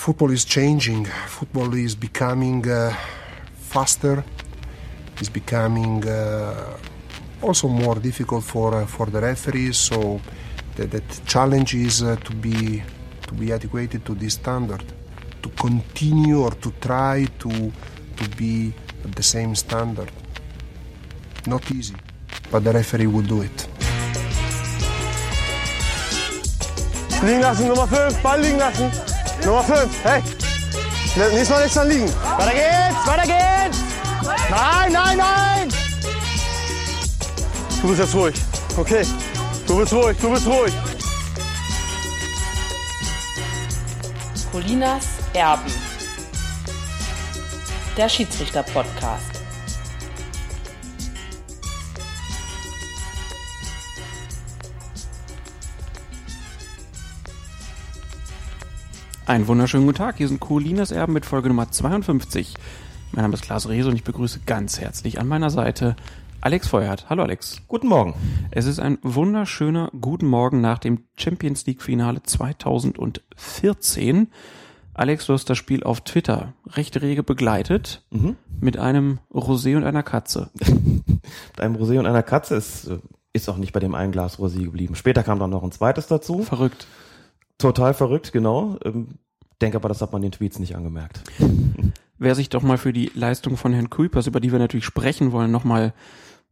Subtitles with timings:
[0.00, 1.04] football is changing.
[1.26, 2.94] Football is becoming uh,
[3.52, 4.24] faster.
[5.18, 6.78] It's becoming uh,
[7.42, 9.76] also more difficult for uh, for the referees.
[9.76, 10.20] So
[10.76, 12.82] the, challenge is uh, to be
[13.26, 14.84] to be adequate to this standard,
[15.42, 17.50] to continue or to try to
[18.16, 18.72] to be
[19.04, 20.10] at the same standard.
[21.46, 21.96] Not easy,
[22.50, 23.68] but the referee will do it.
[27.22, 29.19] Liegen lassen, Nummer 5, Ball liegen lassen.
[29.44, 30.22] Nummer 5, hey.
[31.32, 32.12] Diesmal nichts dann liegen.
[32.36, 33.78] Weiter geht's, weiter geht's.
[34.50, 35.68] Nein, nein, nein.
[37.80, 38.34] Du bist jetzt ruhig.
[38.76, 39.04] Okay.
[39.66, 40.72] Du bist ruhig, du bist ruhig.
[44.52, 45.72] Colinas Erben.
[47.96, 49.39] Der Schiedsrichter-Podcast.
[59.30, 62.56] Einen wunderschönen guten Tag, hier sind Colinas Erben mit Folge Nummer 52.
[63.12, 65.94] Mein Name ist Klaas Rehse und ich begrüße ganz herzlich an meiner Seite
[66.40, 67.08] Alex Feuerhardt.
[67.08, 67.62] Hallo Alex.
[67.68, 68.14] Guten Morgen.
[68.50, 74.32] Es ist ein wunderschöner guten Morgen nach dem Champions League Finale 2014.
[74.94, 78.34] Alex, du hast das Spiel auf Twitter recht rege begleitet Mhm.
[78.58, 80.50] mit einem Rosé und einer Katze.
[80.58, 82.98] Mit einem Rosé und einer Katze ist, äh,
[83.32, 84.96] ist auch nicht bei dem einen Glas Rosé geblieben.
[84.96, 86.42] Später kam dann noch ein zweites dazu.
[86.42, 86.88] Verrückt.
[87.60, 88.78] Total verrückt, genau.
[88.84, 89.18] Ähm,
[89.60, 91.22] denke aber, das hat man den Tweets nicht angemerkt.
[92.18, 95.32] Wer sich doch mal für die Leistung von Herrn Kuipers, über die wir natürlich sprechen
[95.32, 95.92] wollen, nochmal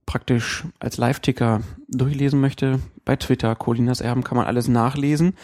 [0.07, 5.35] praktisch als Live-Ticker durchlesen möchte, bei Twitter, Colinas Erben, kann man alles nachlesen.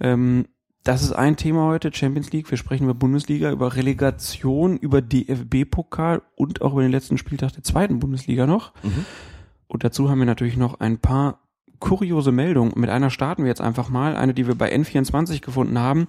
[0.00, 0.46] Ähm,
[0.82, 2.50] das ist ein Thema heute, Champions League.
[2.50, 7.64] Wir sprechen über Bundesliga, über Relegation, über DFB-Pokal und auch über den letzten Spieltag der
[7.64, 8.72] zweiten Bundesliga noch.
[9.66, 11.45] Und dazu haben wir natürlich noch ein paar
[11.78, 12.72] kuriose Meldungen.
[12.76, 14.16] Mit einer starten wir jetzt einfach mal.
[14.16, 16.08] Eine, die wir bei N24 gefunden haben.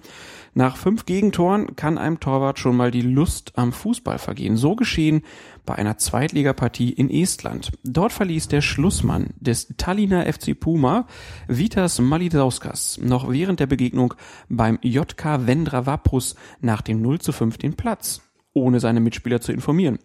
[0.54, 4.56] Nach fünf Gegentoren kann einem Torwart schon mal die Lust am Fußball vergehen.
[4.56, 5.22] So geschehen
[5.66, 7.70] bei einer Zweitligapartie in Estland.
[7.84, 11.06] Dort verließ der Schlussmann des Tallinner FC Puma,
[11.46, 14.14] Vitas Malidauskas, noch während der Begegnung
[14.48, 19.52] beim JK Vendra Vaprus nach dem 0 zu 5 den Platz ohne seine Mitspieler zu
[19.52, 19.98] informieren.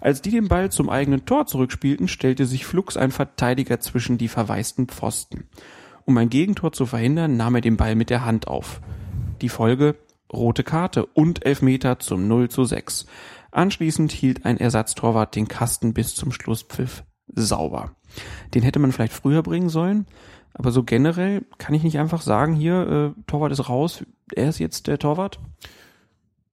[0.00, 4.28] Als die den Ball zum eigenen Tor zurückspielten, stellte sich flugs ein Verteidiger zwischen die
[4.28, 5.48] verwaisten Pfosten.
[6.04, 8.80] Um ein Gegentor zu verhindern, nahm er den Ball mit der Hand auf.
[9.40, 9.96] Die Folge
[10.32, 13.06] rote Karte und Elfmeter zum 0 zu 6.
[13.50, 17.96] Anschließend hielt ein Ersatztorwart den Kasten bis zum Schlusspfiff sauber.
[18.52, 20.06] Den hätte man vielleicht früher bringen sollen,
[20.52, 24.58] aber so generell kann ich nicht einfach sagen, hier, äh, Torwart ist raus, er ist
[24.58, 25.40] jetzt der Torwart.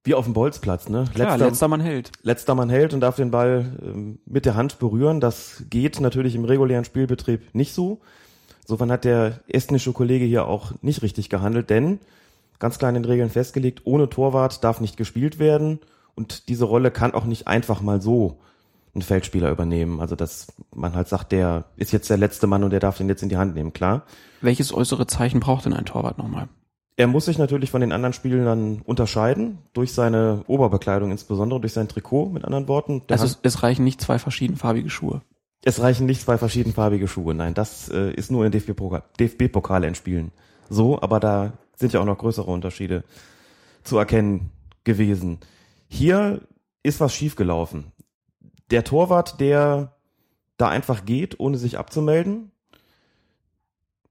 [0.04, 1.04] Wie auf dem Bolzplatz, ne?
[1.14, 2.10] Klar, letzter Mann hält.
[2.22, 5.20] letzter Mann hält und darf den Ball ähm, mit der Hand berühren.
[5.20, 8.00] Das geht natürlich im regulären Spielbetrieb nicht so.
[8.62, 12.00] Insofern hat der estnische Kollege hier auch nicht richtig gehandelt, denn
[12.58, 15.80] ganz klar in den Regeln festgelegt, ohne Torwart darf nicht gespielt werden
[16.14, 18.38] und diese Rolle kann auch nicht einfach mal so
[18.94, 20.00] ein Feldspieler übernehmen.
[20.00, 23.08] Also dass man halt sagt, der ist jetzt der letzte Mann und der darf den
[23.08, 24.02] jetzt in die Hand nehmen, klar.
[24.40, 26.48] Welches äußere Zeichen braucht denn ein Torwart nochmal?
[26.96, 31.88] Er muss sich natürlich von den anderen Spielern unterscheiden, durch seine Oberbekleidung insbesondere, durch sein
[31.88, 33.02] Trikot, mit anderen Worten.
[33.08, 35.22] Der Also es, es reichen nicht zwei verschiedenfarbige Schuhe.
[35.64, 37.34] Es reichen nicht zwei verschiedenfarbige Schuhe.
[37.34, 40.32] Nein, das äh, ist nur in DFB-Pokal DFB-Pokale entspielen.
[40.68, 43.04] So, aber da sind ja auch noch größere Unterschiede
[43.84, 44.50] zu erkennen
[44.84, 45.38] gewesen.
[45.88, 46.42] Hier
[46.82, 47.92] ist was schiefgelaufen.
[48.70, 49.94] Der Torwart, der
[50.56, 52.50] da einfach geht, ohne sich abzumelden,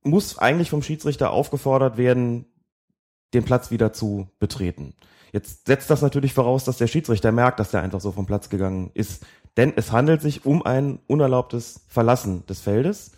[0.04, 2.46] muss eigentlich vom Schiedsrichter aufgefordert werden,
[3.34, 4.94] den Platz wieder zu betreten.
[5.32, 8.50] Jetzt setzt das natürlich voraus, dass der Schiedsrichter merkt, dass der einfach so vom Platz
[8.50, 9.26] gegangen ist.
[9.58, 13.12] Denn es handelt sich um ein unerlaubtes Verlassen des Feldes.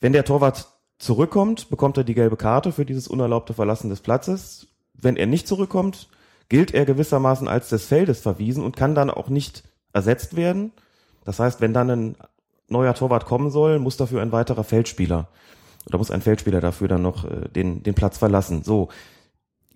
[0.00, 0.68] Wenn der Torwart
[0.98, 4.68] zurückkommt, bekommt er die gelbe Karte für dieses unerlaubte Verlassen des Platzes.
[4.94, 6.08] Wenn er nicht zurückkommt,
[6.48, 10.72] gilt er gewissermaßen als des Feldes verwiesen und kann dann auch nicht ersetzt werden.
[11.24, 12.16] Das heißt, wenn dann ein
[12.68, 15.28] neuer Torwart kommen soll, muss dafür ein weiterer Feldspieler
[15.88, 18.62] oder muss ein Feldspieler dafür dann noch äh, den, den Platz verlassen.
[18.62, 18.88] So.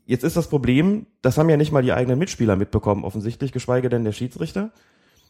[0.05, 3.89] Jetzt ist das Problem, das haben ja nicht mal die eigenen Mitspieler mitbekommen, offensichtlich, geschweige
[3.89, 4.71] denn der Schiedsrichter.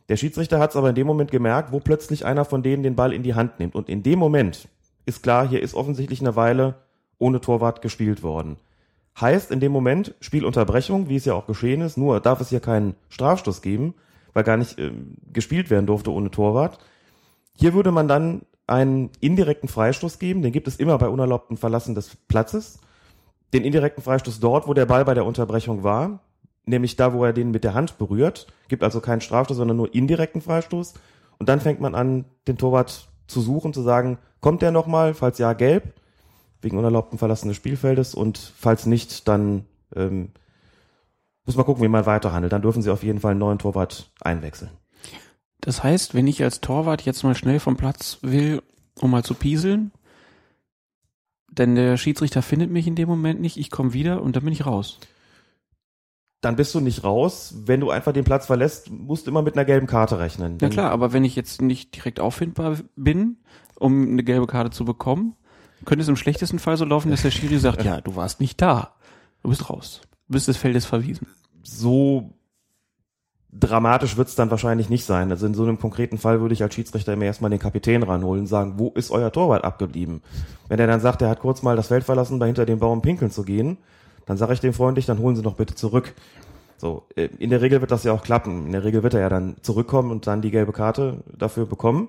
[0.09, 2.97] Der Schiedsrichter hat es aber in dem Moment gemerkt, wo plötzlich einer von denen den
[2.97, 3.75] Ball in die Hand nimmt.
[3.75, 4.69] Und in dem Moment
[5.07, 6.75] ist klar, hier ist offensichtlich eine Weile
[7.19, 8.57] ohne Torwart gespielt worden.
[9.21, 12.61] Heißt in dem Moment Spielunterbrechung, wie es ja auch geschehen ist, nur darf es hier
[12.61, 13.95] keinen Strafstoß geben,
[14.33, 16.79] weil gar nicht ähm, gespielt werden durfte ohne Torwart.
[17.55, 18.43] Hier würde man dann
[18.73, 22.81] einen indirekten Freistoß geben, den gibt es immer bei unerlaubtem Verlassen des Platzes.
[23.53, 26.21] Den indirekten Freistoß dort, wo der Ball bei der Unterbrechung war,
[26.65, 29.95] nämlich da, wo er den mit der Hand berührt, gibt also keinen Strafstoß, sondern nur
[29.95, 30.95] indirekten Freistoß.
[31.39, 35.39] Und dann fängt man an, den Torwart zu suchen, zu sagen, kommt der nochmal, falls
[35.39, 35.93] ja, gelb,
[36.61, 40.31] wegen unerlaubtem Verlassen des Spielfeldes und falls nicht, dann ähm,
[41.45, 42.53] Muss mal gucken, wie man weiterhandelt.
[42.53, 44.71] Dann dürfen sie auf jeden Fall einen neuen Torwart einwechseln.
[45.63, 48.63] Das heißt, wenn ich als Torwart jetzt mal schnell vom Platz will,
[49.01, 49.93] um mal zu pieseln,
[51.51, 54.53] denn der Schiedsrichter findet mich in dem Moment nicht, ich komme wieder und dann bin
[54.53, 54.99] ich raus.
[56.41, 57.55] Dann bist du nicht raus.
[57.65, 60.59] Wenn du einfach den Platz verlässt, musst du immer mit einer gelben Karte rechnen.
[60.61, 63.37] Ja klar, aber wenn ich jetzt nicht direkt auffindbar bin,
[63.77, 65.37] um eine gelbe Karte zu bekommen,
[65.85, 68.61] könnte es im schlechtesten Fall so laufen, dass der Schiri sagt, ja, du warst nicht
[68.61, 68.97] da.
[69.45, 70.01] Du bist raus.
[70.27, 71.29] Du bist des Feldes verwiesen.
[71.63, 72.35] So
[73.53, 75.31] dramatisch wird's dann wahrscheinlich nicht sein.
[75.31, 78.43] Also in so einem konkreten Fall würde ich als Schiedsrichter immer erstmal den Kapitän ranholen
[78.43, 80.23] und sagen, wo ist euer Torwart abgeblieben?
[80.69, 83.03] Wenn er dann sagt, er hat kurz mal das Feld verlassen, da hinter dem Baum
[83.03, 83.77] pinkeln zu gehen,
[84.25, 86.15] dann sage ich dem freundlich, dann holen Sie doch bitte zurück.
[86.79, 88.67] So, äh, in der Regel wird das ja auch klappen.
[88.67, 92.09] In der Regel wird er ja dann zurückkommen und dann die gelbe Karte dafür bekommen.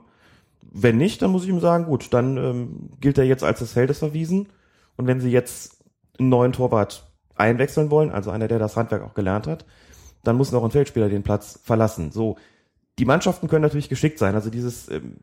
[0.61, 3.73] Wenn nicht, dann muss ich ihm sagen, gut, dann ähm, gilt er jetzt als des
[3.73, 4.47] Feldes verwiesen.
[4.95, 5.83] Und wenn Sie jetzt
[6.17, 7.05] einen neuen Torwart
[7.35, 9.65] einwechseln wollen, also einer, der das Handwerk auch gelernt hat,
[10.23, 12.11] dann muss noch ein Feldspieler den Platz verlassen.
[12.11, 12.37] So,
[12.99, 14.35] die Mannschaften können natürlich geschickt sein.
[14.35, 15.17] Also dieses, ähm,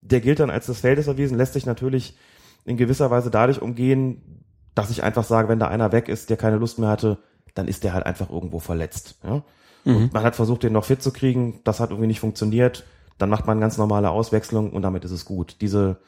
[0.00, 2.16] der gilt dann als des Feldes erwiesen, lässt sich natürlich
[2.64, 4.44] in gewisser Weise dadurch umgehen,
[4.74, 7.18] dass ich einfach sage, wenn da einer weg ist, der keine Lust mehr hatte,
[7.54, 9.18] dann ist der halt einfach irgendwo verletzt.
[9.22, 9.42] Ja?
[9.84, 9.96] Mhm.
[9.96, 12.84] Und man hat versucht, den noch fit zu kriegen, das hat irgendwie nicht funktioniert.
[13.18, 15.58] Dann macht man ganz normale Auswechslung und damit ist es gut.
[15.60, 15.98] Diese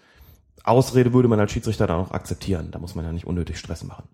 [0.64, 2.70] Ausrede würde man als Schiedsrichter dann auch akzeptieren.
[2.72, 4.08] Da muss man ja nicht unnötig Stress machen.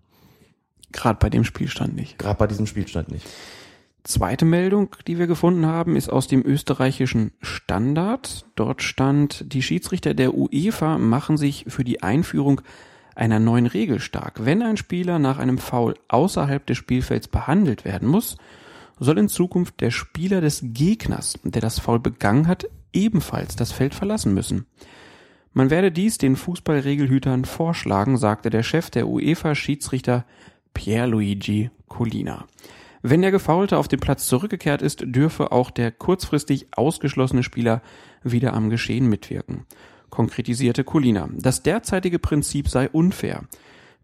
[0.93, 2.17] Gerade bei dem Spielstand nicht.
[2.17, 3.25] Gerade bei diesem Spielstand nicht.
[4.03, 8.45] Zweite Meldung, die wir gefunden haben, ist aus dem österreichischen Standard.
[8.55, 12.61] Dort stand, die Schiedsrichter der UEFA machen sich für die Einführung
[13.15, 14.45] einer neuen Regel stark.
[14.45, 18.37] Wenn ein Spieler nach einem Foul außerhalb des Spielfelds behandelt werden muss,
[18.99, 23.95] soll in Zukunft der Spieler des Gegners, der das Foul begangen hat, ebenfalls das Feld
[23.95, 24.65] verlassen müssen.
[25.53, 30.25] Man werde dies den Fußballregelhütern vorschlagen, sagte der Chef der UEFA-Schiedsrichter
[30.73, 32.45] Pierluigi Collina.
[33.01, 37.81] Wenn der Gefaulte auf den Platz zurückgekehrt ist, dürfe auch der kurzfristig ausgeschlossene Spieler
[38.23, 39.65] wieder am Geschehen mitwirken.
[40.09, 41.27] Konkretisierte Collina.
[41.33, 43.43] Das derzeitige Prinzip sei unfair.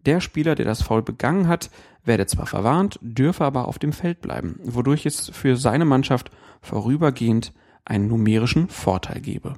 [0.06, 1.70] Der Spieler, der das Foul begangen hat,
[2.04, 6.30] werde zwar verwarnt, dürfe aber auf dem Feld bleiben, wodurch es für seine Mannschaft
[6.60, 7.52] vorübergehend
[7.84, 9.54] einen numerischen Vorteil gebe.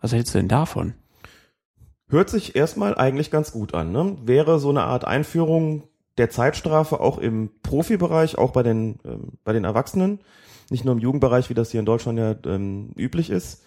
[0.00, 0.94] Was hältst du denn davon?
[2.08, 3.92] Hört sich erstmal eigentlich ganz gut an.
[3.92, 4.16] Ne?
[4.24, 5.84] Wäre so eine Art Einführung
[6.18, 10.20] der Zeitstrafe auch im Profibereich, auch bei den, ähm, bei den Erwachsenen,
[10.70, 13.62] nicht nur im Jugendbereich, wie das hier in Deutschland ja ähm, üblich ist.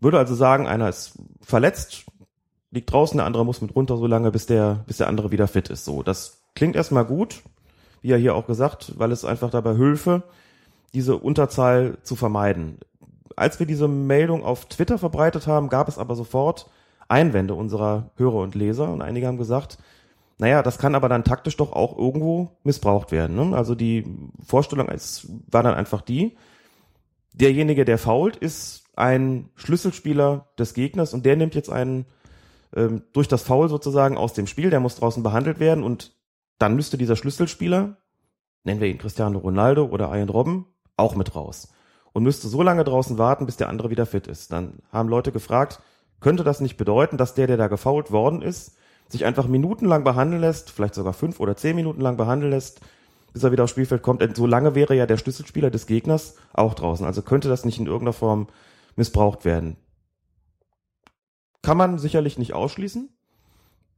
[0.00, 2.04] Würde also sagen, einer ist verletzt,
[2.70, 5.48] liegt draußen, der andere muss mit runter so lange, bis der, bis der andere wieder
[5.48, 5.84] fit ist.
[5.84, 7.42] So, das klingt erstmal gut,
[8.02, 10.22] wie ja hier auch gesagt, weil es einfach dabei Hilfe,
[10.92, 12.78] diese Unterzahl zu vermeiden.
[13.36, 16.70] Als wir diese Meldung auf Twitter verbreitet haben, gab es aber sofort
[17.08, 19.78] Einwände unserer Hörer und Leser und einige haben gesagt,
[20.38, 23.36] naja, das kann aber dann taktisch doch auch irgendwo missbraucht werden.
[23.36, 23.56] Ne?
[23.56, 24.04] Also die
[24.44, 26.36] Vorstellung ist, war dann einfach die,
[27.32, 32.06] derjenige, der fault, ist ein Schlüsselspieler des Gegners und der nimmt jetzt einen
[32.74, 36.16] ähm, durch das Foul sozusagen aus dem Spiel, der muss draußen behandelt werden und
[36.58, 37.96] dann müsste dieser Schlüsselspieler,
[38.64, 40.66] nennen wir ihn Cristiano Ronaldo oder Ian Robben,
[40.96, 41.72] auch mit raus.
[42.12, 44.52] Und müsste so lange draußen warten, bis der andere wieder fit ist.
[44.52, 45.80] Dann haben Leute gefragt,
[46.24, 48.78] könnte das nicht bedeuten, dass der, der da gefault worden ist,
[49.10, 52.80] sich einfach minutenlang behandeln lässt, vielleicht sogar fünf oder zehn Minuten lang behandeln lässt,
[53.34, 54.22] bis er wieder aufs Spielfeld kommt.
[54.22, 57.04] Denn so lange wäre ja der Schlüsselspieler des Gegners auch draußen.
[57.04, 58.46] Also könnte das nicht in irgendeiner Form
[58.96, 59.76] missbraucht werden.
[61.60, 63.10] Kann man sicherlich nicht ausschließen.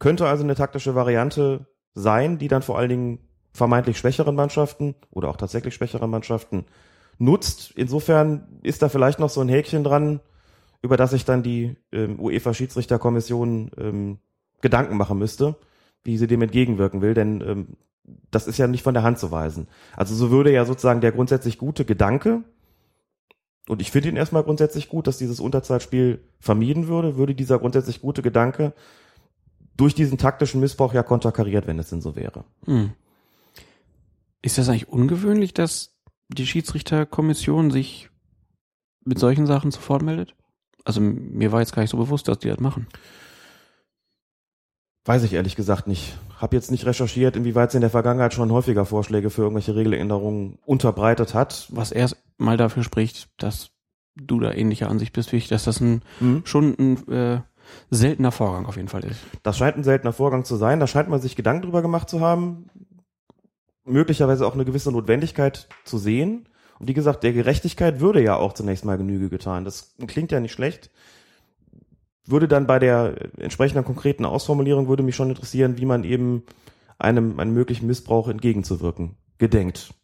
[0.01, 3.19] Könnte also eine taktische Variante sein, die dann vor allen Dingen
[3.53, 6.65] vermeintlich schwächeren Mannschaften oder auch tatsächlich schwächeren Mannschaften
[7.19, 7.71] nutzt.
[7.77, 10.19] Insofern ist da vielleicht noch so ein Häkchen dran,
[10.83, 14.19] über das sich dann die ähm, UEFA-Schiedsrichterkommission ähm,
[14.61, 15.57] Gedanken machen müsste,
[16.05, 17.67] wie sie dem entgegenwirken will, denn ähm,
[18.31, 19.69] das ist ja nicht von der Hand zu weisen.
[19.97, 22.45] Also so würde ja sozusagen der grundsätzlich gute Gedanke,
[23.69, 28.01] und ich finde ihn erstmal grundsätzlich gut, dass dieses Unterzeitspiel vermieden würde, würde dieser grundsätzlich
[28.01, 28.73] gute Gedanke
[29.77, 32.45] durch diesen taktischen Missbrauch ja konterkariert, wenn es denn so wäre.
[32.65, 32.93] Hm.
[34.41, 35.97] Ist das eigentlich ungewöhnlich, dass
[36.29, 38.09] die Schiedsrichterkommission sich
[39.05, 40.35] mit solchen Sachen sofort meldet?
[40.87, 42.87] Also mir war jetzt gar nicht so bewusst, dass die das machen.
[45.05, 46.17] Weiß ich ehrlich gesagt nicht.
[46.41, 50.59] Hab jetzt nicht recherchiert, inwieweit sie in der Vergangenheit schon häufiger Vorschläge für irgendwelche Regeländerungen
[50.65, 51.67] unterbreitet hat.
[51.71, 53.71] Was erst mal dafür spricht, dass
[54.17, 56.43] du da ähnlicher Ansicht bist wie ich, dass das ein, Mhm.
[56.45, 57.41] schon ein äh,
[57.91, 59.21] seltener Vorgang auf jeden Fall ist.
[59.43, 60.81] Das scheint ein seltener Vorgang zu sein.
[60.81, 62.69] Da scheint man sich Gedanken drüber gemacht zu haben,
[63.85, 66.49] möglicherweise auch eine gewisse Notwendigkeit zu sehen.
[66.79, 69.65] Und wie gesagt, der Gerechtigkeit würde ja auch zunächst mal Genüge getan.
[69.65, 70.91] Das klingt ja nicht schlecht.
[72.25, 76.43] Würde dann bei der entsprechenden konkreten Ausformulierung würde mich schon interessieren, wie man eben
[76.99, 79.95] einem, einem möglichen Missbrauch entgegenzuwirken gedenkt.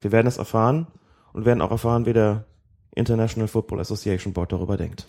[0.00, 0.86] Wir werden es erfahren
[1.32, 2.46] und werden auch erfahren, wie der
[2.94, 5.06] International Football Association Board darüber denkt.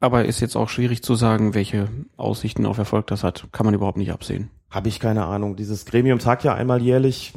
[0.00, 3.48] Aber ist jetzt auch schwierig zu sagen, welche Aussichten auf Erfolg das hat.
[3.52, 4.50] Kann man überhaupt nicht absehen.
[4.74, 5.54] Habe ich keine Ahnung.
[5.54, 7.32] Dieses Gremium tagt ja einmal jährlich.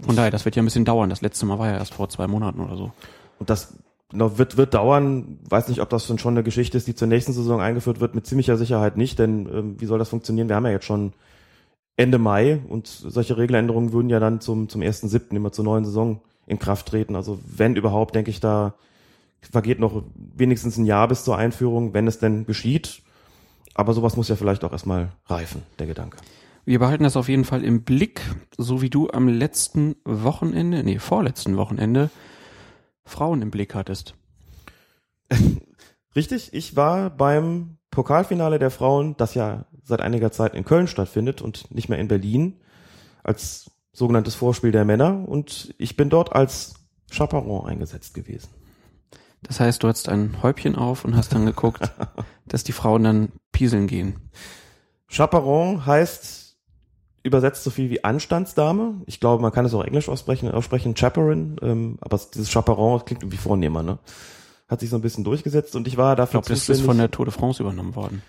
[0.00, 1.08] Von daher, das wird ja ein bisschen dauern.
[1.08, 2.90] Das letzte Mal war ja erst vor zwei Monaten oder so.
[3.38, 3.74] Und das
[4.10, 5.38] wird, wird dauern.
[5.48, 8.16] Weiß nicht, ob das schon eine Geschichte ist, die zur nächsten Saison eingeführt wird.
[8.16, 10.48] Mit ziemlicher Sicherheit nicht, denn ähm, wie soll das funktionieren?
[10.48, 11.12] Wir haben ja jetzt schon
[11.96, 15.30] Ende Mai und solche Regeländerungen würden ja dann zum, zum 1.7.
[15.36, 17.14] immer zur neuen Saison in Kraft treten.
[17.14, 18.74] Also wenn überhaupt, denke ich, da
[19.48, 23.02] vergeht noch wenigstens ein Jahr bis zur Einführung, wenn es denn geschieht.
[23.74, 26.16] Aber sowas muss ja vielleicht auch erstmal reifen, der Gedanke.
[26.70, 28.20] Wir behalten das auf jeden Fall im Blick,
[28.56, 32.10] so wie du am letzten Wochenende, nee, vorletzten Wochenende
[33.02, 34.14] Frauen im Blick hattest.
[36.14, 41.42] Richtig, ich war beim Pokalfinale der Frauen, das ja seit einiger Zeit in Köln stattfindet
[41.42, 42.60] und nicht mehr in Berlin,
[43.24, 46.74] als sogenanntes Vorspiel der Männer und ich bin dort als
[47.10, 48.48] Chaperon eingesetzt gewesen.
[49.42, 51.90] Das heißt, du hattest ein Häubchen auf und hast dann geguckt,
[52.46, 54.30] dass die Frauen dann pieseln gehen.
[55.08, 56.39] Chaperon heißt
[57.22, 59.02] übersetzt so viel wie Anstandsdame.
[59.06, 63.22] Ich glaube, man kann es auch Englisch aussprechen, aussprechen Chaperon, ähm, aber dieses Chaperon klingt
[63.22, 63.98] irgendwie vornehmer, ne?
[64.68, 66.96] Hat sich so ein bisschen durchgesetzt und ich war dafür Ich glaube, das ist von
[66.96, 68.22] der Tour de France übernommen worden.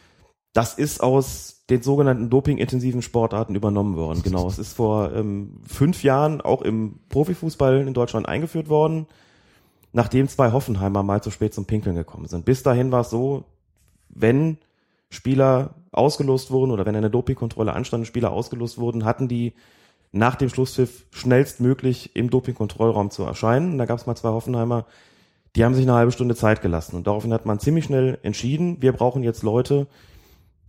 [0.54, 4.22] Das ist aus den sogenannten dopingintensiven Sportarten übernommen worden.
[4.24, 9.08] Genau, es ist vor ähm, fünf Jahren auch im Profifußball in Deutschland eingeführt worden,
[9.94, 12.44] nachdem zwei Hoffenheimer mal zu spät zum Pinkeln gekommen sind.
[12.44, 13.46] Bis dahin war es so,
[14.10, 14.58] wenn
[15.12, 19.54] Spieler ausgelost wurden oder wenn eine Dopingkontrolle anstand und Spieler ausgelost wurden, hatten die
[20.14, 23.74] nach dem Schlusspfiff schnellstmöglich im Dopingkontrollraum zu erscheinen.
[23.74, 24.86] Und da gab es mal zwei Hoffenheimer,
[25.56, 26.96] die haben sich eine halbe Stunde Zeit gelassen.
[26.96, 29.88] Und daraufhin hat man ziemlich schnell entschieden, wir brauchen jetzt Leute,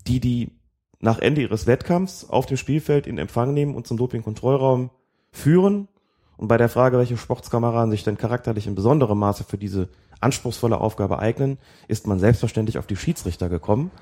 [0.09, 0.51] die die
[0.99, 4.91] nach Ende ihres Wettkampfs auf dem Spielfeld in Empfang nehmen und zum Dopingkontrollraum
[5.31, 5.89] führen.
[6.37, 9.89] Und bei der Frage, welche Sportskameraden sich denn charakterlich in besonderem Maße für diese
[10.21, 13.93] anspruchsvolle Aufgabe eignen, ist man selbstverständlich auf die Schiedsrichter gekommen.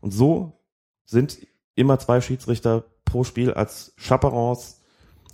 [0.00, 0.52] Und so
[1.04, 1.38] sind
[1.74, 4.82] immer zwei Schiedsrichter pro Spiel als Chaperons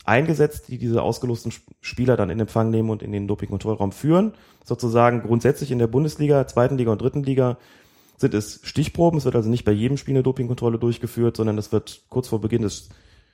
[0.05, 4.35] eingesetzt, die diese ausgelosten Spieler dann in Empfang nehmen und in den Dopingkontrollraum führen.
[4.65, 7.57] Sozusagen grundsätzlich in der Bundesliga, zweiten Liga und dritten Liga
[8.17, 9.19] sind es Stichproben.
[9.19, 12.41] Es wird also nicht bei jedem Spiel eine Dopingkontrolle durchgeführt, sondern es wird kurz vor
[12.41, 12.91] Beginn des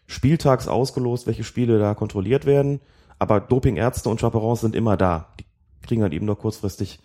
[0.07, 2.81] Spieltags ausgelost, welche Spiele da kontrolliert werden.
[3.19, 5.35] Aber Dopingärzte und Chaperons sind immer da.
[5.39, 5.45] Die
[5.87, 7.01] kriegen dann eben nur kurzfristig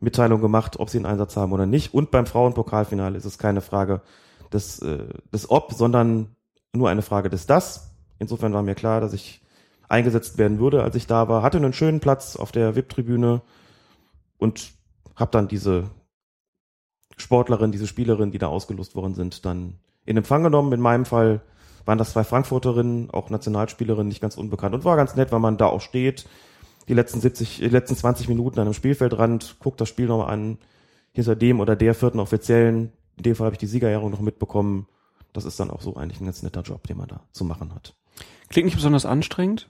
[0.00, 1.94] Mitteilung gemacht, ob sie einen Einsatz haben oder nicht.
[1.94, 4.02] Und beim Frauenpokalfinale ist es keine Frage
[4.52, 6.36] des, äh, des Ob, sondern
[6.72, 7.94] nur eine Frage des Das.
[8.18, 9.42] Insofern war mir klar, dass ich
[9.88, 11.42] eingesetzt werden würde, als ich da war.
[11.42, 13.42] Hatte einen schönen Platz auf der VIP-Tribüne
[14.38, 14.72] und
[15.14, 15.84] habe dann diese
[17.16, 20.72] Sportlerin, diese Spielerin, die da ausgelost worden sind, dann in Empfang genommen.
[20.72, 21.40] In meinem Fall
[21.86, 25.56] waren das zwei Frankfurterinnen, auch Nationalspielerinnen, nicht ganz unbekannt und war ganz nett, weil man
[25.56, 26.26] da auch steht,
[26.88, 30.58] die letzten 70, die letzten 20 Minuten an einem Spielfeldrand, guckt das Spiel nochmal an,
[31.12, 32.92] hinter dem oder der vierten Offiziellen.
[33.16, 34.86] In dem Fall habe ich die Siegerehrung noch mitbekommen.
[35.32, 37.74] Das ist dann auch so eigentlich ein ganz netter Job, den man da zu machen
[37.74, 37.94] hat.
[38.48, 39.68] Klingt nicht besonders anstrengend?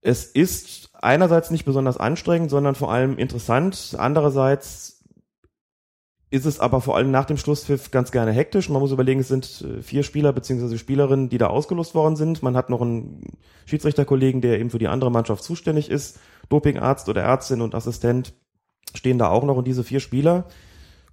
[0.00, 3.96] Es ist einerseits nicht besonders anstrengend, sondern vor allem interessant.
[3.98, 4.97] Andererseits
[6.30, 8.68] ist es aber vor allem nach dem Schlusspfiff ganz gerne hektisch.
[8.68, 10.76] Man muss überlegen, es sind äh, vier Spieler bzw.
[10.76, 12.42] Spielerinnen, die da ausgelost worden sind.
[12.42, 13.22] Man hat noch einen
[13.64, 16.18] Schiedsrichterkollegen, der eben für die andere Mannschaft zuständig ist.
[16.50, 18.34] Dopingarzt oder Ärztin und Assistent
[18.94, 19.56] stehen da auch noch.
[19.56, 20.44] Und diese vier Spieler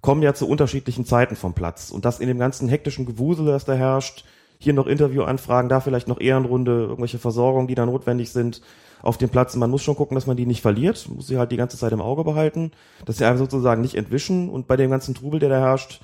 [0.02, 1.90] kommen ja zu unterschiedlichen Zeiten vom Platz.
[1.90, 4.24] Und das in dem ganzen hektischen Gewusel, das da herrscht.
[4.58, 8.62] Hier noch Interviewanfragen, da vielleicht noch Ehrenrunde, irgendwelche Versorgungen, die da notwendig sind
[9.02, 9.54] auf dem Platz.
[9.56, 11.92] Man muss schon gucken, dass man die nicht verliert, muss sie halt die ganze Zeit
[11.92, 12.72] im Auge behalten,
[13.04, 16.00] dass sie einfach sozusagen nicht entwischen und bei dem ganzen Trubel, der da herrscht,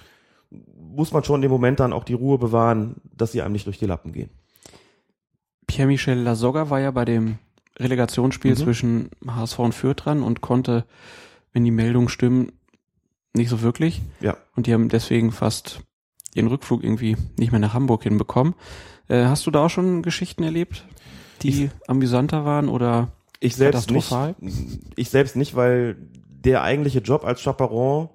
[0.77, 3.79] muss man schon im Moment dann auch die Ruhe bewahren, dass sie einem nicht durch
[3.79, 4.31] die Lappen gehen.
[5.67, 7.39] Pierre-Michel Lasogga war ja bei dem
[7.79, 8.57] Relegationsspiel mhm.
[8.57, 10.85] zwischen HSV und Fürth dran und konnte,
[11.53, 12.53] wenn die Meldungen stimmen,
[13.33, 14.03] nicht so wirklich.
[14.21, 14.37] Ja.
[14.55, 15.81] Und die haben deswegen fast
[16.35, 18.55] ihren Rückflug irgendwie nicht mehr nach Hamburg hinbekommen.
[19.09, 20.85] Äh, hast du da auch schon Geschichten erlebt?
[21.43, 24.15] die ich, amüsanter waren oder ich selbst nicht.
[24.97, 25.97] Ich selbst nicht, weil
[26.29, 28.09] der eigentliche Job als Chaperon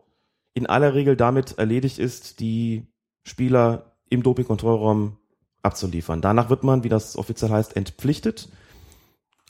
[0.53, 2.87] in aller Regel damit erledigt ist, die
[3.23, 5.17] Spieler im Dopingkontrollraum
[5.61, 6.21] abzuliefern.
[6.21, 8.49] Danach wird man, wie das offiziell heißt, entpflichtet.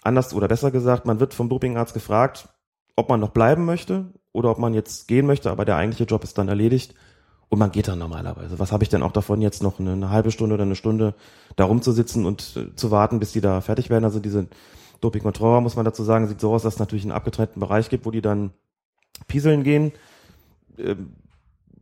[0.01, 2.49] Anders oder besser gesagt, man wird vom Dopingarzt gefragt,
[2.95, 6.23] ob man noch bleiben möchte oder ob man jetzt gehen möchte, aber der eigentliche Job
[6.23, 6.95] ist dann erledigt.
[7.49, 8.59] Und man geht dann normalerweise.
[8.59, 11.13] Was habe ich denn auch davon, jetzt noch eine, eine, halbe Stunde oder eine Stunde
[11.55, 14.03] da rumzusitzen und äh, zu warten, bis die da fertig werden?
[14.03, 14.47] Also diese
[14.99, 18.05] Doping-Kontrolle, muss man dazu sagen, sieht so aus, dass es natürlich einen abgetrennten Bereich gibt,
[18.05, 18.51] wo die dann
[19.27, 19.93] pieseln gehen.
[20.77, 21.13] Ähm,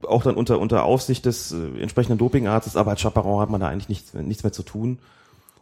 [0.06, 3.68] auch dann unter, unter Aufsicht des äh, entsprechenden Dopingarztes, aber als Chaperon hat man da
[3.68, 5.00] eigentlich nichts, nichts mehr zu tun.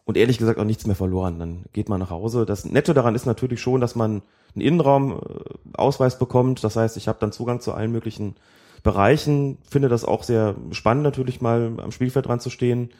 [0.05, 1.39] und ehrlich gesagt auch nichts mehr verloren.
[1.39, 2.45] Dann geht man nach Hause.
[2.45, 4.22] Das Nette daran ist natürlich schon, dass man
[4.53, 6.62] einen Innenraumausweis bekommt.
[6.65, 8.36] Das heißt, ich habe dann Zugang zu allen möglichen
[8.83, 9.57] Bereichen.
[9.69, 12.91] Finde das auch sehr spannend, natürlich mal am Spielfeld dran zu stehen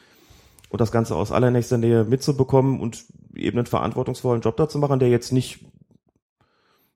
[0.70, 3.04] und das Ganze aus allernächster Nähe mitzubekommen und
[3.36, 5.64] eben einen verantwortungsvollen Job da zu machen, der jetzt nicht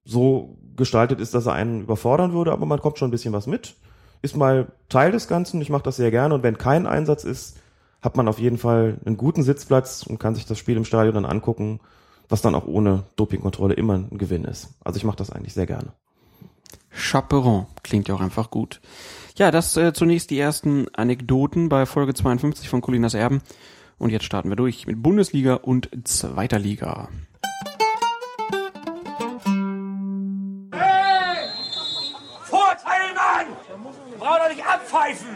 [0.04, 3.46] so gestaltet ist, dass er einen überfordern würde, aber man kommt schon ein bisschen was
[3.46, 3.76] mit.
[4.22, 5.60] Ist mal Teil des Ganzen.
[5.60, 7.58] Ich mache das sehr gerne und wenn kein Einsatz ist,
[8.00, 11.14] hat man auf jeden Fall einen guten Sitzplatz und kann sich das Spiel im Stadion
[11.14, 11.80] dann angucken,
[12.28, 14.70] was dann auch ohne Dopingkontrolle immer ein Gewinn ist.
[14.82, 15.92] Also ich mache das eigentlich sehr gerne.
[16.90, 18.80] Chaperon klingt ja auch einfach gut.
[19.36, 23.40] Ja, das äh, zunächst die ersten Anekdoten bei Folge 52 von Colinas Erben.
[23.98, 27.08] Und jetzt starten wir durch mit Bundesliga und zweiter Liga.
[30.72, 31.48] Hey!
[32.44, 33.46] Vorteil, Mann!
[34.18, 35.28] Brauch doch nicht abpfeifen!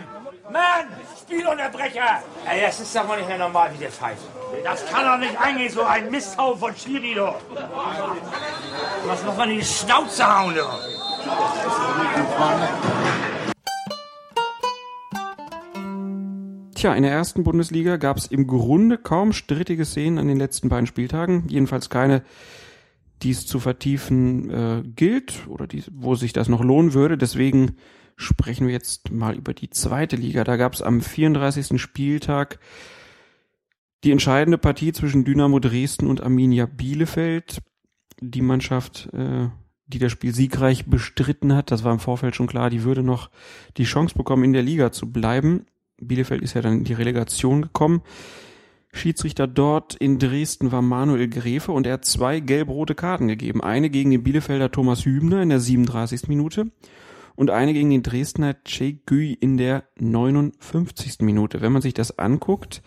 [0.51, 0.87] Mann!
[1.21, 2.23] Spielunterbrecher!
[2.51, 4.23] Ey, das ist doch mal nicht mehr normal, wie der pfeift.
[4.65, 7.33] Das kann doch nicht angehen, so ein Misthaufen von Schiri, du.
[9.07, 10.63] Was muss man in die Schnauze hauen, du?
[16.75, 20.69] Tja, in der ersten Bundesliga gab es im Grunde kaum strittige Szenen an den letzten
[20.69, 21.45] beiden Spieltagen.
[21.49, 22.25] Jedenfalls keine,
[23.23, 27.17] die es zu vertiefen äh, gilt oder die, wo sich das noch lohnen würde.
[27.17, 27.77] Deswegen
[28.23, 30.45] sprechen wir jetzt mal über die zweite Liga.
[30.45, 31.81] Da gab es am 34.
[31.81, 32.59] Spieltag
[34.05, 37.59] die entscheidende Partie zwischen Dynamo Dresden und Arminia Bielefeld.
[38.21, 39.49] Die Mannschaft, äh,
[39.87, 43.31] die das Spiel siegreich bestritten hat, das war im Vorfeld schon klar, die würde noch
[43.77, 45.67] die Chance bekommen, in der Liga zu bleiben.
[46.01, 48.03] Bielefeld ist ja dann in die Relegation gekommen.
[48.95, 53.63] Schiedsrichter dort in Dresden war Manuel Gräfe und er hat zwei gelb-rote Karten gegeben.
[53.63, 56.29] Eine gegen den Bielefelder Thomas Hübner in der 37.
[56.29, 56.71] Minute
[57.35, 61.21] und eine gegen den Dresdner Che Gui in der 59.
[61.21, 61.61] Minute.
[61.61, 62.83] Wenn man sich das anguckt,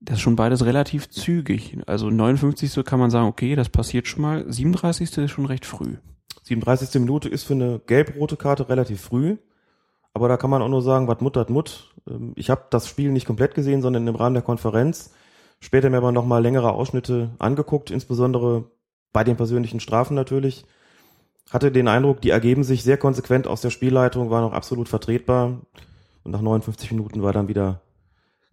[0.00, 1.78] das ist schon beides relativ zügig.
[1.86, 2.84] Also 59.
[2.84, 4.44] kann man sagen, okay, das passiert schon mal.
[4.50, 5.18] 37.
[5.18, 5.96] ist schon recht früh.
[6.44, 7.00] 37.
[7.00, 9.36] Minute ist für eine gelb-rote Karte relativ früh.
[10.12, 11.94] Aber da kann man auch nur sagen, was muttert Mut.
[12.08, 15.12] Ähm, ich habe das Spiel nicht komplett gesehen, sondern im Rahmen der Konferenz.
[15.60, 18.70] Später mir aber nochmal längere Ausschnitte angeguckt, insbesondere
[19.12, 20.64] bei den persönlichen Strafen natürlich.
[21.50, 25.60] Hatte den Eindruck, die ergeben sich sehr konsequent aus der Spielleitung, waren auch absolut vertretbar.
[26.22, 27.82] Und nach 59 Minuten war dann wieder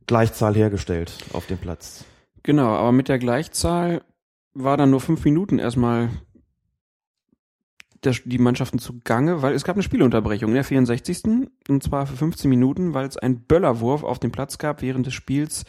[0.08, 2.06] Gleichzahl hergestellt auf dem Platz.
[2.44, 4.02] Genau, aber mit der Gleichzahl
[4.54, 6.10] war dann nur fünf Minuten erstmal
[8.04, 11.50] der, die Mannschaften zugange, weil es gab eine Spielunterbrechung in der 64.
[11.68, 15.14] und zwar für 15 Minuten, weil es einen Böllerwurf auf dem Platz gab während des
[15.14, 15.66] Spiels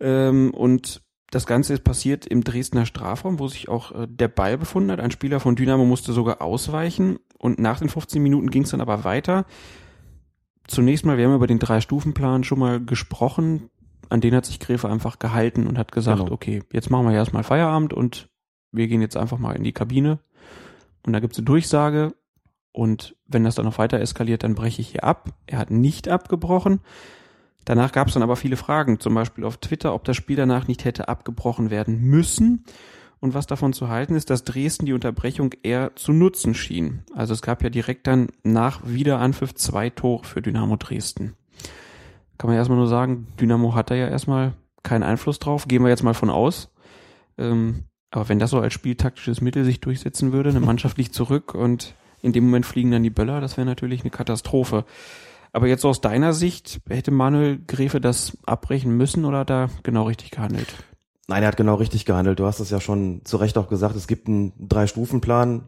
[0.00, 4.56] ähm, und das Ganze ist passiert im Dresdner Strafraum, wo sich auch äh, der Ball
[4.56, 5.00] befunden hat.
[5.00, 8.80] Ein Spieler von Dynamo musste sogar ausweichen und nach den 15 Minuten ging es dann
[8.80, 9.44] aber weiter.
[10.66, 13.70] Zunächst mal, wir haben über den Drei-Stufen-Plan schon mal gesprochen.
[14.10, 16.32] An den hat sich Gräfe einfach gehalten und hat gesagt, Genau.
[16.32, 18.28] okay, jetzt machen wir erstmal Feierabend und
[18.72, 20.18] wir gehen jetzt einfach mal in die Kabine.
[21.06, 22.14] Und da gibt's eine Durchsage.
[22.72, 25.30] Und wenn das dann noch weiter eskaliert, dann breche ich hier ab.
[25.46, 26.80] Er hat nicht abgebrochen.
[27.64, 30.84] Danach gab's dann aber viele Fragen, zum Beispiel auf Twitter, ob das Spiel danach nicht
[30.84, 32.64] hätte abgebrochen werden müssen.
[33.20, 37.02] Und was davon zu halten ist, dass Dresden die Unterbrechung eher zu nutzen schien.
[37.14, 41.34] Also es gab ja direkt dann nach Wiederanpfiff zwei Tore für Dynamo Dresden.
[42.38, 45.66] Kann man erstmal nur sagen, Dynamo hat da ja erstmal keinen Einfluss drauf.
[45.66, 46.70] Gehen wir jetzt mal von aus.
[47.36, 51.54] Ähm, aber wenn das so als spieltaktisches Mittel sich durchsetzen würde, eine Mannschaft liegt zurück
[51.54, 54.84] und in dem Moment fliegen dann die Böller, das wäre natürlich eine Katastrophe.
[55.58, 60.30] Aber jetzt aus deiner Sicht, hätte Manuel Gräfe das abbrechen müssen oder er genau richtig
[60.30, 60.72] gehandelt?
[61.26, 62.38] Nein, er hat genau richtig gehandelt.
[62.38, 63.96] Du hast es ja schon zu Recht auch gesagt.
[63.96, 65.64] Es gibt einen Drei-Stufen-Plan,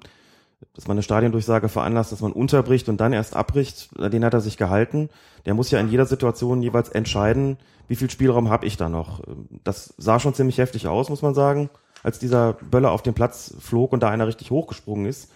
[0.75, 3.91] dass man eine Stadiondurchsage veranlasst, dass man unterbricht und dann erst abbricht.
[3.99, 5.09] Den hat er sich gehalten.
[5.45, 7.57] Der muss ja in jeder Situation jeweils entscheiden,
[7.89, 9.25] wie viel Spielraum habe ich da noch.
[9.65, 11.69] Das sah schon ziemlich heftig aus, muss man sagen,
[12.05, 15.33] als dieser Böller auf den Platz flog und da einer richtig hochgesprungen ist.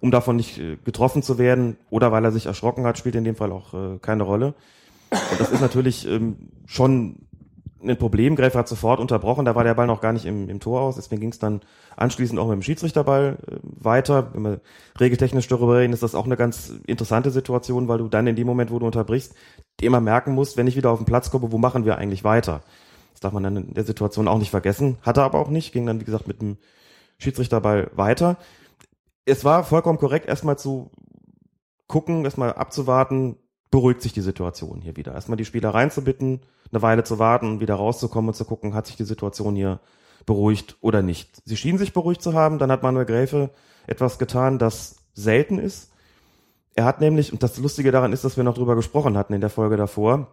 [0.00, 3.24] Um davon nicht äh, getroffen zu werden oder weil er sich erschrocken hat, spielt in
[3.24, 4.54] dem Fall auch äh, keine Rolle.
[5.10, 6.36] Und das ist natürlich ähm,
[6.66, 7.16] schon
[7.82, 8.36] ein Problem.
[8.36, 10.96] Gräfer hat sofort unterbrochen, da war der Ball noch gar nicht im, im Tor aus.
[10.96, 11.60] Deswegen ging es dann
[11.96, 14.30] anschließend auch mit dem Schiedsrichterball äh, weiter.
[14.34, 14.60] Wenn wir
[14.98, 18.46] regeltechnisch darüber reden, ist das auch eine ganz interessante Situation, weil du dann in dem
[18.46, 19.34] Moment, wo du unterbrichst,
[19.80, 22.62] immer merken musst, wenn ich wieder auf den Platz komme, wo machen wir eigentlich weiter?
[23.12, 24.98] Das darf man dann in der Situation auch nicht vergessen.
[25.02, 26.58] Hat er aber auch nicht, ging dann, wie gesagt, mit dem
[27.18, 28.36] Schiedsrichterball weiter.
[29.24, 30.90] Es war vollkommen korrekt, erstmal zu
[31.86, 33.36] gucken, erstmal abzuwarten,
[33.70, 35.14] beruhigt sich die Situation hier wieder.
[35.14, 36.40] Erstmal die Spieler reinzubitten,
[36.72, 39.80] eine Weile zu warten wieder rauszukommen und zu gucken, hat sich die Situation hier
[40.26, 41.42] beruhigt oder nicht.
[41.44, 43.50] Sie schienen sich beruhigt zu haben, dann hat Manuel Gräfe
[43.86, 45.92] etwas getan, das selten ist.
[46.74, 49.40] Er hat nämlich, und das Lustige daran ist, dass wir noch drüber gesprochen hatten in
[49.40, 50.28] der Folge davor,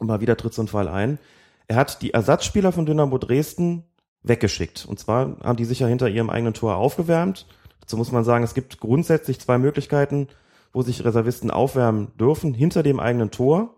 [0.00, 1.18] mal wieder tritt so ein Fall ein,
[1.66, 3.84] Er hat die Ersatzspieler von Dynamo Dresden
[4.22, 4.86] weggeschickt.
[4.86, 7.46] Und zwar haben die sich ja hinter ihrem eigenen Tor aufgewärmt.
[7.84, 10.28] Dazu muss man sagen, es gibt grundsätzlich zwei Möglichkeiten,
[10.72, 12.54] wo sich Reservisten aufwärmen dürfen.
[12.54, 13.74] Hinter dem eigenen Tor,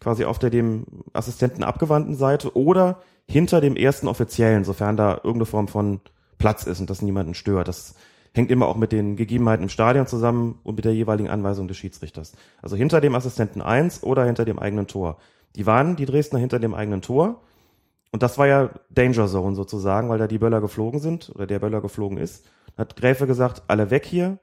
[0.00, 5.46] quasi auf der dem Assistenten abgewandten Seite oder hinter dem ersten Offiziellen, sofern da irgendeine
[5.46, 6.00] Form von
[6.38, 7.68] Platz ist und das niemanden stört.
[7.68, 7.94] Das
[8.34, 11.76] hängt immer auch mit den Gegebenheiten im Stadion zusammen und mit der jeweiligen Anweisung des
[11.76, 12.32] Schiedsrichters.
[12.62, 15.18] Also hinter dem Assistenten 1 oder hinter dem eigenen Tor.
[15.56, 17.42] Die waren, die Dresdner, hinter dem eigenen Tor.
[18.12, 21.58] Und das war ja Danger Zone sozusagen, weil da die Böller geflogen sind oder der
[21.58, 22.46] Böller geflogen ist.
[22.76, 24.38] Hat Gräfe gesagt, alle weg hier,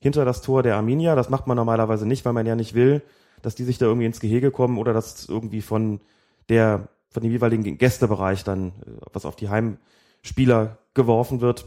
[0.00, 1.14] hinter das Tor der Arminia.
[1.14, 3.02] Das macht man normalerweise nicht, weil man ja nicht will,
[3.42, 6.00] dass die sich da irgendwie ins Gehege kommen oder dass irgendwie von
[6.48, 11.66] der, von dem jeweiligen Gästebereich dann äh, was auf die Heimspieler geworfen wird.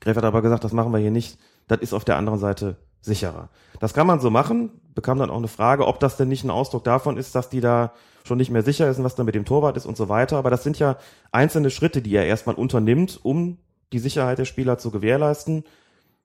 [0.00, 1.38] Gräfe hat aber gesagt, das machen wir hier nicht.
[1.68, 3.50] Das ist auf der anderen Seite sicherer.
[3.78, 4.70] Das kann man so machen.
[4.94, 7.60] Bekam dann auch eine Frage, ob das denn nicht ein Ausdruck davon ist, dass die
[7.60, 7.92] da
[8.24, 10.36] schon nicht mehr sicher ist, was dann mit dem Torwart ist und so weiter.
[10.36, 10.96] Aber das sind ja
[11.32, 13.58] einzelne Schritte, die er erstmal unternimmt, um
[13.92, 15.64] die Sicherheit der Spieler zu gewährleisten.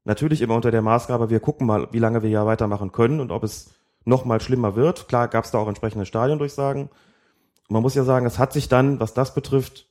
[0.03, 3.31] Natürlich immer unter der Maßgabe, wir gucken mal, wie lange wir ja weitermachen können und
[3.31, 3.73] ob es
[4.05, 5.07] noch mal schlimmer wird.
[5.07, 6.83] Klar gab es da auch entsprechende Stadiondurchsagen.
[6.83, 9.87] Und man muss ja sagen, es hat sich dann, was das betrifft,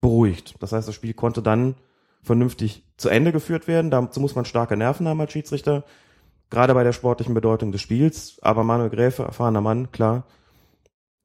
[0.00, 0.54] beruhigt.
[0.60, 1.74] Das heißt, das Spiel konnte dann
[2.22, 3.90] vernünftig zu Ende geführt werden.
[3.90, 5.84] Dazu muss man starke Nerven haben als Schiedsrichter,
[6.50, 8.38] gerade bei der sportlichen Bedeutung des Spiels.
[8.42, 10.26] Aber Manuel Gräfe, erfahrener Mann, klar,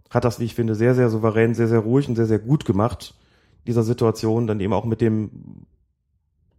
[0.09, 2.65] hat das, wie ich finde, sehr, sehr souverän, sehr, sehr ruhig und sehr, sehr gut
[2.65, 3.15] gemacht,
[3.65, 5.65] dieser Situation, dann eben auch mit dem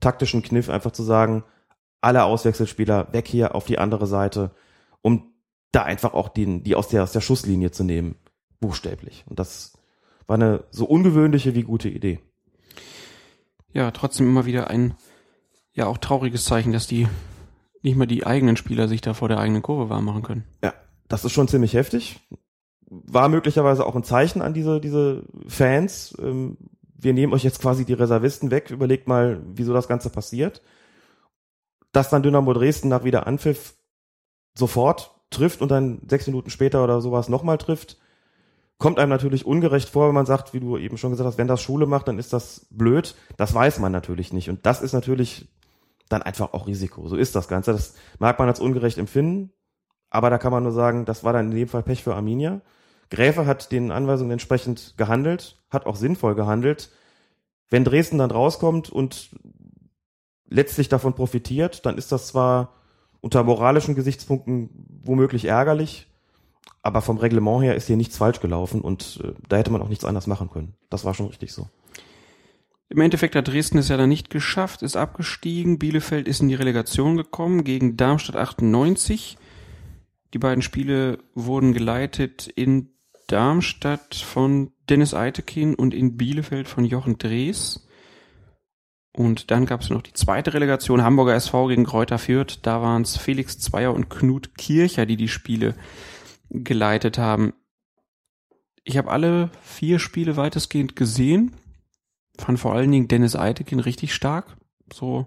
[0.00, 1.44] taktischen Kniff einfach zu sagen,
[2.00, 4.50] alle Auswechselspieler weg hier auf die andere Seite,
[5.02, 5.32] um
[5.72, 8.16] da einfach auch den, die aus der, aus der Schusslinie zu nehmen,
[8.60, 9.24] buchstäblich.
[9.26, 9.78] Und das
[10.26, 12.20] war eine so ungewöhnliche wie gute Idee.
[13.72, 14.94] Ja, trotzdem immer wieder ein,
[15.72, 17.08] ja, auch trauriges Zeichen, dass die
[17.84, 20.44] nicht mal die eigenen Spieler sich da vor der eigenen Kurve warm machen können.
[20.62, 20.72] Ja,
[21.06, 22.18] das ist schon ziemlich heftig.
[22.88, 26.16] War möglicherweise auch ein Zeichen an diese, diese Fans.
[26.18, 26.56] Ähm,
[26.96, 28.70] wir nehmen euch jetzt quasi die Reservisten weg.
[28.70, 30.62] Überlegt mal, wieso das Ganze passiert.
[31.92, 33.74] Dass dann Dynamo Dresden nach wieder Anpfiff
[34.56, 37.98] sofort trifft und dann sechs Minuten später oder sowas nochmal trifft,
[38.78, 41.48] kommt einem natürlich ungerecht vor, wenn man sagt, wie du eben schon gesagt hast, wenn
[41.48, 43.14] das Schule macht, dann ist das blöd.
[43.36, 44.48] Das weiß man natürlich nicht.
[44.48, 45.48] Und das ist natürlich
[46.08, 47.08] dann einfach auch Risiko.
[47.08, 47.72] So ist das Ganze.
[47.72, 49.52] Das mag man als ungerecht empfinden,
[50.10, 52.60] aber da kann man nur sagen, das war dann in dem Fall Pech für Arminia.
[53.10, 56.90] Gräfe hat den Anweisungen entsprechend gehandelt, hat auch sinnvoll gehandelt.
[57.70, 59.30] Wenn Dresden dann rauskommt und
[60.48, 62.74] letztlich davon profitiert, dann ist das zwar
[63.20, 64.70] unter moralischen Gesichtspunkten
[65.02, 66.10] womöglich ärgerlich,
[66.82, 69.88] aber vom Reglement her ist hier nichts falsch gelaufen und äh, da hätte man auch
[69.88, 70.74] nichts anders machen können.
[70.90, 71.68] Das war schon richtig so.
[72.88, 75.78] Im Endeffekt hat Dresden es ja dann nicht geschafft, ist abgestiegen.
[75.78, 79.38] Bielefeld ist in die Relegation gekommen gegen Darmstadt 98.
[80.34, 82.90] Die beiden Spiele wurden geleitet in
[83.26, 87.86] Darmstadt von Dennis Eitekin und in Bielefeld von Jochen Drees.
[89.16, 92.58] Und dann gab es noch die zweite Relegation, Hamburger SV gegen Kräuter Fürth.
[92.62, 95.76] Da waren es Felix Zweier und Knut Kircher, die die Spiele
[96.50, 97.54] geleitet haben.
[98.82, 101.54] Ich habe alle vier Spiele weitestgehend gesehen.
[102.38, 104.56] Fand vor allen Dingen Dennis Eitekin richtig stark.
[104.92, 105.26] So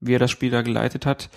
[0.00, 1.30] wie er das Spiel da geleitet hat.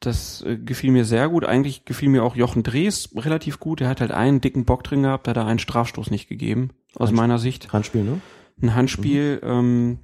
[0.00, 1.44] Das äh, gefiel mir sehr gut.
[1.44, 3.80] Eigentlich gefiel mir auch Jochen Drees relativ gut.
[3.80, 7.08] Er hat halt einen dicken Bock drin gehabt, hat da einen Strafstoß nicht gegeben, aus
[7.08, 7.16] Handspiel.
[7.16, 7.72] meiner Sicht.
[7.72, 8.20] Handspiel, ne?
[8.60, 9.98] Ein Handspiel, ähm,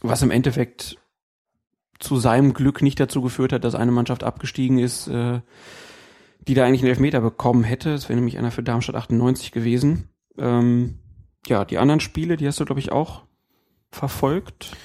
[0.00, 0.98] was im Endeffekt
[1.98, 5.40] zu seinem Glück nicht dazu geführt hat, dass eine Mannschaft abgestiegen ist, äh,
[6.46, 7.92] die da eigentlich einen Elfmeter bekommen hätte.
[7.92, 10.08] Es wäre nämlich einer für Darmstadt 98 gewesen.
[10.38, 10.98] Ähm,
[11.46, 13.22] ja, die anderen Spiele, die hast du, glaube ich, auch
[13.90, 14.76] verfolgt.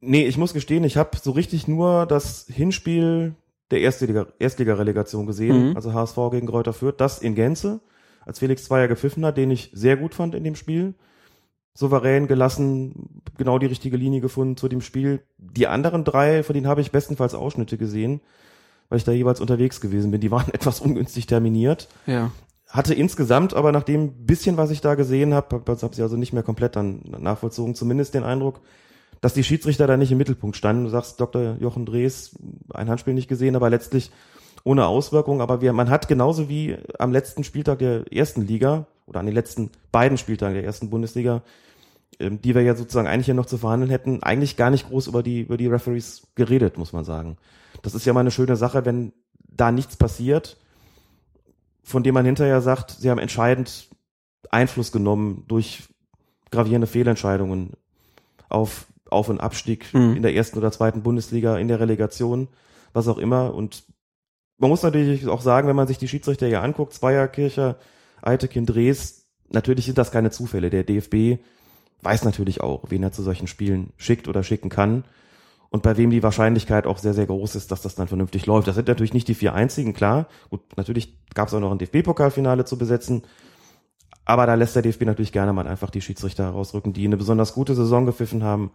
[0.00, 3.34] Nee, ich muss gestehen, ich habe so richtig nur das Hinspiel
[3.70, 5.76] der Erstliga- Erstliga-Relegation gesehen, Mhm.
[5.76, 7.80] also HSV gegen Kräuter Fürth, das in Gänze,
[8.26, 10.94] als Felix Zweier gepfiffen hat, den ich sehr gut fand in dem Spiel.
[11.74, 15.22] Souverän, gelassen, genau die richtige Linie gefunden zu dem Spiel.
[15.38, 18.20] Die anderen drei, von denen habe ich bestenfalls Ausschnitte gesehen,
[18.90, 20.20] weil ich da jeweils unterwegs gewesen bin.
[20.20, 21.88] Die waren etwas ungünstig terminiert.
[22.06, 22.30] Ja.
[22.72, 26.16] Hatte insgesamt aber nach dem bisschen, was ich da gesehen habe, habe hab sie also
[26.16, 28.60] nicht mehr komplett dann nachvollzogen, zumindest den Eindruck,
[29.20, 30.84] dass die Schiedsrichter da nicht im Mittelpunkt standen.
[30.84, 31.58] Du sagst, Dr.
[31.60, 32.34] Jochen Drees,
[32.72, 34.10] ein Handspiel nicht gesehen, aber letztlich
[34.64, 35.42] ohne Auswirkung.
[35.42, 39.34] Aber wir, man hat genauso wie am letzten Spieltag der ersten Liga oder an den
[39.34, 41.42] letzten beiden Spieltagen der ersten Bundesliga,
[42.20, 45.08] ähm, die wir ja sozusagen eigentlich ja noch zu verhandeln hätten, eigentlich gar nicht groß
[45.08, 47.36] über die, über die Referees geredet, muss man sagen.
[47.82, 50.56] Das ist ja mal eine schöne Sache, wenn da nichts passiert,
[51.82, 53.88] von dem man hinterher sagt, sie haben entscheidend
[54.50, 55.82] Einfluss genommen durch
[56.50, 57.72] gravierende Fehlentscheidungen
[58.48, 60.16] auf Auf- und Abstieg Mhm.
[60.16, 62.48] in der ersten oder zweiten Bundesliga, in der Relegation,
[62.94, 63.54] was auch immer.
[63.54, 63.84] Und
[64.58, 67.76] man muss natürlich auch sagen, wenn man sich die Schiedsrichter hier anguckt, Zweierkircher,
[68.22, 70.70] Eitekin, Drees, natürlich sind das keine Zufälle.
[70.70, 71.42] Der DFB
[72.00, 75.04] weiß natürlich auch, wen er zu solchen Spielen schickt oder schicken kann
[75.72, 78.68] und bei wem die Wahrscheinlichkeit auch sehr, sehr groß ist, dass das dann vernünftig läuft.
[78.68, 80.28] Das sind natürlich nicht die vier einzigen, klar.
[80.50, 83.22] Gut, natürlich gab es auch noch ein DFB-Pokalfinale zu besetzen,
[84.26, 87.54] aber da lässt der DFB natürlich gerne mal einfach die Schiedsrichter herausrücken, die eine besonders
[87.54, 88.70] gute Saison gepfiffen haben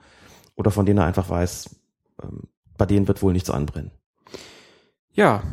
[0.56, 1.76] oder von denen er einfach weiß,
[2.24, 2.44] ähm,
[2.78, 3.92] bei denen wird wohl nichts anbrennen.
[5.14, 5.44] Ja,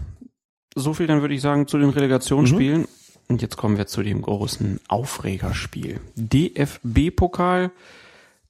[0.74, 2.80] so viel dann würde ich sagen zu den Relegationsspielen.
[2.82, 2.88] Mhm.
[3.28, 6.00] Und jetzt kommen wir zu dem großen Aufregerspiel.
[6.16, 7.70] DFB-Pokal.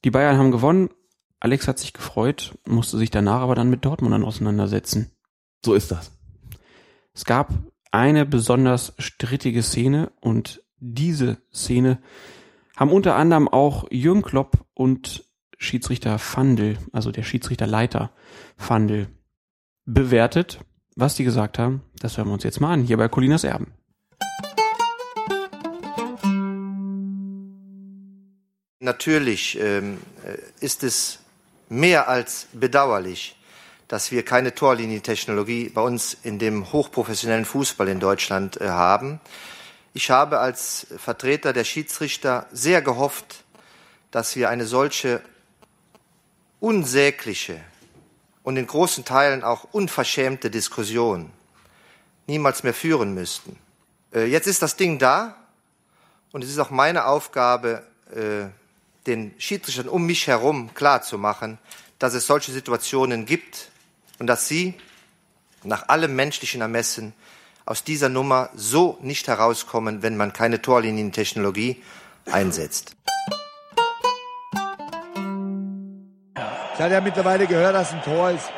[0.03, 0.89] Die Bayern haben gewonnen.
[1.39, 5.11] Alex hat sich gefreut, musste sich danach aber dann mit Dortmundern auseinandersetzen.
[5.63, 6.11] So ist das.
[7.13, 7.53] Es gab
[7.91, 12.01] eine besonders strittige Szene und diese Szene
[12.75, 15.23] haben unter anderem auch Jürgen Klopp und
[15.57, 18.11] Schiedsrichter Fandel, also der Schiedsrichterleiter
[18.57, 19.07] Fandel,
[19.85, 20.59] bewertet.
[20.97, 23.73] Was die gesagt haben, das hören wir uns jetzt mal an, hier bei Colinas Erben.
[28.79, 31.24] Natürlich ähm, äh, ist es
[31.69, 33.35] mehr als bedauerlich,
[33.87, 39.19] dass wir keine Torlinientechnologie bei uns in dem hochprofessionellen Fußball in Deutschland äh, haben.
[39.93, 43.43] Ich habe als Vertreter der Schiedsrichter sehr gehofft,
[44.11, 45.21] dass wir eine solche
[46.59, 47.61] unsägliche
[48.43, 51.31] und in großen Teilen auch unverschämte Diskussion
[52.27, 53.57] niemals mehr führen müssten.
[54.13, 55.35] Äh, jetzt ist das Ding da
[56.31, 58.47] und es ist auch meine Aufgabe, äh,
[59.07, 61.57] den Schiedsrichtern um mich herum klarzumachen,
[61.99, 63.69] dass es solche Situationen gibt
[64.19, 64.73] und dass sie
[65.63, 67.13] nach allem menschlichen Ermessen
[67.65, 71.81] aus dieser Nummer so nicht herauskommen, wenn man keine Torlinientechnologie
[72.31, 72.95] einsetzt.
[76.73, 78.49] Ich hatte ja mittlerweile gehört, dass ein Tor ist.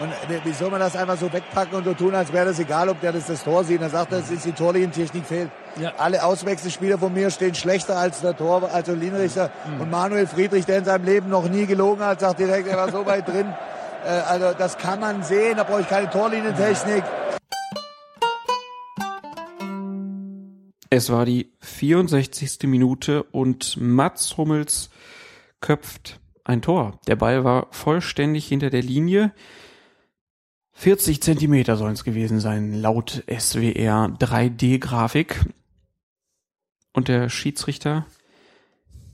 [0.00, 0.12] Und
[0.44, 3.00] wie soll man das einfach so wegpacken und so tun, als wäre das egal, ob
[3.00, 3.80] der das, das Tor sieht.
[3.80, 5.50] Dann sagt er, es ist die Torlinientechnik fehlt.
[5.80, 5.92] Ja.
[5.98, 9.50] Alle Auswechselspieler von mir stehen schlechter als der Tor, also Linienrichter.
[9.66, 9.80] Mhm.
[9.80, 12.90] Und Manuel Friedrich, der in seinem Leben noch nie gelogen hat, sagt direkt, er war
[12.90, 13.46] so weit drin.
[14.04, 17.02] Äh, also das kann man sehen, da brauche ich keine Torlinientechnik.
[20.90, 22.64] Es war die 64.
[22.64, 24.90] Minute und Mats Hummels
[25.60, 27.00] köpft ein Tor.
[27.08, 29.32] Der Ball war vollständig hinter der Linie.
[30.74, 35.46] 40 Zentimeter sollen es gewesen sein, laut SWR 3D-Grafik.
[36.94, 38.06] Und der Schiedsrichter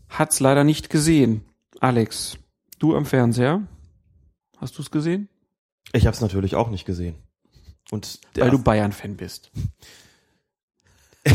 [0.08, 1.44] hat's leider nicht gesehen.
[1.80, 2.36] Alex,
[2.78, 3.62] du am Fernseher,
[4.58, 5.28] hast du es gesehen?
[5.92, 7.16] Ich habe es natürlich auch nicht gesehen.
[7.90, 9.50] Und Weil du Bayern-Fan bist.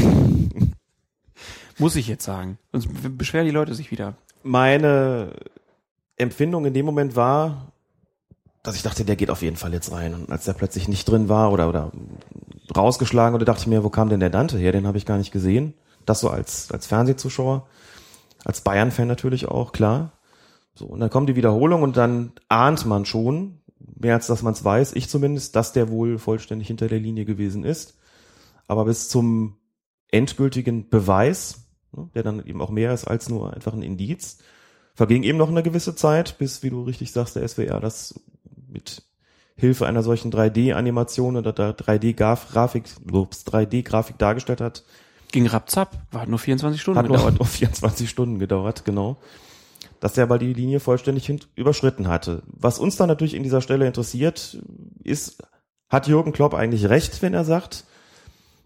[1.77, 2.57] Muss ich jetzt sagen.
[2.71, 4.15] Sonst beschweren die Leute sich wieder.
[4.43, 5.33] Meine
[6.15, 7.73] Empfindung in dem Moment war,
[8.63, 10.13] dass ich dachte, der geht auf jeden Fall jetzt rein.
[10.13, 11.91] Und als der plötzlich nicht drin war oder, oder
[12.75, 14.71] rausgeschlagen wurde, dachte ich mir, wo kam denn der Dante her?
[14.71, 15.73] Den habe ich gar nicht gesehen.
[16.05, 17.67] Das so als, als Fernsehzuschauer,
[18.43, 20.11] als Bayern-Fan natürlich auch, klar.
[20.75, 24.53] So, und dann kommt die Wiederholung und dann ahnt man schon, mehr als dass man
[24.53, 27.97] es weiß, ich zumindest, dass der wohl vollständig hinter der Linie gewesen ist.
[28.67, 29.57] Aber bis zum
[30.11, 34.39] endgültigen Beweis, ne, der dann eben auch mehr ist als nur einfach ein Indiz,
[34.93, 38.19] verging eben noch eine gewisse Zeit, bis, wie du richtig sagst, der SWR das
[38.67, 39.03] mit
[39.57, 44.83] Hilfe einer solchen 3D-Animation oder 3D-Grafik, 3D-Grafik dargestellt hat.
[45.31, 47.25] Ging rapzap, war nur 24 Stunden hat gedauert.
[47.25, 49.17] Hat nur 24 Stunden gedauert, genau.
[49.99, 52.43] Dass der aber die Linie vollständig überschritten hatte.
[52.47, 54.57] Was uns dann natürlich in dieser Stelle interessiert,
[55.03, 55.43] ist,
[55.89, 57.85] hat Jürgen Klopp eigentlich recht, wenn er sagt,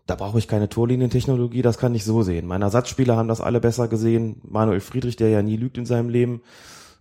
[0.10, 2.48] da brauche ich keine Torlinientechnologie, das kann ich so sehen.
[2.48, 4.42] Meine Ersatzspieler haben das alle besser gesehen.
[4.44, 6.42] Manuel Friedrich, der ja nie lügt in seinem Leben,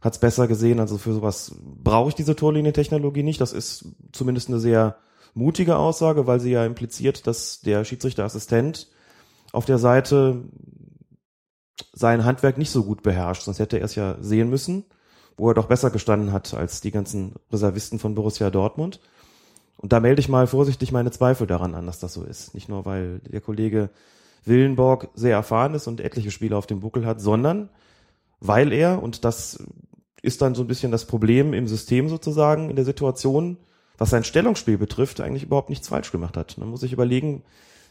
[0.02, 0.78] hat es besser gesehen.
[0.78, 3.40] Also für sowas brauche ich diese Torlinientechnologie nicht.
[3.40, 4.96] Das ist zumindest eine sehr
[5.32, 8.88] mutige Aussage, weil sie ja impliziert, dass der Schiedsrichterassistent
[9.52, 10.44] auf der Seite
[11.92, 13.42] sein Handwerk nicht so gut beherrscht.
[13.42, 14.84] Sonst hätte er es ja sehen müssen,
[15.36, 19.00] wo er doch besser gestanden hat als die ganzen Reservisten von Borussia Dortmund.
[19.76, 22.54] Und da melde ich mal vorsichtig meine Zweifel daran an, dass das so ist.
[22.54, 23.90] Nicht nur, weil der Kollege
[24.44, 27.68] Willenborg sehr erfahren ist und etliche Spiele auf dem Buckel hat, sondern
[28.40, 29.62] weil er, und das
[30.22, 33.56] ist dann so ein bisschen das Problem im System sozusagen, in der Situation,
[33.98, 36.58] was sein Stellungsspiel betrifft, eigentlich überhaupt nichts falsch gemacht hat.
[36.58, 37.44] Man muss sich überlegen,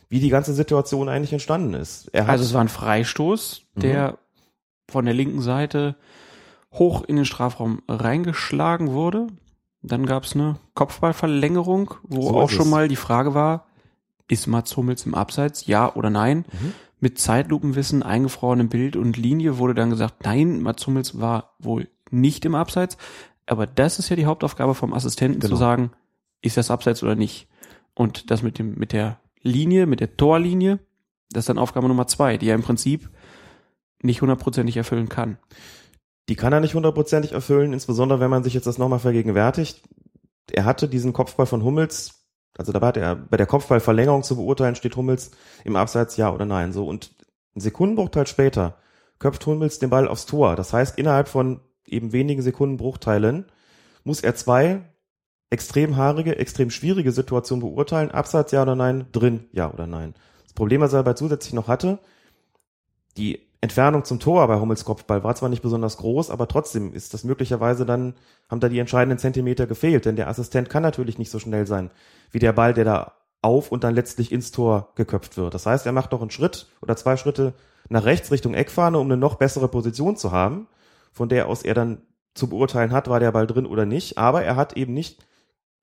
[0.10, 2.14] wie die ganze Situation eigentlich entstanden ist.
[2.16, 4.18] also es war ein Freistoß, der mhm.
[4.90, 5.96] von der linken Seite
[6.74, 9.28] hoch in den Strafraum reingeschlagen wurde.
[9.82, 13.66] Dann gab es eine Kopfballverlängerung, wo so auch schon mal die Frage war,
[14.28, 16.46] ist Mats Hummels im Abseits, ja oder nein?
[16.52, 16.74] Mhm.
[17.00, 22.44] Mit Zeitlupenwissen, eingefrorenem Bild und Linie wurde dann gesagt, nein, Mats Hummels war wohl nicht
[22.46, 22.98] im Abseits.
[23.46, 25.54] Aber das ist ja die Hauptaufgabe vom Assistenten genau.
[25.54, 25.92] zu sagen,
[26.42, 27.48] ist das Abseits oder nicht?
[27.94, 30.80] Und das mit dem, mit der Linie, mit der Torlinie,
[31.32, 33.10] das ist dann Aufgabe Nummer zwei, die ja im Prinzip
[34.02, 35.38] nicht hundertprozentig erfüllen kann.
[36.30, 39.82] Die kann er nicht hundertprozentig erfüllen, insbesondere wenn man sich jetzt das nochmal vergegenwärtigt.
[40.52, 42.26] Er hatte diesen Kopfball von Hummels,
[42.58, 45.32] also da war er bei der Kopfballverlängerung zu beurteilen, steht Hummels
[45.64, 46.74] im Abseits ja oder nein.
[46.74, 47.16] So und
[47.56, 48.78] ein Sekundenbruchteil später
[49.20, 50.56] köpft Hummels den Ball aufs Tor.
[50.56, 53.46] Das heißt, innerhalb von eben wenigen Sekundenbruchteilen
[54.04, 54.82] muss er zwei
[55.50, 58.12] extrem haarige, extrem schwierige Situationen beurteilen.
[58.12, 60.14] Abseits ja oder nein, drin ja oder nein.
[60.44, 62.00] Das Problem, was er dabei zusätzlich noch hatte,
[63.16, 67.14] die Entfernung zum Tor bei Hummels Kopfball war zwar nicht besonders groß, aber trotzdem ist
[67.14, 68.14] das möglicherweise dann,
[68.50, 71.90] haben da die entscheidenden Zentimeter gefehlt, denn der Assistent kann natürlich nicht so schnell sein,
[72.32, 75.54] wie der Ball, der da auf und dann letztlich ins Tor geköpft wird.
[75.54, 77.54] Das heißt, er macht noch einen Schritt oder zwei Schritte
[77.90, 80.68] nach rechts Richtung Eckfahne, um eine noch bessere Position zu haben,
[81.12, 82.02] von der aus er dann
[82.36, 85.26] zu beurteilen hat, war der Ball drin oder nicht, aber er hat eben nicht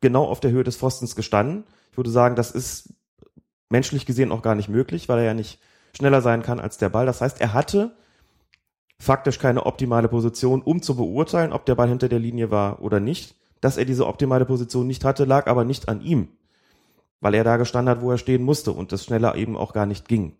[0.00, 1.64] genau auf der Höhe des Pfostens gestanden.
[1.90, 2.94] Ich würde sagen, das ist
[3.70, 5.60] menschlich gesehen auch gar nicht möglich, weil er ja nicht
[5.96, 7.06] schneller sein kann als der Ball.
[7.06, 7.96] Das heißt, er hatte
[8.98, 13.00] faktisch keine optimale Position, um zu beurteilen, ob der Ball hinter der Linie war oder
[13.00, 13.36] nicht.
[13.60, 16.28] Dass er diese optimale Position nicht hatte, lag aber nicht an ihm,
[17.20, 19.86] weil er da gestanden hat, wo er stehen musste und das schneller eben auch gar
[19.86, 20.36] nicht ging.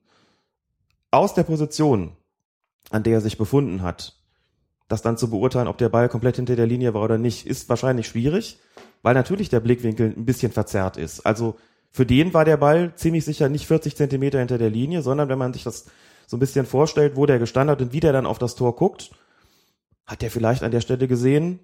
[1.11, 2.13] Aus der Position,
[2.91, 4.19] an der er sich befunden hat,
[4.89, 7.69] das dann zu beurteilen, ob der Ball komplett hinter der Linie war oder nicht, ist
[7.71, 8.59] wahrscheinlich schwierig,
[9.05, 11.25] weil natürlich der Blickwinkel ein bisschen verzerrt ist.
[11.25, 11.57] Also
[11.91, 15.39] für den war der Ball ziemlich sicher nicht 40 Zentimeter hinter der Linie, sondern wenn
[15.39, 15.85] man sich das
[16.27, 18.75] so ein bisschen vorstellt, wo der gestanden hat und wie der dann auf das Tor
[18.75, 19.11] guckt,
[20.07, 21.61] hat der vielleicht an der Stelle gesehen,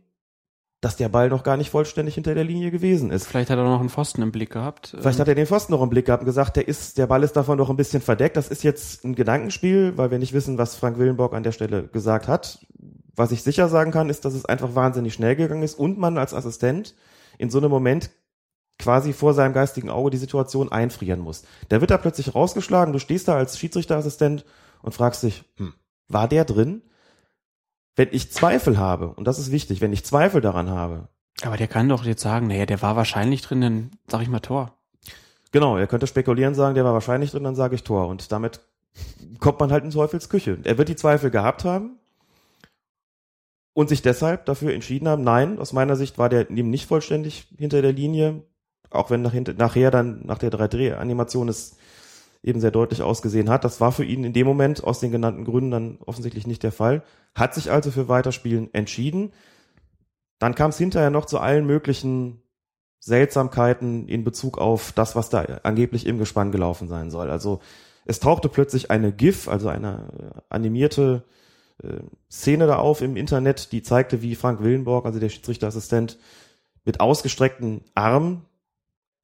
[0.83, 3.26] dass der Ball noch gar nicht vollständig hinter der Linie gewesen ist.
[3.26, 4.94] Vielleicht hat er noch einen Pfosten im Blick gehabt.
[4.98, 7.22] Vielleicht hat er den Pfosten noch im Blick gehabt und gesagt, der ist, der Ball
[7.22, 8.37] ist davon noch ein bisschen verdeckt.
[8.37, 11.85] Das ist jetzt ein Gedankenspiel, weil wir nicht wissen, was Frank Willenborg an der Stelle
[11.88, 12.66] gesagt hat.
[13.16, 16.18] Was ich sicher sagen kann, ist, dass es einfach wahnsinnig schnell gegangen ist und man
[16.18, 16.94] als Assistent
[17.40, 18.11] in so einem Moment
[18.79, 21.44] quasi vor seinem geistigen Auge die Situation einfrieren muss.
[21.70, 24.44] Der wird da plötzlich rausgeschlagen, du stehst da als Schiedsrichterassistent
[24.83, 25.74] und fragst dich, hm,
[26.09, 26.83] war der drin?
[27.96, 31.09] Wenn ich Zweifel habe, und das ist wichtig, wenn ich Zweifel daran habe.
[31.42, 34.40] Aber der kann doch jetzt sagen, naja, der war wahrscheinlich drin, dann sag ich mal
[34.40, 34.74] Tor.
[35.53, 38.07] Genau, er könnte spekulieren, sagen, der war wahrscheinlich drin, dann sage ich Tor.
[38.07, 38.61] Und damit
[39.38, 40.59] kommt man halt in Teufels Küche.
[40.64, 42.00] Er wird die Zweifel gehabt haben
[43.72, 47.48] und sich deshalb dafür entschieden haben, nein, aus meiner Sicht war der eben nicht vollständig
[47.56, 48.42] hinter der Linie,
[48.90, 51.76] auch wenn nach, nachher dann nach der 3D-Animation es
[52.42, 53.64] eben sehr deutlich ausgesehen hat.
[53.64, 56.72] Das war für ihn in dem Moment aus den genannten Gründen dann offensichtlich nicht der
[56.72, 57.02] Fall.
[57.35, 59.33] Hat sich also für Weiterspielen entschieden.
[60.38, 62.42] Dann kam es hinterher noch zu allen möglichen
[62.98, 67.30] Seltsamkeiten in Bezug auf das, was da angeblich im Gespann gelaufen sein soll.
[67.30, 67.61] Also
[68.06, 71.24] es tauchte plötzlich eine GIF, also eine animierte
[71.83, 76.19] äh, Szene da auf im Internet, die zeigte, wie Frank Willenborg, also der Schiedsrichterassistent,
[76.85, 78.43] mit ausgestreckten Armen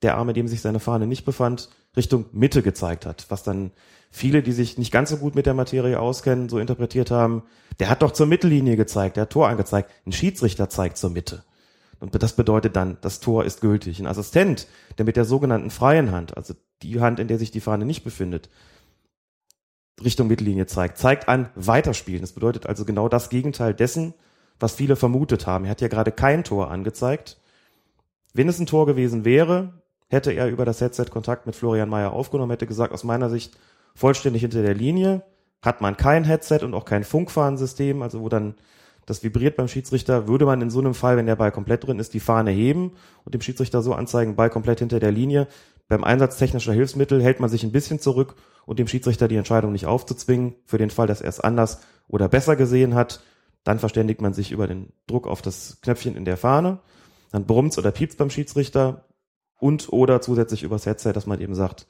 [0.03, 3.71] der Arm, in dem sich seine Fahne nicht befand, Richtung Mitte gezeigt hat, was dann
[4.11, 7.43] viele, die sich nicht ganz so gut mit der Materie auskennen, so interpretiert haben,
[7.81, 11.43] der hat doch zur Mittellinie gezeigt, der hat Tor angezeigt, ein Schiedsrichter zeigt zur Mitte.
[11.99, 13.99] Und das bedeutet dann, das Tor ist gültig.
[14.01, 14.67] Ein Assistent,
[14.99, 18.05] der mit der sogenannten freien Hand, also die Hand, in der sich die Fahne nicht
[18.05, 18.51] befindet,
[20.03, 22.21] Richtung Mittellinie zeigt, zeigt an, weiterspielen.
[22.21, 24.15] Das bedeutet also genau das Gegenteil dessen,
[24.61, 25.65] was viele vermutet haben.
[25.65, 27.39] Er hat ja gerade kein Tor angezeigt.
[28.35, 29.73] Wenn es ein Tor gewesen wäre,
[30.09, 33.57] hätte er über das Headset Kontakt mit Florian Mayer aufgenommen, hätte gesagt, aus meiner Sicht
[33.95, 35.23] vollständig hinter der Linie,
[35.63, 38.55] hat man kein Headset und auch kein Funkfahnensystem, also wo dann
[39.07, 42.01] das vibriert beim Schiedsrichter, würde man in so einem Fall, wenn der Ball komplett drin
[42.01, 42.93] ist, die Fahne heben
[43.25, 45.47] und dem Schiedsrichter so anzeigen, Ball komplett hinter der Linie.
[45.89, 49.73] Beim Einsatz technischer Hilfsmittel hält man sich ein bisschen zurück und dem Schiedsrichter die Entscheidung
[49.73, 53.21] nicht aufzuzwingen, für den Fall, dass er es anders oder besser gesehen hat.
[53.63, 56.79] Dann verständigt man sich über den Druck auf das Knöpfchen in der Fahne.
[57.31, 59.05] Dann brummt's oder piept's beim Schiedsrichter
[59.59, 61.87] und oder zusätzlich übers Headset, dass man eben sagt,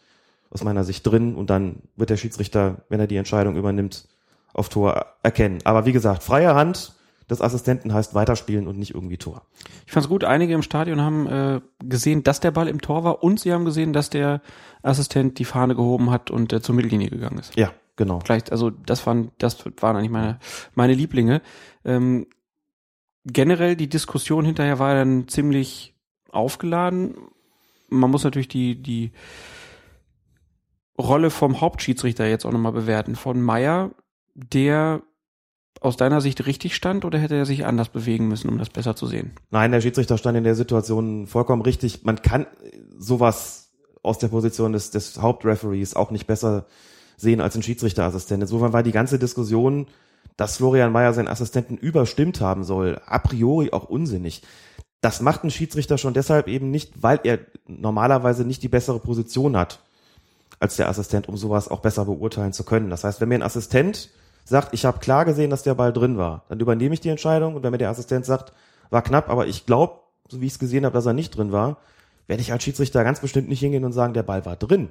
[0.50, 4.08] aus meiner Sicht drin und dann wird der Schiedsrichter, wenn er die Entscheidung übernimmt,
[4.52, 5.58] auf Tor erkennen.
[5.64, 6.95] Aber wie gesagt, freie Hand
[7.30, 9.42] des Assistenten heißt weiterspielen und nicht irgendwie Tor.
[9.86, 13.22] Ich fand's gut, einige im Stadion haben äh, gesehen, dass der Ball im Tor war
[13.22, 14.40] und sie haben gesehen, dass der
[14.82, 17.56] Assistent die Fahne gehoben hat und äh, zur Mittellinie gegangen ist.
[17.56, 18.20] Ja, genau.
[18.20, 20.38] Vielleicht, also das waren, das waren eigentlich meine,
[20.74, 21.42] meine Lieblinge.
[21.84, 22.26] Ähm,
[23.24, 25.94] generell die Diskussion hinterher war dann ziemlich
[26.30, 27.14] aufgeladen
[27.88, 29.12] man muss natürlich die, die
[30.98, 33.16] Rolle vom Hauptschiedsrichter jetzt auch nochmal bewerten.
[33.16, 33.90] Von Meyer,
[34.34, 35.02] der
[35.86, 38.96] aus deiner Sicht richtig stand oder hätte er sich anders bewegen müssen, um das besser
[38.96, 39.32] zu sehen?
[39.50, 42.04] Nein, der Schiedsrichter stand in der Situation vollkommen richtig.
[42.04, 42.46] Man kann
[42.98, 43.70] sowas
[44.02, 46.66] aus der Position des, des Hauptreferees auch nicht besser
[47.16, 48.42] sehen als ein Schiedsrichterassistent.
[48.42, 49.86] Insofern war die ganze Diskussion,
[50.36, 54.42] dass Florian Meyer seinen Assistenten überstimmt haben soll, a priori auch unsinnig.
[55.00, 59.56] Das macht ein Schiedsrichter schon deshalb eben nicht, weil er normalerweise nicht die bessere Position
[59.56, 59.80] hat
[60.58, 62.90] als der Assistent, um sowas auch besser beurteilen zu können.
[62.90, 64.10] Das heißt, wenn mir ein Assistent
[64.48, 66.44] sagt, ich habe klar gesehen, dass der Ball drin war.
[66.48, 68.52] Dann übernehme ich die Entscheidung und wenn mir der Assistent sagt,
[68.90, 71.52] war knapp, aber ich glaube, so wie ich es gesehen habe, dass er nicht drin
[71.52, 71.78] war,
[72.28, 74.90] werde ich als Schiedsrichter ganz bestimmt nicht hingehen und sagen, der Ball war drin.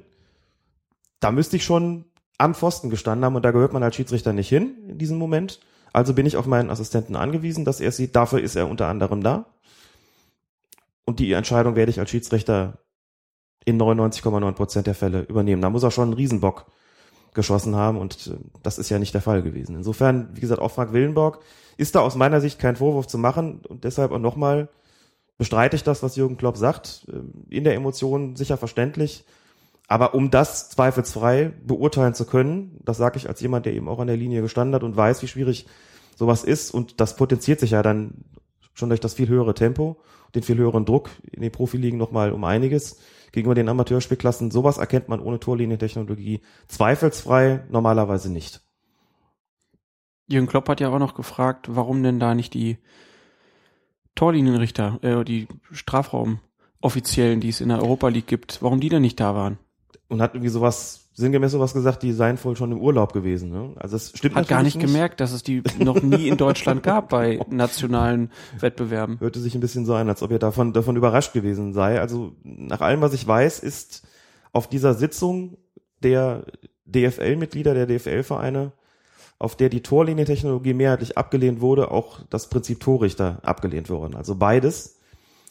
[1.20, 2.06] Da müsste ich schon
[2.38, 5.60] am Pfosten gestanden haben und da gehört man als Schiedsrichter nicht hin in diesem Moment.
[5.94, 8.16] Also bin ich auf meinen Assistenten angewiesen, dass er es sieht.
[8.16, 9.46] Dafür ist er unter anderem da.
[11.06, 12.80] Und die Entscheidung werde ich als Schiedsrichter
[13.64, 15.62] in 99,9 Prozent der Fälle übernehmen.
[15.62, 16.66] Da muss er schon einen Riesenbock
[17.36, 19.76] geschossen haben und äh, das ist ja nicht der Fall gewesen.
[19.76, 21.40] Insofern, wie gesagt, auch Frank Willenborg
[21.78, 24.70] ist da aus meiner Sicht kein Vorwurf zu machen und deshalb auch nochmal
[25.38, 29.26] bestreite ich das, was Jürgen Klopp sagt, ähm, in der Emotion sicher verständlich.
[29.88, 34.00] Aber um das zweifelsfrei beurteilen zu können, das sage ich als jemand, der eben auch
[34.00, 35.68] an der Linie gestanden hat und weiß, wie schwierig
[36.16, 38.24] sowas ist und das potenziert sich ja dann
[38.74, 39.98] schon durch das viel höhere Tempo,
[40.34, 42.98] den viel höheren Druck in den Profiligen nochmal um einiges
[43.36, 44.50] gegenüber den Amateurspielklassen.
[44.50, 48.62] Sowas erkennt man ohne Torlinientechnologie zweifelsfrei normalerweise nicht.
[50.28, 52.80] Jürgen Klopp hat ja auch noch gefragt, warum denn da nicht die
[54.16, 59.20] Torlinienrichter, äh, die Strafraumoffiziellen, die es in der Europa League gibt, warum die denn nicht
[59.20, 59.60] da waren?
[60.08, 63.50] Und hat irgendwie sowas, sinngemäß sowas gesagt, die seien wohl schon im Urlaub gewesen.
[63.50, 63.72] Ne?
[63.78, 66.84] Also es stimmt Hat gar nicht, nicht gemerkt, dass es die noch nie in Deutschland
[66.84, 69.20] gab bei nationalen Wettbewerben.
[69.22, 72.02] Hörte sich ein bisschen so an, als ob er davon, davon überrascht gewesen sei.
[72.02, 74.06] Also nach allem, was ich weiß, ist
[74.52, 75.58] auf dieser Sitzung
[76.04, 76.46] der
[76.86, 78.74] DFL-Mitglieder, der DFL-Vereine,
[79.40, 84.16] auf der die Torlinientechnologie mehrheitlich abgelehnt wurde, auch das Prinzip Torrichter abgelehnt worden.
[84.16, 85.00] Also beides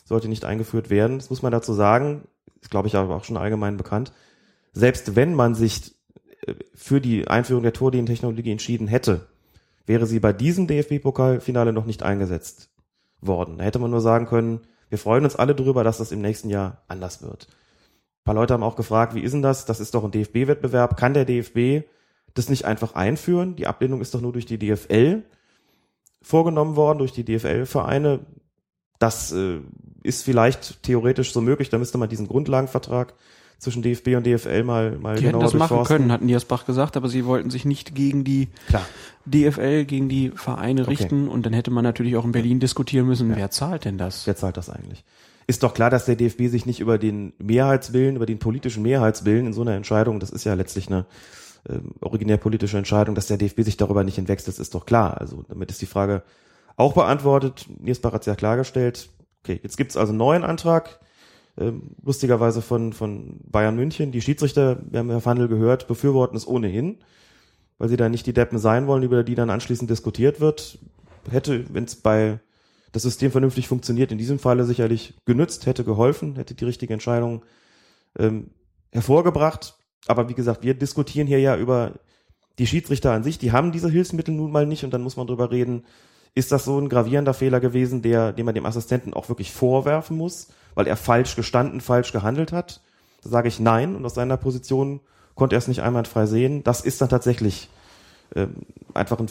[0.04, 1.18] sollte nicht eingeführt werden.
[1.18, 2.22] Das muss man dazu sagen,
[2.60, 4.12] ist glaube ich aber auch schon allgemein bekannt.
[4.74, 5.94] Selbst wenn man sich
[6.46, 9.28] äh, für die Einführung der Torlinientechnologie entschieden hätte,
[9.86, 12.70] wäre sie bei diesem DFB-Pokalfinale noch nicht eingesetzt
[13.20, 13.58] worden.
[13.58, 16.50] Da hätte man nur sagen können, wir freuen uns alle darüber, dass das im nächsten
[16.50, 17.48] Jahr anders wird.
[17.48, 19.64] Ein paar Leute haben auch gefragt, wie ist denn das?
[19.64, 20.96] Das ist doch ein DFB-Wettbewerb.
[20.96, 21.86] Kann der DFB
[22.34, 23.56] das nicht einfach einführen?
[23.56, 25.22] Die Ablehnung ist doch nur durch die DFL
[26.22, 28.20] vorgenommen worden, durch die DFL-Vereine.
[28.98, 29.60] Das äh,
[30.02, 31.68] ist vielleicht theoretisch so möglich.
[31.68, 33.14] Da müsste man diesen Grundlagenvertrag
[33.58, 37.08] zwischen DFB und DFL mal mal Die hätten das machen können, hat Niersbach gesagt, aber
[37.08, 38.86] sie wollten sich nicht gegen die Klar.
[39.26, 40.90] DFL, gegen die Vereine okay.
[40.90, 43.36] richten und dann hätte man natürlich auch in Berlin diskutieren müssen, ja.
[43.36, 44.26] wer zahlt denn das?
[44.26, 45.04] Wer zahlt das eigentlich?
[45.46, 49.46] Ist doch klar, dass der DFB sich nicht über den Mehrheitswillen, über den politischen Mehrheitswillen
[49.46, 51.06] in so einer Entscheidung, das ist ja letztlich eine
[51.68, 55.20] äh, originär politische Entscheidung, dass der DFB sich darüber nicht hinwechselt, ist doch klar.
[55.20, 56.22] Also damit ist die Frage
[56.76, 57.66] auch beantwortet.
[57.78, 59.08] Niersbach hat es ja klargestellt.
[59.42, 60.98] Okay, jetzt gibt's also einen neuen Antrag,
[61.56, 64.12] lustigerweise von, von Bayern München.
[64.12, 66.98] Die Schiedsrichter, wir haben Herr Handel gehört, befürworten es ohnehin,
[67.78, 70.78] weil sie da nicht die Deppen sein wollen, über die dann anschließend diskutiert wird.
[71.30, 72.40] Hätte, wenn es bei
[72.92, 77.44] das System vernünftig funktioniert, in diesem Falle sicherlich genützt, hätte geholfen, hätte die richtige Entscheidung
[78.18, 78.50] ähm,
[78.92, 79.76] hervorgebracht.
[80.06, 81.94] Aber wie gesagt, wir diskutieren hier ja über
[82.58, 85.26] die Schiedsrichter an sich, die haben diese Hilfsmittel nun mal nicht und dann muss man
[85.26, 85.84] drüber reden,
[86.34, 90.16] ist das so ein gravierender Fehler gewesen, der, den man dem Assistenten auch wirklich vorwerfen
[90.16, 92.82] muss, weil er falsch gestanden, falsch gehandelt hat?
[93.22, 95.00] Da sage ich nein und aus seiner Position
[95.34, 96.64] konnte er es nicht einwandfrei sehen.
[96.64, 97.68] Das ist dann tatsächlich
[98.34, 98.54] ähm,
[98.94, 99.30] einfach ein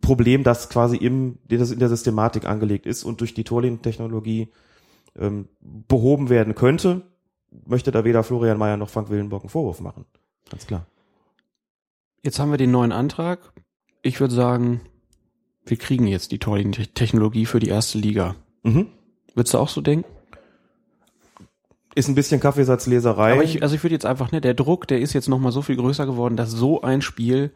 [0.00, 4.48] Problem, das quasi im, das in der Systematik angelegt ist und durch die Torlinientechnologie
[5.16, 7.02] ähm, behoben werden könnte
[7.66, 10.06] möchte da weder Florian Mayer noch Frank Willenborg einen Vorwurf machen.
[10.50, 10.86] Ganz klar.
[12.22, 13.52] Jetzt haben wir den neuen Antrag.
[14.02, 14.80] Ich würde sagen,
[15.66, 18.34] wir kriegen jetzt die Torlinientechnologie für die erste Liga.
[18.62, 18.88] Mhm.
[19.34, 20.08] Würdest du auch so denken?
[21.94, 23.32] Ist ein bisschen Kaffeesatzleserei.
[23.32, 25.62] Aber ich, also ich würde jetzt einfach, ne, der Druck, der ist jetzt nochmal so
[25.62, 27.52] viel größer geworden, dass so ein Spiel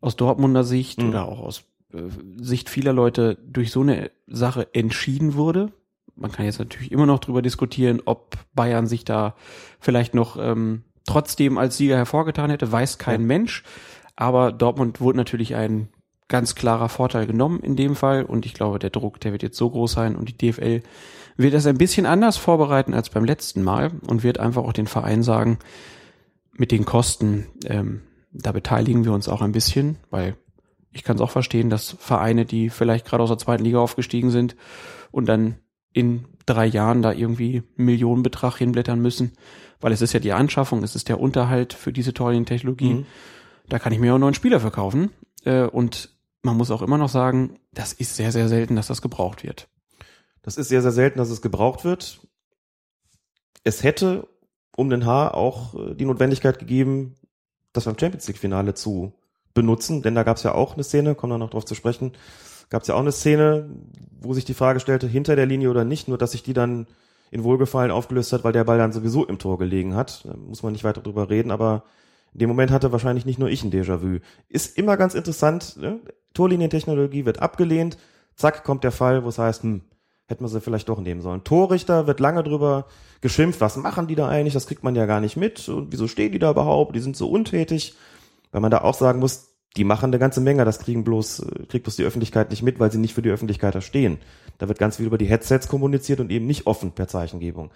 [0.00, 1.10] aus Dortmunder Sicht mhm.
[1.10, 2.02] oder auch aus äh,
[2.36, 5.72] Sicht vieler Leute durch so eine Sache entschieden wurde
[6.16, 9.34] man kann jetzt natürlich immer noch drüber diskutieren, ob Bayern sich da
[9.78, 13.26] vielleicht noch ähm, trotzdem als Sieger hervorgetan hätte, weiß kein ja.
[13.26, 13.62] Mensch.
[14.16, 15.88] Aber Dortmund wurde natürlich ein
[16.28, 19.56] ganz klarer Vorteil genommen in dem Fall und ich glaube, der Druck, der wird jetzt
[19.56, 20.82] so groß sein und die DFL
[21.36, 24.86] wird das ein bisschen anders vorbereiten als beim letzten Mal und wird einfach auch den
[24.86, 25.58] Verein sagen,
[26.52, 28.02] mit den Kosten, ähm,
[28.32, 30.36] da beteiligen wir uns auch ein bisschen, weil
[30.92, 34.30] ich kann es auch verstehen, dass Vereine, die vielleicht gerade aus der zweiten Liga aufgestiegen
[34.30, 34.56] sind
[35.10, 35.56] und dann
[35.92, 39.32] in drei Jahren da irgendwie einen Millionenbetrag hinblättern müssen,
[39.80, 42.98] weil es ist ja die Anschaffung, es ist der Unterhalt für diese tollen Technologien.
[42.98, 43.06] Mhm.
[43.68, 45.10] Da kann ich mir auch einen neuen Spieler verkaufen.
[45.44, 46.15] Äh, und
[46.46, 49.68] man muss auch immer noch sagen, das ist sehr, sehr selten, dass das gebraucht wird.
[50.42, 52.20] Das ist sehr, sehr selten, dass es gebraucht wird.
[53.64, 54.28] Es hätte
[54.76, 57.16] um den Haar auch äh, die Notwendigkeit gegeben,
[57.72, 59.12] das beim Champions League-Finale zu
[59.54, 62.12] benutzen, denn da gab es ja auch eine Szene, kommen wir noch drauf zu sprechen,
[62.68, 63.68] gab es ja auch eine Szene,
[64.20, 66.86] wo sich die Frage stellte, hinter der Linie oder nicht, nur dass sich die dann
[67.30, 70.24] in Wohlgefallen aufgelöst hat, weil der Ball dann sowieso im Tor gelegen hat.
[70.24, 71.84] Da muss man nicht weiter drüber reden, aber
[72.36, 74.18] In dem Moment hatte wahrscheinlich nicht nur ich ein Déjà-vu.
[74.50, 76.00] Ist immer ganz interessant, ne?
[76.36, 77.98] Torlinientechnologie wird abgelehnt,
[78.36, 79.82] zack, kommt der Fall, wo es heißt, hm,
[80.26, 81.44] hätten wir sie vielleicht doch nehmen sollen.
[81.44, 82.86] Torrichter wird lange drüber
[83.20, 86.08] geschimpft, was machen die da eigentlich, das kriegt man ja gar nicht mit und wieso
[86.08, 87.94] stehen die da überhaupt, die sind so untätig.
[88.52, 91.66] Weil man da auch sagen muss, die machen eine ganze Menge, das kriegen bloß, äh,
[91.66, 94.18] kriegt bloß die Öffentlichkeit nicht mit, weil sie nicht für die Öffentlichkeit da stehen.
[94.58, 97.70] Da wird ganz viel über die Headsets kommuniziert und eben nicht offen per Zeichengebung.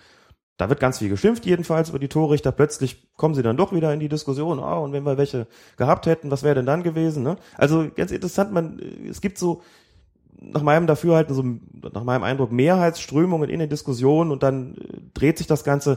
[0.61, 2.53] Da wird ganz viel geschimpft, jedenfalls über die Torrichter.
[2.53, 4.61] Plötzlich kommen sie dann doch wieder in die Diskussion.
[4.61, 5.47] Ah, und wenn wir welche
[5.79, 7.23] gehabt hätten, was wäre denn dann gewesen?
[7.23, 7.37] Ne?
[7.57, 9.63] Also ganz interessant, man, es gibt so
[10.39, 11.43] nach meinem Dafürhalten, so
[11.95, 15.97] nach meinem Eindruck, Mehrheitsströmungen in den Diskussionen und dann äh, dreht sich das Ganze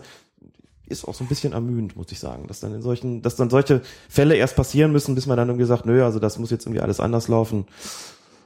[0.85, 3.49] ist auch so ein bisschen ermüdend, muss ich sagen, dass dann in solchen, dass dann
[3.49, 6.65] solche Fälle erst passieren müssen, bis man dann irgendwie sagt, nö, also das muss jetzt
[6.65, 7.65] irgendwie alles anders laufen.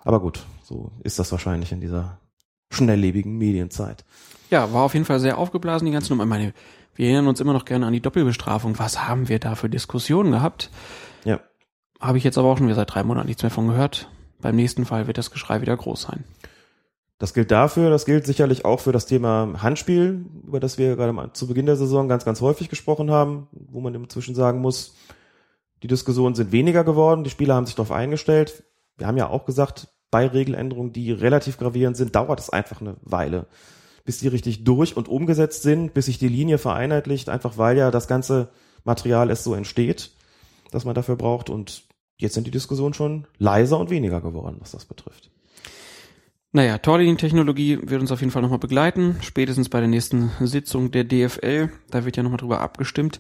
[0.04, 2.20] Aber gut, so ist das wahrscheinlich in dieser
[2.72, 4.06] schnelllebigen Medienzeit.
[4.50, 6.24] Ja, war auf jeden Fall sehr aufgeblasen, die ganze Nummer.
[6.24, 6.54] Ich meine,
[6.96, 8.80] wir erinnern uns immer noch gerne an die Doppelbestrafung.
[8.80, 10.72] Was haben wir da für Diskussionen gehabt?
[11.26, 11.40] Ja.
[12.00, 14.10] Habe ich jetzt aber auch schon wieder seit drei Monaten nichts mehr von gehört.
[14.40, 16.24] Beim nächsten Fall wird das Geschrei wieder groß sein.
[17.20, 21.34] Das gilt dafür, das gilt sicherlich auch für das Thema Handspiel, über das wir gerade
[21.34, 24.96] zu Beginn der Saison ganz, ganz häufig gesprochen haben, wo man inzwischen sagen muss,
[25.82, 28.64] die Diskussionen sind weniger geworden, die Spieler haben sich darauf eingestellt.
[28.98, 32.98] Wir haben ja auch gesagt, bei Regeländerungen, die relativ gravierend sind, dauert es einfach eine
[33.02, 33.48] Weile
[34.08, 37.92] bis die richtig durch und umgesetzt sind, bis sich die Linie vereinheitlicht, einfach weil ja
[37.92, 38.48] das ganze
[38.86, 40.12] Material erst so entsteht,
[40.72, 41.50] dass man dafür braucht.
[41.50, 41.84] Und
[42.18, 45.30] jetzt sind die Diskussionen schon leiser und weniger geworden, was das betrifft.
[46.54, 51.04] Naja, Torlinientechnologie wird uns auf jeden Fall nochmal begleiten, spätestens bei der nächsten Sitzung der
[51.04, 51.70] DFL.
[51.92, 53.20] Da wird ja nochmal drüber abgestimmt.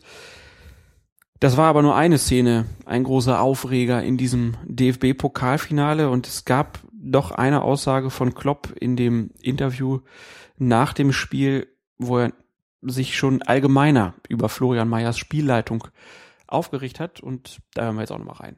[1.42, 6.80] Das war aber nur eine Szene, ein großer Aufreger in diesem DFB-Pokalfinale und es gab
[7.12, 10.00] doch eine Aussage von Klopp in dem Interview
[10.58, 12.34] nach dem Spiel, wo er
[12.82, 15.88] sich schon allgemeiner über Florian Mayers Spielleitung
[16.48, 18.58] aufgerichtet hat und da hören wir jetzt auch nochmal rein.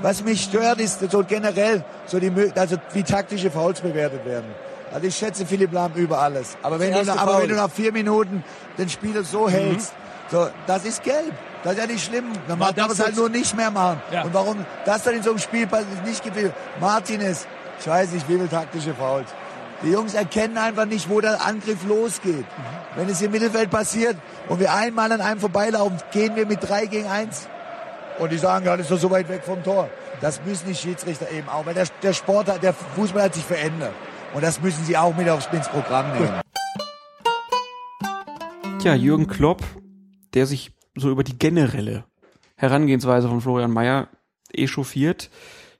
[0.00, 4.46] Was mich stört, ist so generell, so die, also wie taktische Fouls bewertet werden.
[4.92, 6.56] Also ich schätze Philipp Lahm über alles.
[6.62, 8.44] Aber wenn, du, nach, aber wenn du nach vier Minuten
[8.78, 9.50] den Spieler so mhm.
[9.50, 9.92] hältst,
[10.30, 11.34] so, das ist gelb.
[11.64, 12.24] Das ist ja nicht schlimm.
[12.46, 14.00] Dann darf es halt nur nicht mehr machen.
[14.12, 14.22] Ja.
[14.22, 15.68] Und warum das dann in so einem Spiel
[16.04, 16.52] nicht gefällt?
[16.80, 17.46] Martinez,
[17.80, 19.28] ich weiß nicht, wie viele taktische Fouls.
[19.82, 22.38] Die Jungs erkennen einfach nicht, wo der Angriff losgeht.
[22.38, 22.44] Mhm.
[22.96, 24.16] Wenn es im Mittelfeld passiert
[24.48, 27.48] und wir einmal an einem vorbeilaufen, gehen wir mit drei gegen eins.
[28.18, 29.88] Und die sagen, ja, das ist doch so weit weg vom Tor.
[30.20, 33.92] Das müssen die Schiedsrichter eben auch, weil der, der Sport, der Fußball hat sich verändert.
[34.34, 36.40] Und das müssen sie auch mit aufs ins Programm nehmen.
[38.80, 39.62] Tja, Jürgen Klopp,
[40.34, 42.04] der sich so über die generelle
[42.56, 44.08] Herangehensweise von Florian Mayer
[44.52, 45.30] echauffiert,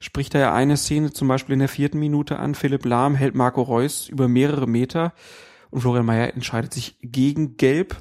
[0.01, 2.55] spricht er ja eine Szene zum Beispiel in der vierten Minute an.
[2.55, 5.13] Philipp Lahm hält Marco Reus über mehrere Meter
[5.71, 7.97] und Florian Mayer entscheidet sich gegen Gelb.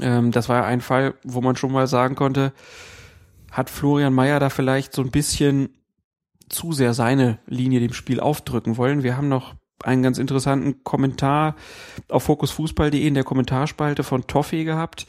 [0.00, 2.52] Ähm, das war ja ein Fall, wo man schon mal sagen konnte,
[3.50, 5.70] hat Florian Mayer da vielleicht so ein bisschen
[6.48, 9.02] zu sehr seine Linie dem Spiel aufdrücken wollen.
[9.02, 11.56] Wir haben noch einen ganz interessanten Kommentar
[12.08, 15.06] auf fokusfußball.de in der Kommentarspalte von Toffee gehabt.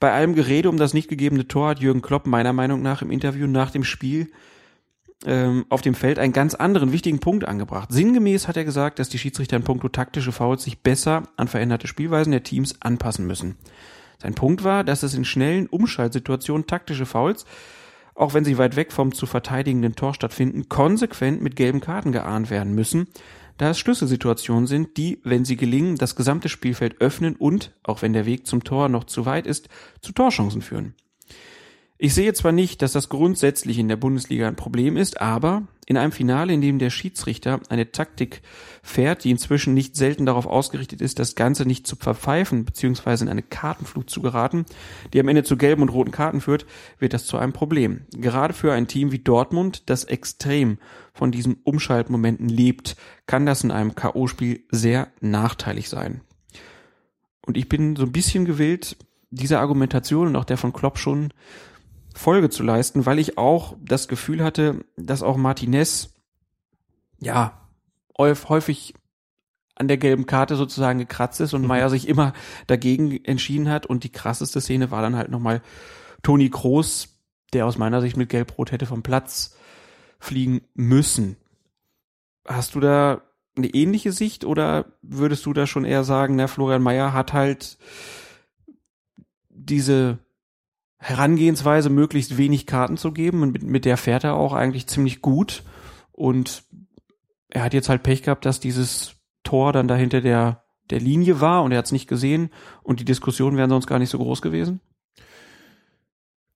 [0.00, 3.10] Bei allem Gerede um das nicht gegebene Tor hat Jürgen Klopp meiner Meinung nach im
[3.10, 4.30] Interview nach dem Spiel
[5.24, 7.92] ähm, auf dem Feld einen ganz anderen wichtigen Punkt angebracht.
[7.92, 11.86] Sinngemäß hat er gesagt, dass die Schiedsrichter in puncto taktische Fouls sich besser an veränderte
[11.86, 13.56] Spielweisen der Teams anpassen müssen.
[14.20, 17.44] Sein Punkt war, dass es in schnellen Umschaltsituationen taktische Fouls,
[18.14, 22.50] auch wenn sie weit weg vom zu verteidigenden Tor stattfinden, konsequent mit gelben Karten geahnt
[22.50, 23.08] werden müssen,
[23.62, 28.12] da es Schlüsselsituationen sind, die, wenn sie gelingen, das gesamte Spielfeld öffnen und, auch wenn
[28.12, 29.68] der Weg zum Tor noch zu weit ist,
[30.00, 30.94] zu Torchancen führen.
[32.04, 35.96] Ich sehe zwar nicht, dass das grundsätzlich in der Bundesliga ein Problem ist, aber in
[35.96, 38.42] einem Finale, in dem der Schiedsrichter eine Taktik
[38.82, 43.22] fährt, die inzwischen nicht selten darauf ausgerichtet ist, das Ganze nicht zu verpfeifen bzw.
[43.22, 44.66] in eine Kartenflut zu geraten,
[45.12, 46.66] die am Ende zu gelben und roten Karten führt,
[46.98, 48.00] wird das zu einem Problem.
[48.10, 50.78] Gerade für ein Team wie Dortmund, das extrem
[51.14, 52.96] von diesen Umschaltmomenten lebt,
[53.28, 56.22] kann das in einem KO-Spiel sehr nachteilig sein.
[57.46, 58.96] Und ich bin so ein bisschen gewillt,
[59.30, 61.32] dieser Argumentation und auch der von Klopp schon
[62.14, 66.14] Folge zu leisten, weil ich auch das Gefühl hatte, dass auch Martinez
[67.20, 67.58] ja
[68.18, 68.94] häufig
[69.74, 71.68] an der gelben Karte sozusagen gekratzt ist und mhm.
[71.68, 72.32] Meyer sich immer
[72.66, 75.62] dagegen entschieden hat und die krasseste Szene war dann halt nochmal
[76.22, 77.08] Toni Kroos,
[77.52, 79.56] der aus meiner Sicht mit Gelb-Rot hätte vom Platz
[80.20, 81.36] fliegen müssen.
[82.46, 83.22] Hast du da
[83.56, 87.78] eine ähnliche Sicht oder würdest du da schon eher sagen, na, Florian Meyer hat halt
[89.48, 90.18] diese
[91.02, 93.42] Herangehensweise, möglichst wenig Karten zu geben.
[93.42, 95.64] Und mit, mit der fährt er auch eigentlich ziemlich gut.
[96.12, 96.62] Und
[97.50, 101.40] er hat jetzt halt Pech gehabt, dass dieses Tor dann da hinter der, der Linie
[101.40, 102.50] war und er hat es nicht gesehen
[102.82, 104.80] und die Diskussionen wären sonst gar nicht so groß gewesen.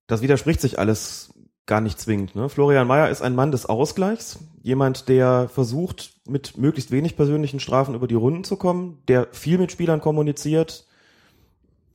[0.07, 1.35] das widerspricht sich alles
[1.67, 2.37] gar nicht zwingend.
[2.37, 2.49] Ne?
[2.49, 7.97] Florian Mayer ist ein Mann des Ausgleichs, jemand, der versucht, mit möglichst wenig persönlichen Strafen
[7.97, 10.86] über die Runden zu kommen, der viel mit Spielern kommuniziert,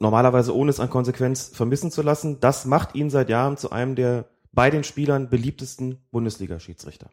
[0.01, 2.39] normalerweise ohne es an Konsequenz vermissen zu lassen.
[2.39, 7.09] Das macht ihn seit Jahren zu einem der bei den Spielern beliebtesten Bundesliga-Schiedsrichter.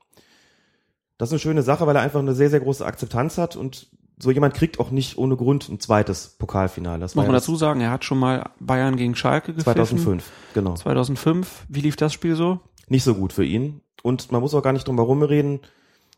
[1.18, 3.89] Das ist eine schöne Sache, weil er einfach eine sehr, sehr große Akzeptanz hat und
[4.20, 7.01] so jemand kriegt auch nicht ohne Grund ein zweites Pokalfinale.
[7.01, 9.74] Das Muss man dazu sagen, er hat schon mal Bayern gegen Schalke gepfiffen.
[9.74, 10.74] 2005, genau.
[10.74, 11.66] 2005.
[11.68, 12.61] Wie lief das Spiel so?
[12.89, 13.80] Nicht so gut für ihn.
[14.03, 15.61] Und man muss auch gar nicht drum herum reden.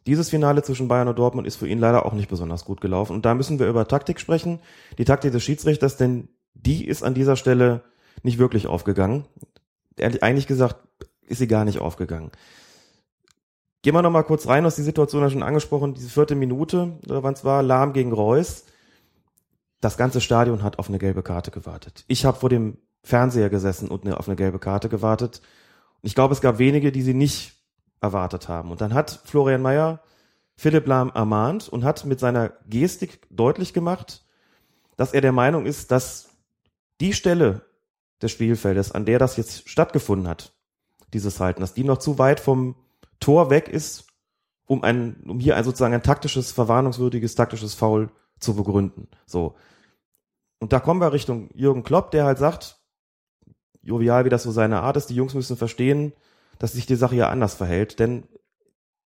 [0.07, 3.13] Dieses Finale zwischen Bayern und Dortmund ist für ihn leider auch nicht besonders gut gelaufen.
[3.13, 4.61] Und da müssen wir über Taktik sprechen.
[4.97, 7.83] Die Taktik des Schiedsrichters, denn die ist an dieser Stelle
[8.23, 9.27] nicht wirklich aufgegangen.
[9.99, 10.77] Eigentlich gesagt,
[11.23, 12.31] ist sie gar nicht aufgegangen.
[13.83, 16.99] Gehen wir noch mal kurz rein, aus die Situation ja schon angesprochen, diese vierte Minute,
[17.07, 18.65] oder wann es war, Lahm gegen Reus.
[19.81, 22.05] Das ganze Stadion hat auf eine gelbe Karte gewartet.
[22.07, 25.41] Ich habe vor dem Fernseher gesessen und auf eine gelbe Karte gewartet.
[26.03, 27.55] Und ich glaube, es gab wenige, die sie nicht
[28.03, 28.71] erwartet haben.
[28.71, 30.01] Und dann hat Florian Mayer
[30.57, 34.27] Philipp Lahm ermahnt und hat mit seiner Gestik deutlich gemacht,
[34.99, 36.30] dass er der Meinung ist, dass
[37.01, 37.67] die Stelle
[38.23, 40.53] des Spielfeldes, an der das jetzt stattgefunden hat,
[41.13, 42.77] dieses Halten, dass die noch zu weit vom
[43.19, 44.07] Tor weg ist,
[44.67, 49.09] um ein, um hier ein, sozusagen ein taktisches, verwarnungswürdiges, taktisches Foul zu begründen.
[49.27, 49.57] So.
[50.59, 52.79] Und da kommen wir Richtung Jürgen Klopp, der halt sagt,
[53.83, 56.13] jovial, wie das so seine Art ist, die Jungs müssen verstehen,
[56.59, 58.29] dass sich die Sache ja anders verhält, denn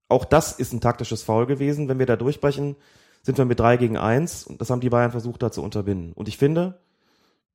[0.09, 1.89] auch das ist ein taktisches Foul gewesen.
[1.89, 2.77] Wenn wir da durchbrechen,
[3.23, 6.13] sind wir mit drei gegen eins und das haben die Bayern versucht da zu unterbinden.
[6.13, 6.81] Und ich finde,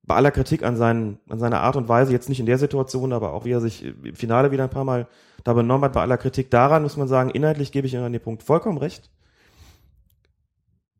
[0.08, 3.12] bei aller Kritik an, seinen, an seiner Art und Weise, jetzt nicht in der Situation,
[3.12, 5.06] aber auch wie er sich im Finale wieder ein paar Mal
[5.44, 8.12] da benommen hat, bei aller Kritik daran, muss man sagen, inhaltlich gebe ich Ihnen an
[8.12, 9.10] den Punkt vollkommen recht.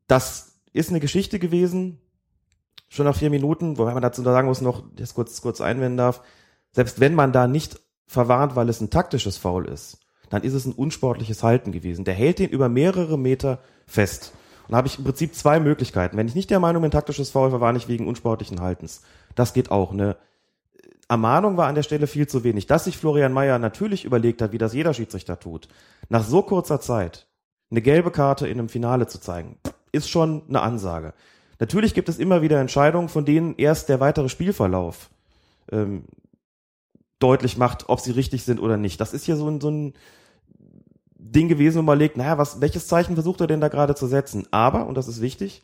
[0.07, 1.99] Das ist eine Geschichte gewesen,
[2.87, 6.21] schon nach vier Minuten, wobei man dazu sagen muss, noch, das kurz, kurz einwenden darf,
[6.71, 9.99] selbst wenn man da nicht verwarnt, weil es ein taktisches Foul ist,
[10.29, 12.05] dann ist es ein unsportliches Halten gewesen.
[12.05, 14.33] Der hält den über mehrere Meter fest.
[14.69, 16.15] Und da habe ich im Prinzip zwei Möglichkeiten.
[16.15, 19.01] Wenn ich nicht der Meinung bin, taktisches Foul verwarne ich wegen unsportlichen Haltens.
[19.33, 19.91] Das geht auch.
[19.91, 20.15] Eine
[21.07, 22.67] Ermahnung war an der Stelle viel zu wenig.
[22.67, 25.69] Dass sich Florian Mayer natürlich überlegt hat, wie das jeder Schiedsrichter tut,
[26.09, 27.25] nach so kurzer Zeit
[27.71, 29.57] eine gelbe Karte in einem Finale zu zeigen,
[29.91, 31.15] ist schon eine Ansage.
[31.57, 35.09] Natürlich gibt es immer wieder Entscheidungen, von denen erst der weitere Spielverlauf
[35.71, 36.03] ähm,
[37.17, 39.01] deutlich macht, ob sie richtig sind oder nicht.
[39.01, 39.93] Das ist hier so ein, so ein
[41.19, 44.07] Ding gewesen, wo man legt, naja, was, welches Zeichen versucht er denn da gerade zu
[44.07, 44.47] setzen?
[44.51, 45.63] Aber, und das ist wichtig,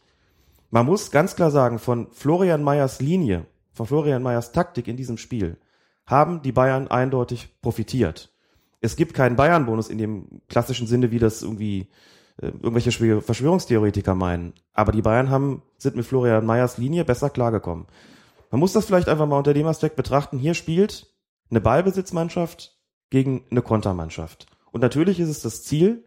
[0.69, 5.17] man muss ganz klar sagen, von Florian Meyers Linie, von Florian Meyers Taktik in diesem
[5.17, 5.57] Spiel,
[6.05, 8.33] haben die Bayern eindeutig profitiert.
[8.81, 11.87] Es gibt keinen Bayern-Bonus in dem klassischen Sinne, wie das irgendwie
[12.41, 12.91] äh, irgendwelche
[13.21, 14.53] Verschwörungstheoretiker meinen.
[14.73, 17.87] Aber die Bayern haben, sind mit Florian Meyers Linie besser klargekommen.
[18.51, 20.37] Man muss das vielleicht einfach mal unter dem Aspekt betrachten.
[20.37, 21.07] Hier spielt
[21.49, 22.77] eine Ballbesitzmannschaft
[23.09, 24.47] gegen eine Kontermannschaft.
[24.75, 26.03] Und natürlich ist es das Ziel,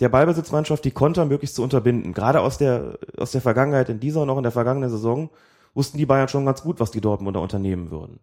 [0.00, 2.14] der Ballbesitzmannschaft die Konter möglichst zu unterbinden.
[2.14, 5.28] Gerade aus der, aus der Vergangenheit, in dieser und auch in der vergangenen Saison,
[5.74, 8.20] wussten die Bayern schon ganz gut, was die Dortmunder unternehmen würden.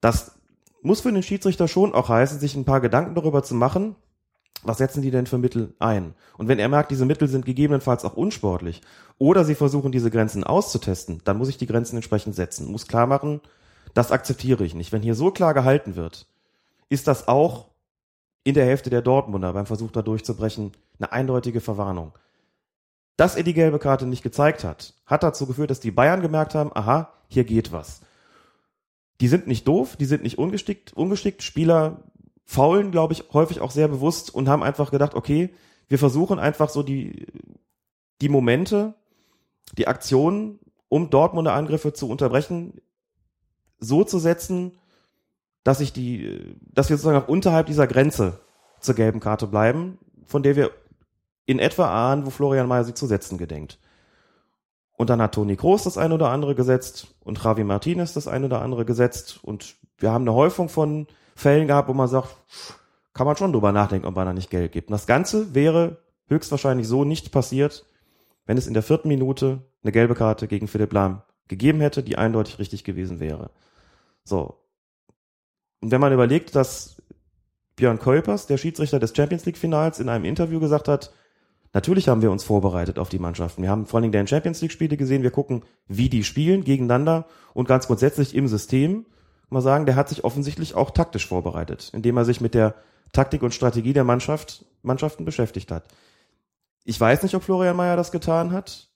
[0.00, 0.38] Das
[0.80, 3.94] muss für den Schiedsrichter schon auch heißen, sich ein paar Gedanken darüber zu machen,
[4.62, 6.14] was setzen die denn für Mittel ein?
[6.38, 8.80] Und wenn er merkt, diese Mittel sind gegebenenfalls auch unsportlich
[9.18, 13.06] oder sie versuchen, diese Grenzen auszutesten, dann muss ich die Grenzen entsprechend setzen, muss klar
[13.06, 13.42] machen,
[13.92, 14.92] das akzeptiere ich nicht.
[14.92, 16.26] Wenn hier so klar gehalten wird,
[16.88, 17.66] ist das auch
[18.44, 22.12] in der Hälfte der Dortmunder beim Versuch da durchzubrechen eine eindeutige Verwarnung.
[23.16, 26.54] Dass er die gelbe Karte nicht gezeigt hat, hat dazu geführt, dass die Bayern gemerkt
[26.54, 28.00] haben, aha, hier geht was.
[29.20, 31.42] Die sind nicht doof, die sind nicht ungeschickt, ungeschickt.
[31.42, 32.02] Spieler
[32.44, 35.54] faulen, glaube ich, häufig auch sehr bewusst und haben einfach gedacht, okay,
[35.88, 37.26] wir versuchen einfach so die,
[38.20, 38.94] die Momente,
[39.76, 42.80] die Aktionen, um Dortmunder Angriffe zu unterbrechen,
[43.78, 44.78] so zu setzen,
[45.64, 48.40] dass ich die, dass wir sozusagen auch unterhalb dieser Grenze
[48.80, 50.70] zur gelben Karte bleiben, von der wir
[51.46, 53.78] in etwa ahnen, wo Florian Mayer sie zu setzen gedenkt.
[54.96, 58.46] Und dann hat Toni Kroos das eine oder andere gesetzt und Javi Martinez das eine
[58.46, 62.36] oder andere gesetzt und wir haben eine Häufung von Fällen gehabt, wo man sagt,
[63.14, 64.88] kann man schon drüber nachdenken, ob man da nicht Geld gibt.
[64.88, 65.98] Und das Ganze wäre
[66.28, 67.86] höchstwahrscheinlich so nicht passiert,
[68.46, 72.16] wenn es in der vierten Minute eine gelbe Karte gegen Philipp Lahm gegeben hätte, die
[72.16, 73.50] eindeutig richtig gewesen wäre.
[74.24, 74.61] So,
[75.82, 77.02] und wenn man überlegt, dass
[77.76, 81.12] Björn Kuipers, der Schiedsrichter des Champions League Finals, in einem Interview gesagt hat,
[81.72, 83.62] natürlich haben wir uns vorbereitet auf die Mannschaften.
[83.62, 85.24] Wir haben vor allen Dingen deren Champions League Spiele gesehen.
[85.24, 89.06] Wir gucken, wie die spielen gegeneinander und ganz grundsätzlich im System.
[89.50, 92.76] Mal sagen, der hat sich offensichtlich auch taktisch vorbereitet, indem er sich mit der
[93.12, 95.84] Taktik und Strategie der Mannschaft, Mannschaften beschäftigt hat.
[96.84, 98.88] Ich weiß nicht, ob Florian Mayer das getan hat.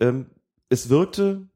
[0.00, 0.26] Ähm,
[0.68, 1.46] es wirkte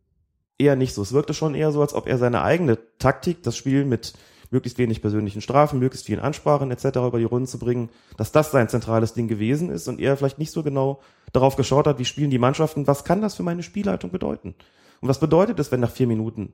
[0.58, 1.02] eher nicht so.
[1.02, 4.14] Es wirkte schon eher so, als ob er seine eigene Taktik, das Spiel mit
[4.50, 6.84] möglichst wenig persönlichen Strafen, möglichst vielen Ansprachen etc.
[6.96, 10.38] über die Runden zu bringen, dass das sein zentrales Ding gewesen ist und er vielleicht
[10.38, 11.00] nicht so genau
[11.32, 14.54] darauf geschaut hat, wie spielen die Mannschaften, was kann das für meine Spielhaltung bedeuten?
[15.00, 16.52] Und was bedeutet es, wenn nach vier Minuten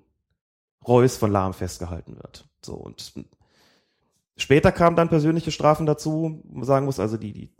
[0.86, 2.46] Reus von Lahm festgehalten wird?
[2.62, 3.12] So und
[4.36, 7.50] später kamen dann persönliche Strafen dazu, man sagen muss, also die, die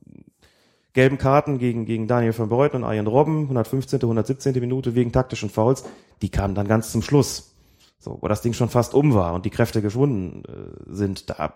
[0.92, 4.54] gelben Karten gegen, gegen Daniel van Beuten und Arjen Robben, 115., 117.
[4.60, 5.84] Minute wegen taktischen Fouls,
[6.22, 7.55] die kamen dann ganz zum Schluss.
[7.98, 11.34] So, wo das Ding schon fast um war und die Kräfte geschwunden äh, sind, da
[11.34, 11.54] kann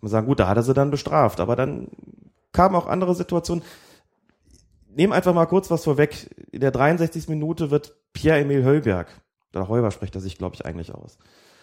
[0.00, 1.40] man sagen, gut, da hat er sie dann bestraft.
[1.40, 1.88] Aber dann
[2.52, 3.64] kamen auch andere Situationen.
[4.88, 6.30] Nehmen einfach mal kurz was vorweg.
[6.50, 7.28] In der 63.
[7.28, 9.08] Minute wird Pierre-Emil Höllberg,
[9.54, 11.18] oder Heuber spricht er sich, glaube ich, eigentlich aus,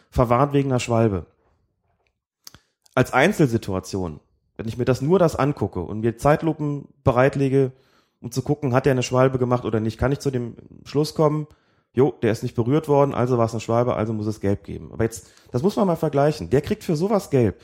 [0.10, 1.26] verwarnt wegen einer Schwalbe.
[2.93, 4.22] Als Einzelsituation,
[4.56, 7.74] wenn ich mir das nur das angucke und mir Zeitlupen bereitlege,
[8.22, 11.14] um zu gucken, hat er eine Schwalbe gemacht oder nicht, kann ich zu dem Schluss
[11.14, 11.47] kommen,
[11.95, 14.63] jo, der ist nicht berührt worden, also war es eine Schwalbe, also muss es gelb
[14.63, 14.91] geben.
[14.91, 16.49] Aber jetzt, das muss man mal vergleichen.
[16.49, 17.59] Der kriegt für sowas gelb.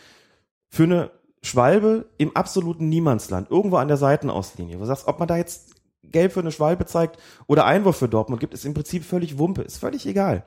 [0.69, 1.11] Für eine
[1.43, 4.77] Schwalbe im absoluten Niemandsland, irgendwo an der Seitenauslinie.
[4.77, 8.39] Du sagst, ob man da jetzt gelb für eine Schwalbe zeigt oder Einwurf für Dortmund
[8.39, 10.45] gibt, ist im Prinzip völlig Wumpe, ist völlig egal.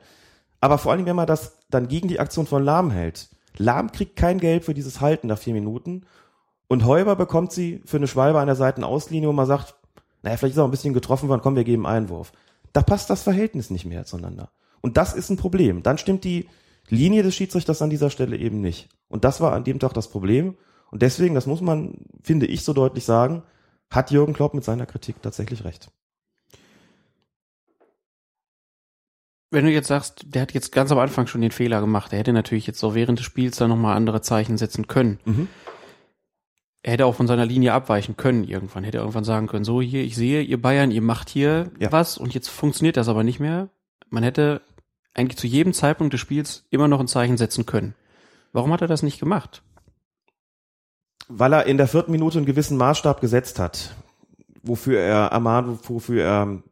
[0.61, 3.29] Aber vor allem, wenn man das dann gegen die Aktion von Lahm hält.
[3.57, 6.05] Lahm kriegt kein Gelb für dieses Halten nach vier Minuten
[6.67, 9.75] und Heuber bekommt sie für eine Schwalbe an der Seitenauslinie, wo man sagt,
[10.23, 12.31] naja, vielleicht ist er auch ein bisschen getroffen worden, komm, wir geben Einwurf
[12.75, 14.51] da passt das Verhältnis nicht mehr zueinander.
[14.81, 15.81] Und das ist ein Problem.
[15.81, 16.49] Dann stimmt die
[16.89, 18.89] Linie des Schiedsrichters an dieser Stelle eben nicht.
[19.07, 20.57] Und das war an dem Tag das Problem.
[20.91, 23.43] Und deswegen, das muss man, finde ich, so deutlich sagen,
[23.89, 25.89] hat Jürgen Klopp mit seiner Kritik tatsächlich recht.
[29.51, 32.19] Wenn du jetzt sagst, der hat jetzt ganz am Anfang schon den Fehler gemacht, er
[32.19, 35.19] hätte natürlich jetzt so während des Spiels dann nochmal andere Zeichen setzen können.
[35.23, 35.47] Mhm
[36.85, 38.83] er hätte auch von seiner Linie abweichen können irgendwann.
[38.83, 41.91] Hätte irgendwann sagen können, so hier, ich sehe, ihr Bayern, ihr macht hier ja.
[41.91, 43.69] was und jetzt funktioniert das aber nicht mehr.
[44.11, 44.61] Man hätte
[45.15, 47.95] eigentlich zu jedem Zeitpunkt des Spiels immer noch ein Zeichen setzen können.
[48.53, 49.63] Warum hat er das nicht gemacht?
[51.27, 53.95] Weil er in der vierten Minute einen gewissen Maßstab gesetzt hat,
[54.61, 56.63] wofür er Amado, wofür er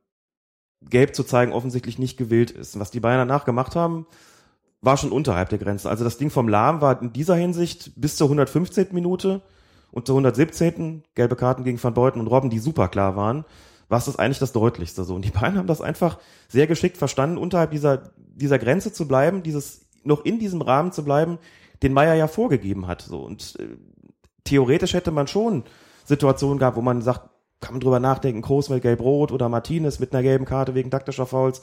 [0.88, 2.78] Gelb zu zeigen offensichtlich nicht gewillt ist.
[2.78, 4.05] was die Bayern danach gemacht haben,
[4.80, 5.89] war schon unterhalb der Grenze.
[5.89, 8.89] Also das Ding vom Lahm war in dieser Hinsicht bis zur 115.
[8.91, 9.41] Minute
[9.94, 11.04] und zur 117.
[11.16, 13.46] gelbe Karten gegen Van Beuten und Robben, die super klar waren,
[13.89, 15.14] war es das eigentlich das Deutlichste so.
[15.14, 16.18] Und die beiden haben das einfach
[16.48, 21.04] sehr geschickt verstanden, unterhalb dieser, dieser Grenze zu bleiben, dieses, noch in diesem Rahmen zu
[21.04, 21.38] bleiben,
[21.84, 23.22] den Meier ja vorgegeben hat, so.
[23.22, 23.68] Und äh,
[24.44, 25.64] theoretisch hätte man schon
[26.06, 27.30] Situationen gehabt, wo man sagt,
[27.60, 31.26] kann man drüber nachdenken, Groß mit gelb-rot oder Martinez mit einer gelben Karte wegen taktischer
[31.26, 31.62] Fouls.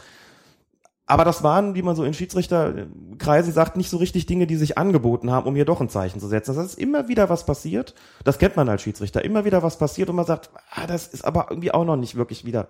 [1.11, 4.79] Aber das waren, wie man so in Schiedsrichterkreisen sagt, nicht so richtig Dinge, die sich
[4.79, 6.55] angeboten haben, um hier doch ein Zeichen zu setzen.
[6.55, 7.97] Das ist immer wieder was passiert.
[8.23, 9.25] Das kennt man als Schiedsrichter.
[9.25, 12.15] Immer wieder was passiert und man sagt, ah, das ist aber irgendwie auch noch nicht
[12.15, 12.69] wirklich wieder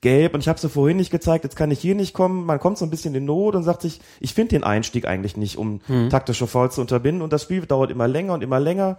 [0.00, 0.32] gelb.
[0.32, 2.46] Und ich habe es vorhin nicht gezeigt, jetzt kann ich hier nicht kommen.
[2.46, 5.36] Man kommt so ein bisschen in Not und sagt sich, ich finde den Einstieg eigentlich
[5.36, 6.08] nicht, um hm.
[6.08, 7.20] taktische Fouls zu unterbinden.
[7.20, 8.96] Und das Spiel dauert immer länger und immer länger.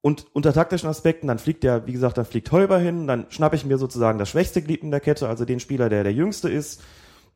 [0.00, 3.54] Und unter taktischen Aspekten, dann fliegt der, wie gesagt, dann fliegt Heuber hin, dann schnappe
[3.54, 6.48] ich mir sozusagen das schwächste Glied in der Kette, also den Spieler, der der jüngste
[6.48, 6.82] ist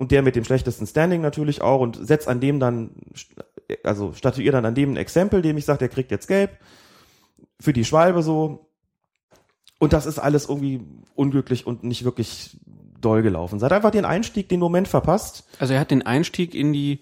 [0.01, 2.93] und der mit dem schlechtesten Standing natürlich auch und setzt an dem dann,
[3.85, 6.59] also statuiert dann an dem ein Exempel, dem ich sage, der kriegt jetzt gelb
[7.61, 8.71] für die Schwalbe so.
[9.79, 10.81] Und das ist alles irgendwie
[11.15, 12.57] unglücklich und nicht wirklich
[12.99, 13.59] doll gelaufen.
[13.59, 15.45] Seid einfach den Einstieg, den Moment verpasst.
[15.59, 17.01] Also er hat den Einstieg in die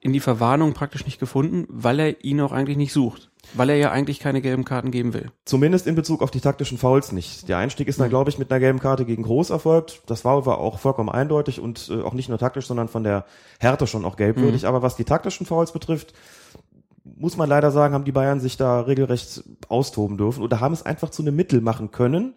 [0.00, 3.30] in die Verwarnung praktisch nicht gefunden, weil er ihn auch eigentlich nicht sucht.
[3.52, 5.30] Weil er ja eigentlich keine gelben Karten geben will.
[5.44, 7.48] Zumindest in Bezug auf die taktischen Fouls nicht.
[7.48, 10.02] Der Einstieg ist dann, glaube ich, mit einer gelben Karte gegen Groß erfolgt.
[10.06, 13.26] Das war aber auch vollkommen eindeutig und äh, auch nicht nur taktisch, sondern von der
[13.60, 14.62] Härte schon auch gelbwürdig.
[14.62, 14.68] Mhm.
[14.68, 16.14] Aber was die taktischen Fouls betrifft,
[17.04, 20.84] muss man leider sagen, haben die Bayern sich da regelrecht austoben dürfen oder haben es
[20.84, 22.34] einfach zu einem Mittel machen können,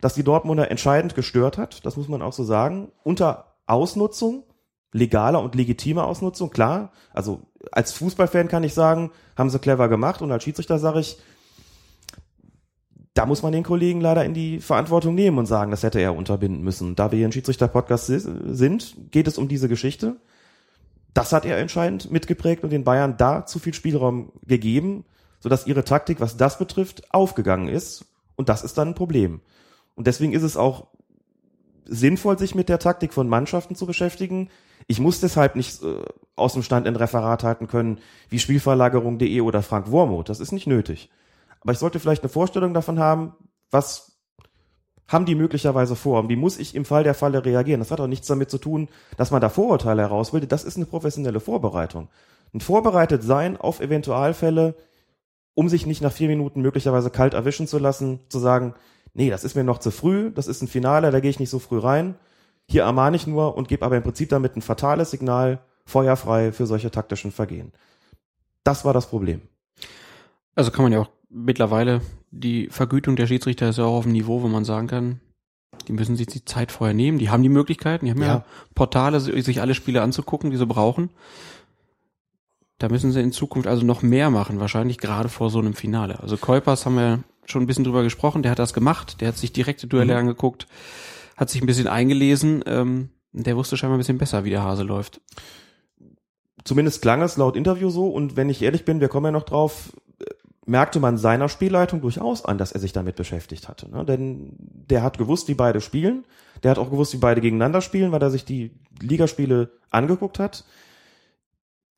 [0.00, 1.84] dass die Dortmunder entscheidend gestört hat.
[1.86, 2.90] Das muss man auch so sagen.
[3.04, 4.44] Unter Ausnutzung
[4.92, 6.92] legaler und legitimer Ausnutzung, klar.
[7.12, 11.18] Also als Fußballfan kann ich sagen, haben sie clever gemacht und als Schiedsrichter sage ich,
[13.14, 16.14] da muss man den Kollegen leider in die Verantwortung nehmen und sagen, das hätte er
[16.14, 16.94] unterbinden müssen.
[16.94, 20.16] Da wir hier ein Schiedsrichter-Podcast sind, geht es um diese Geschichte.
[21.14, 25.04] Das hat er entscheidend mitgeprägt und den Bayern da zu viel Spielraum gegeben,
[25.40, 28.06] sodass ihre Taktik, was das betrifft, aufgegangen ist.
[28.36, 29.40] Und das ist dann ein Problem.
[29.96, 30.86] Und deswegen ist es auch
[31.86, 34.48] sinnvoll, sich mit der Taktik von Mannschaften zu beschäftigen,
[34.88, 36.02] ich muss deshalb nicht äh,
[36.34, 40.28] aus dem Stand ein Referat halten können wie Spielverlagerung.de oder Frank Wormuth.
[40.28, 41.10] Das ist nicht nötig.
[41.60, 43.34] Aber ich sollte vielleicht eine Vorstellung davon haben,
[43.70, 44.18] was
[45.06, 46.20] haben die möglicherweise vor?
[46.20, 47.80] Und wie muss ich im Fall der Falle reagieren?
[47.80, 50.52] Das hat auch nichts damit zu tun, dass man da Vorurteile herausbildet.
[50.52, 52.08] Das ist eine professionelle Vorbereitung.
[52.54, 54.74] Ein vorbereitet sein auf Eventualfälle,
[55.54, 58.74] um sich nicht nach vier Minuten möglicherweise kalt erwischen zu lassen, zu sagen,
[59.12, 61.50] nee, das ist mir noch zu früh, das ist ein Finale, da gehe ich nicht
[61.50, 62.14] so früh rein.
[62.70, 66.66] Hier ermahne ich nur und gebe aber im Prinzip damit ein fatales Signal feuerfrei für
[66.66, 67.72] solche taktischen Vergehen.
[68.62, 69.40] Das war das Problem.
[70.54, 74.12] Also kann man ja auch mittlerweile, die Vergütung der Schiedsrichter ist ja auch auf dem
[74.12, 75.20] Niveau, wo man sagen kann,
[75.86, 78.44] die müssen sich die Zeit vorher nehmen, die haben die Möglichkeiten, die haben ja, Ja.
[78.74, 81.08] Portale, sich alle Spiele anzugucken, die sie brauchen.
[82.78, 86.20] Da müssen sie in Zukunft also noch mehr machen, wahrscheinlich gerade vor so einem Finale.
[86.20, 89.38] Also Kuipers haben wir schon ein bisschen drüber gesprochen, der hat das gemacht, der hat
[89.38, 90.20] sich direkte Duelle Mhm.
[90.20, 90.66] angeguckt,
[91.38, 94.82] hat sich ein bisschen eingelesen, ähm, der wusste scheinbar ein bisschen besser, wie der Hase
[94.82, 95.20] läuft.
[96.64, 99.44] Zumindest klang es laut Interview so und wenn ich ehrlich bin, wir kommen ja noch
[99.44, 100.24] drauf, äh,
[100.66, 103.88] merkte man seiner Spielleitung durchaus an, dass er sich damit beschäftigt hatte.
[103.88, 104.04] Ne?
[104.04, 106.24] Denn der hat gewusst, wie beide spielen.
[106.64, 110.64] Der hat auch gewusst, wie beide gegeneinander spielen, weil er sich die Ligaspiele angeguckt hat.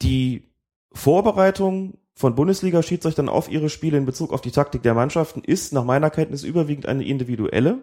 [0.03, 0.53] Die
[0.93, 5.85] Vorbereitung von Bundesliga-Schiedsrichtern auf ihre Spiele in Bezug auf die Taktik der Mannschaften ist nach
[5.85, 7.83] meiner Kenntnis überwiegend eine individuelle.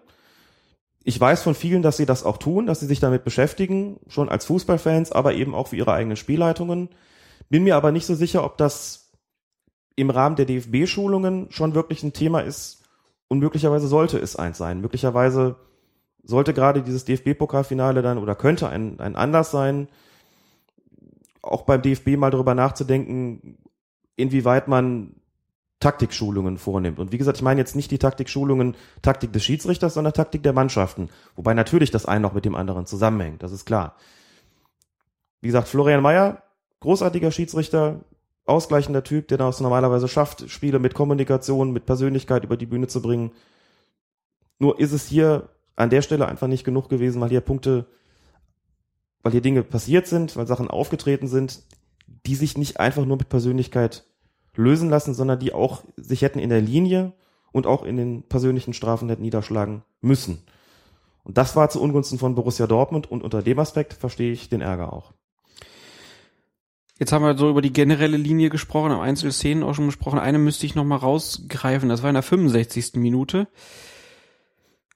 [1.08, 4.28] Ich weiß von vielen, dass sie das auch tun, dass sie sich damit beschäftigen, schon
[4.28, 6.89] als Fußballfans, aber eben auch für ihre eigenen Spielleitungen.
[7.49, 9.10] Bin mir aber nicht so sicher, ob das
[9.95, 12.84] im Rahmen der DFB-Schulungen schon wirklich ein Thema ist
[13.30, 14.82] und möglicherweise sollte es eins sein.
[14.82, 15.55] Möglicherweise
[16.24, 19.88] sollte gerade dieses DFB-Pokalfinale dann oder könnte ein, ein Anlass sein,
[21.41, 23.60] auch beim DFB mal darüber nachzudenken,
[24.18, 25.16] inwieweit man
[25.80, 27.00] Taktikschulungen vornimmt.
[27.00, 30.54] Und wie gesagt, ich meine jetzt nicht die Taktikschulungen, Taktik des Schiedsrichters, sondern Taktik der
[30.54, 31.10] Mannschaften.
[31.36, 33.96] Wobei natürlich das eine noch mit dem anderen zusammenhängt, das ist klar.
[35.42, 36.42] Wie gesagt, Florian Mayer,
[36.80, 38.02] großartiger Schiedsrichter,
[38.46, 43.02] ausgleichender Typ, der das normalerweise schafft, Spiele mit Kommunikation, mit Persönlichkeit über die Bühne zu
[43.02, 43.32] bringen.
[44.58, 47.86] Nur ist es hier an der Stelle einfach nicht genug gewesen, weil hier Punkte,
[49.22, 51.62] weil hier Dinge passiert sind, weil Sachen aufgetreten sind,
[52.26, 54.06] die sich nicht einfach nur mit Persönlichkeit
[54.58, 57.14] lösen lassen, sondern die auch sich hätten in der Linie
[57.51, 60.39] und auch in den persönlichen Strafen hätten niederschlagen müssen.
[61.24, 64.62] Und das war zu Ungunsten von Borussia Dortmund und unter dem Aspekt verstehe ich den
[64.62, 65.14] Ärger auch.
[66.99, 70.20] Jetzt haben wir so über die generelle Linie gesprochen, am Einzelszenen auch schon gesprochen.
[70.20, 72.95] Eine müsste ich noch mal rausgreifen, das war in der 65.
[72.95, 73.47] Minute.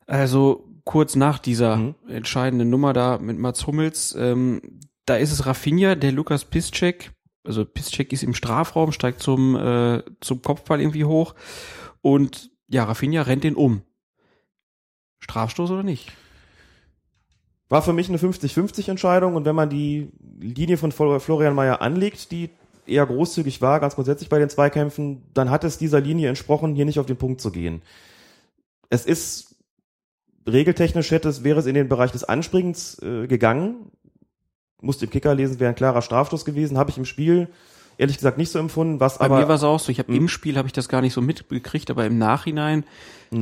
[0.08, 1.96] Also kurz nach dieser Mhm.
[2.08, 4.62] entscheidenden Nummer da mit Mats Hummels, ähm,
[5.06, 7.12] da ist es Rafinha, der Lukas Piszczek,
[7.44, 11.36] also Piszczek ist im Strafraum, steigt zum, äh, zum Kopfball irgendwie hoch
[12.02, 13.82] und ja, Rafinha rennt den um.
[15.20, 16.12] Strafstoß oder nicht?
[17.70, 21.82] War für mich eine 50-50 Entscheidung und wenn man die Linie von Flo- Florian Mayer
[21.82, 22.50] anlegt, die
[22.86, 26.86] eher großzügig war, ganz grundsätzlich bei den Zweikämpfen, dann hat es dieser Linie entsprochen, hier
[26.86, 27.82] nicht auf den Punkt zu gehen.
[28.90, 29.56] Es ist
[30.48, 33.92] regeltechnisch hätte es, wäre es in den Bereich des Anspringens äh, gegangen.
[34.82, 36.78] Musste im Kicker lesen, wäre ein klarer Strafstoß gewesen.
[36.78, 37.50] Habe ich im Spiel
[37.98, 40.12] ehrlich gesagt nicht so empfunden, was Bei aber mir war es auch so, ich habe
[40.12, 40.18] Mhm.
[40.18, 42.84] im Spiel habe ich das gar nicht so mitgekriegt, aber im Nachhinein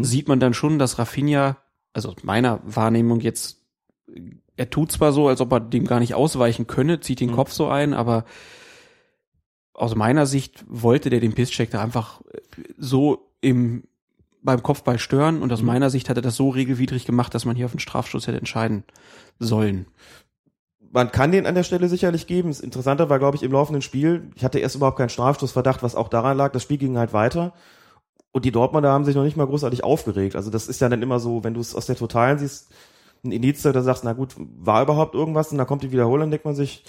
[0.02, 1.58] sieht man dann schon, dass Rafinha,
[1.94, 3.58] also aus meiner Wahrnehmung jetzt,
[4.58, 7.36] er tut zwar so, als ob er dem gar nicht ausweichen könne, zieht den Mhm.
[7.36, 8.26] Kopf so ein, aber
[9.74, 12.22] aus meiner Sicht wollte der den Pisscheck da einfach
[12.78, 13.84] so im
[14.42, 15.68] beim Kopfball stören und aus Mhm.
[15.68, 18.38] meiner Sicht hat er das so regelwidrig gemacht, dass man hier auf den Strafstoß hätte
[18.38, 18.84] entscheiden
[19.38, 19.86] sollen.
[20.92, 22.50] Man kann den an der Stelle sicherlich geben.
[22.50, 25.96] Das Interessante war, glaube ich, im laufenden Spiel, ich hatte erst überhaupt keinen Strafstoßverdacht, was
[25.96, 27.54] auch daran lag, das Spiel ging halt weiter.
[28.32, 30.36] Und die Dortmunder haben sich noch nicht mal großartig aufgeregt.
[30.36, 32.70] Also das ist ja dann immer so, wenn du es aus der Totalen siehst,
[33.24, 35.52] ein Indiz, da sagst, na gut, war überhaupt irgendwas?
[35.52, 36.86] Und dann kommt die Wiederholung, denkt man sich,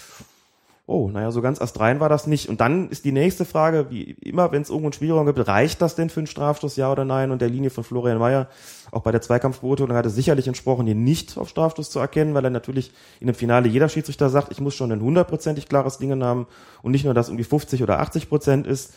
[0.85, 2.47] oh, naja, so ganz astrein war das nicht.
[2.47, 5.81] Und dann ist die nächste Frage, wie immer, wenn es irgendwo einen Spielraum gibt, reicht
[5.81, 7.31] das denn für einen Strafstoß, ja oder nein?
[7.31, 8.47] Und der Linie von Florian Mayer,
[8.91, 12.43] auch bei der Zweikampfbeurteilung, hat es sicherlich entsprochen, hier nicht auf Strafstoß zu erkennen, weil
[12.43, 16.23] er natürlich in dem Finale jeder Schiedsrichter sagt, ich muss schon ein hundertprozentig klares Ding
[16.23, 16.47] haben
[16.81, 18.93] und nicht nur, dass irgendwie 50 oder 80 Prozent ist.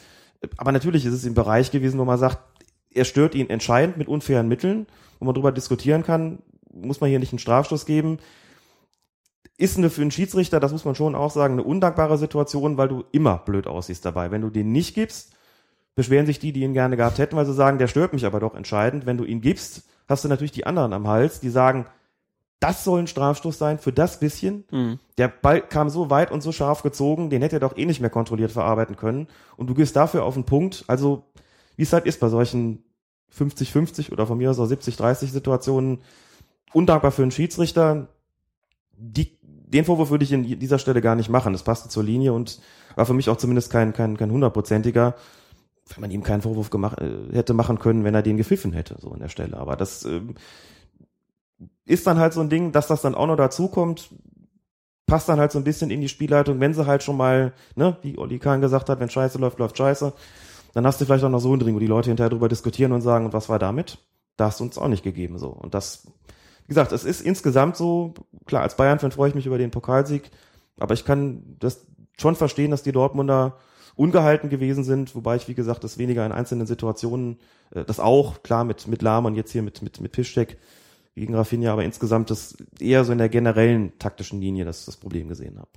[0.57, 2.38] Aber natürlich ist es im Bereich gewesen, wo man sagt,
[2.92, 4.86] er stört ihn entscheidend mit unfairen Mitteln,
[5.18, 6.40] wo man darüber diskutieren kann,
[6.72, 8.18] muss man hier nicht einen Strafstoß geben
[9.57, 12.88] ist eine für einen Schiedsrichter, das muss man schon auch sagen, eine undankbare Situation, weil
[12.88, 14.30] du immer blöd aussiehst dabei.
[14.30, 15.34] Wenn du den nicht gibst,
[15.95, 18.40] beschweren sich die, die ihn gerne gehabt hätten, weil sie sagen, der stört mich aber
[18.40, 19.07] doch entscheidend.
[19.07, 21.86] Wenn du ihn gibst, hast du natürlich die anderen am Hals, die sagen,
[22.61, 24.64] das soll ein Strafstoß sein für das bisschen.
[24.70, 24.99] Mhm.
[25.18, 28.01] Der Ball kam so weit und so scharf gezogen, den hätte er doch eh nicht
[28.01, 29.28] mehr kontrolliert verarbeiten können.
[29.57, 30.84] Und du gehst dafür auf den Punkt.
[30.86, 31.24] Also,
[31.76, 32.82] wie es halt ist bei solchen
[33.36, 35.99] 50-50 oder von mir aus auch 70-30 Situationen,
[36.72, 38.09] undankbar für einen Schiedsrichter.
[38.97, 41.53] Die, den Vorwurf würde ich in dieser Stelle gar nicht machen.
[41.53, 42.61] Das passte zur Linie und
[42.97, 45.16] war für mich auch zumindest kein, kein, kein hundertprozentiger,
[45.89, 48.97] wenn man ihm keinen Vorwurf gemacht, äh, hätte machen können, wenn er den gepfiffen hätte,
[49.01, 49.57] so an der Stelle.
[49.57, 50.35] Aber das ähm,
[51.85, 54.11] ist dann halt so ein Ding, dass das dann auch noch dazu kommt,
[55.07, 57.97] passt dann halt so ein bisschen in die Spielleitung, wenn sie halt schon mal, ne,
[58.03, 60.12] wie Oli Kahn gesagt hat, wenn Scheiße läuft, läuft Scheiße,
[60.72, 62.93] dann hast du vielleicht auch noch so ein Ding, wo die Leute hinterher drüber diskutieren
[62.93, 63.99] und sagen, was war damit?
[64.37, 65.49] Da hast du uns auch nicht gegeben, so.
[65.49, 66.07] Und das,
[66.62, 68.14] wie gesagt, es ist insgesamt so,
[68.47, 70.30] klar, als Bayern-Fan freue ich mich über den Pokalsieg.
[70.80, 71.87] Aber ich kann das
[72.18, 73.59] schon verstehen, dass die Dortmunder
[73.97, 77.38] ungehalten gewesen sind, wobei ich, wie gesagt, das weniger in einzelnen Situationen,
[77.70, 80.59] äh, das auch, klar, mit, mit Lahm und jetzt hier mit, mit, mit Piszczek
[81.14, 85.28] gegen Rafinha, aber insgesamt das eher so in der generellen taktischen Linie das, das Problem
[85.28, 85.68] gesehen habe.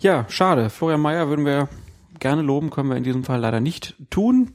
[0.00, 0.68] Ja, schade.
[0.68, 1.68] Florian Mayer würden wir
[2.18, 4.52] gerne loben, können wir in diesem Fall leider nicht tun.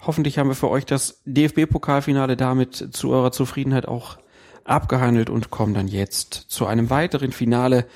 [0.00, 4.18] Hoffentlich haben wir für euch das DFB-Pokalfinale damit zu eurer Zufriedenheit auch
[4.62, 7.86] abgehandelt und kommen dann jetzt zu einem weiteren Finale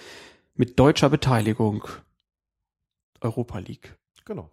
[0.56, 1.84] mit deutscher Beteiligung.
[3.23, 3.97] Europa League.
[4.25, 4.51] Genau.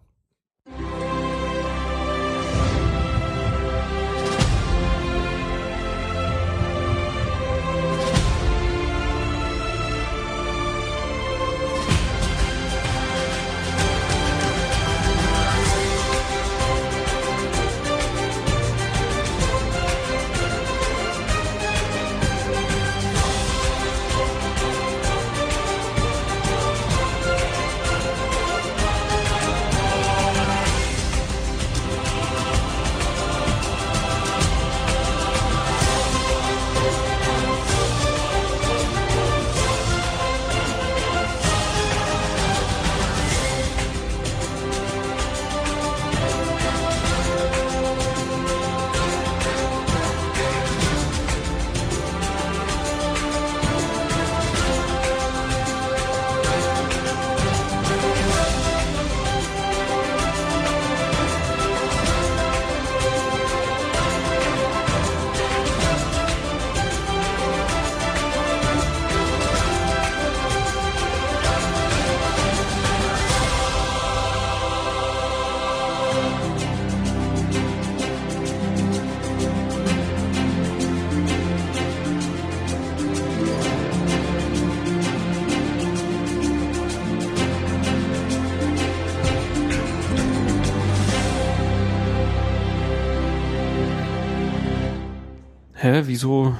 [96.10, 96.56] Wieso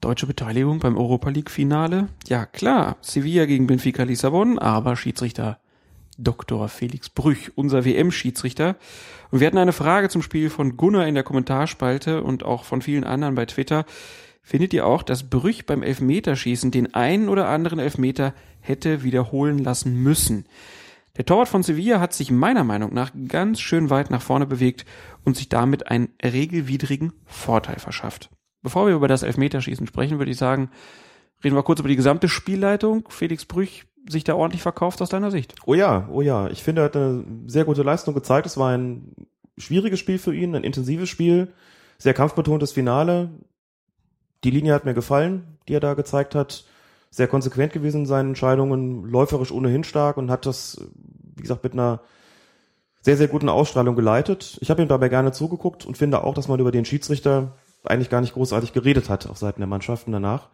[0.00, 2.06] deutsche Beteiligung beim Europa League Finale?
[2.28, 5.58] Ja, klar, Sevilla gegen Benfica Lissabon, aber Schiedsrichter
[6.18, 6.68] Dr.
[6.68, 8.76] Felix Brüch, unser WM-Schiedsrichter.
[9.32, 12.80] Und wir hatten eine Frage zum Spiel von Gunnar in der Kommentarspalte und auch von
[12.80, 13.86] vielen anderen bei Twitter.
[14.40, 20.00] Findet ihr auch, dass Brüch beim Elfmeterschießen den einen oder anderen Elfmeter hätte wiederholen lassen
[20.00, 20.46] müssen?
[21.16, 24.86] Der Torwart von Sevilla hat sich meiner Meinung nach ganz schön weit nach vorne bewegt
[25.24, 28.30] und sich damit einen regelwidrigen Vorteil verschafft.
[28.62, 30.70] Bevor wir über das Elfmeterschießen sprechen, würde ich sagen,
[31.42, 33.08] reden wir kurz über die gesamte Spielleitung.
[33.08, 35.54] Felix Brüch sich da ordentlich verkauft aus deiner Sicht.
[35.66, 36.48] Oh ja, oh ja.
[36.48, 38.46] Ich finde, er hat eine sehr gute Leistung gezeigt.
[38.46, 39.14] Es war ein
[39.58, 41.52] schwieriges Spiel für ihn, ein intensives Spiel,
[41.98, 43.30] sehr kampfbetontes Finale.
[44.44, 46.64] Die Linie hat mir gefallen, die er da gezeigt hat.
[47.10, 50.80] Sehr konsequent gewesen in seinen Entscheidungen, läuferisch ohnehin stark und hat das,
[51.36, 52.00] wie gesagt, mit einer
[53.02, 54.56] sehr, sehr guten Ausstrahlung geleitet.
[54.60, 58.10] Ich habe ihm dabei gerne zugeguckt und finde auch, dass man über den Schiedsrichter eigentlich
[58.10, 60.48] gar nicht großartig geredet hat auf Seiten der Mannschaften danach.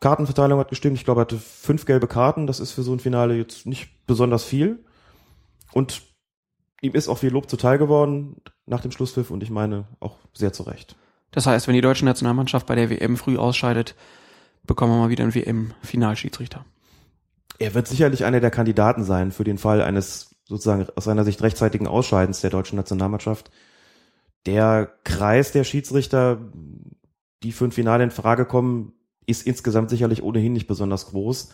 [0.00, 0.96] Kartenverteilung hat gestimmt.
[0.96, 2.46] Ich glaube, er hatte fünf gelbe Karten.
[2.46, 4.84] Das ist für so ein Finale jetzt nicht besonders viel.
[5.72, 6.02] Und
[6.82, 8.36] ihm ist auch viel Lob zuteil geworden
[8.66, 10.96] nach dem Schlusspfiff und ich meine auch sehr zu Recht.
[11.30, 13.94] Das heißt, wenn die deutsche Nationalmannschaft bei der WM früh ausscheidet,
[14.64, 16.64] bekommen wir mal wieder einen WM-Finalschiedsrichter.
[17.58, 21.42] Er wird sicherlich einer der Kandidaten sein für den Fall eines sozusagen aus seiner Sicht
[21.42, 23.50] rechtzeitigen Ausscheidens der deutschen Nationalmannschaft
[24.46, 26.38] der Kreis der Schiedsrichter,
[27.42, 28.92] die für ein Finale in Frage kommen,
[29.26, 31.52] ist insgesamt sicherlich ohnehin nicht besonders groß.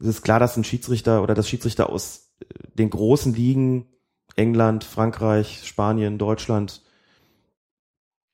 [0.00, 3.86] Es ist klar, dass ein Schiedsrichter oder das Schiedsrichter aus äh, den großen Ligen,
[4.34, 6.82] England, Frankreich, Spanien, Deutschland,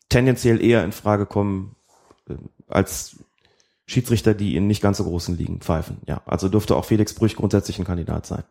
[0.08, 1.76] tendenziell eher in Frage kommen
[2.28, 2.34] äh,
[2.66, 3.16] als
[3.86, 5.98] Schiedsrichter, die in nicht ganz so großen Ligen pfeifen.
[6.06, 8.44] Ja, also dürfte auch Felix Brüch grundsätzlich ein Kandidat sein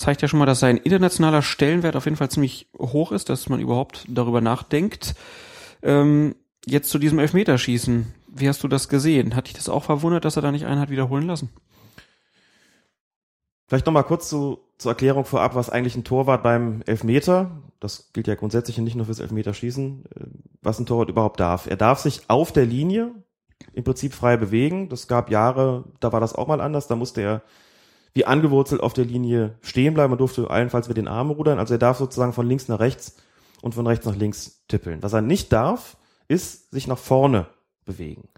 [0.00, 3.50] zeigt ja schon mal, dass sein internationaler Stellenwert auf jeden Fall ziemlich hoch ist, dass
[3.50, 5.14] man überhaupt darüber nachdenkt.
[5.82, 6.34] Ähm,
[6.64, 8.06] jetzt zu diesem Elfmeterschießen.
[8.28, 9.36] Wie hast du das gesehen?
[9.36, 11.50] Hat dich das auch verwundert, dass er da nicht einen hat wiederholen lassen?
[13.66, 18.26] Vielleicht nochmal kurz zu, zur Erklärung vorab, was eigentlich ein Torwart beim Elfmeter, das gilt
[18.26, 20.24] ja grundsätzlich nicht nur fürs Elfmeterschießen, äh,
[20.62, 21.66] was ein Torwart überhaupt darf.
[21.66, 23.14] Er darf sich auf der Linie
[23.74, 24.88] im Prinzip frei bewegen.
[24.88, 27.42] Das gab Jahre, da war das auch mal anders, da musste er
[28.12, 30.10] wie angewurzelt auf der Linie stehen bleiben.
[30.10, 31.58] Man durfte allenfalls mit den Armen rudern.
[31.58, 33.16] Also er darf sozusagen von links nach rechts
[33.62, 35.02] und von rechts nach links tippeln.
[35.02, 35.96] Was er nicht darf,
[36.28, 37.46] ist sich nach vorne
[37.84, 38.28] bewegen.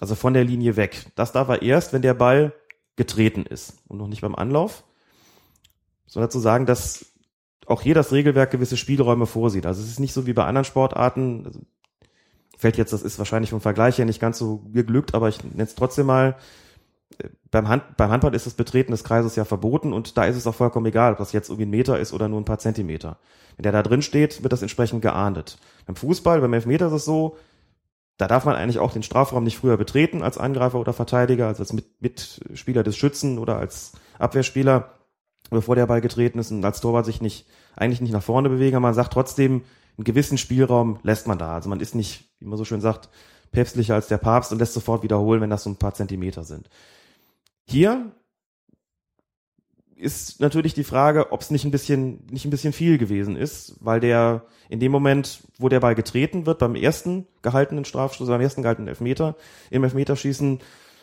[0.00, 1.06] Also von der Linie weg.
[1.16, 2.52] Das darf er erst, wenn der Ball
[2.96, 4.84] getreten ist und noch nicht beim Anlauf.
[6.06, 7.06] So dazu sagen, dass
[7.66, 9.66] auch hier das Regelwerk gewisse Spielräume vorsieht.
[9.66, 11.46] Also es ist nicht so wie bei anderen Sportarten.
[11.46, 11.60] Also
[12.56, 15.62] fällt jetzt, das ist wahrscheinlich vom Vergleich her nicht ganz so geglückt, aber ich nenne
[15.62, 16.36] es trotzdem mal
[17.50, 20.46] beim, Hand, beim Handball ist das Betreten des Kreises ja verboten und da ist es
[20.46, 23.18] auch vollkommen egal, ob das jetzt irgendwie ein Meter ist oder nur ein paar Zentimeter.
[23.56, 25.58] Wenn der da drin steht, wird das entsprechend geahndet.
[25.86, 27.36] Beim Fußball, beim Elfmeter ist es so,
[28.16, 31.62] da darf man eigentlich auch den Strafraum nicht früher betreten als Angreifer oder Verteidiger, also
[31.62, 34.90] als Mitspieler des Schützen oder als Abwehrspieler,
[35.50, 37.46] bevor der Ball getreten ist und als Torwart sich nicht,
[37.76, 39.62] eigentlich nicht nach vorne bewegen, aber man sagt trotzdem,
[39.96, 41.54] einen gewissen Spielraum lässt man da.
[41.54, 43.08] Also man ist nicht, wie man so schön sagt,
[43.52, 46.68] päpstlicher als der Papst und lässt sofort wiederholen, wenn das so ein paar Zentimeter sind.
[47.70, 48.10] Hier
[49.94, 53.76] ist natürlich die Frage, ob es nicht ein bisschen nicht ein bisschen viel gewesen ist,
[53.78, 58.40] weil der in dem Moment, wo der Ball getreten wird, beim ersten gehaltenen Strafstoß, beim
[58.40, 59.36] ersten gehaltenen Elfmeter,
[59.70, 60.58] im Elfmeterschießen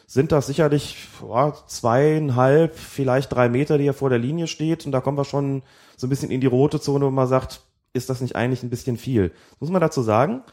[0.08, 4.86] sind das sicherlich boah, zweieinhalb, vielleicht drei Meter, die er vor der Linie steht.
[4.86, 5.64] Und da kommen wir schon
[5.96, 7.62] so ein bisschen in die rote Zone, wo man sagt,
[7.94, 9.30] ist das nicht eigentlich ein bisschen viel?
[9.52, 10.44] Das muss man dazu sagen,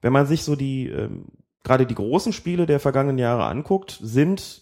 [0.00, 1.26] wenn man sich so die, ähm,
[1.62, 4.61] gerade die großen Spiele der vergangenen Jahre anguckt, sind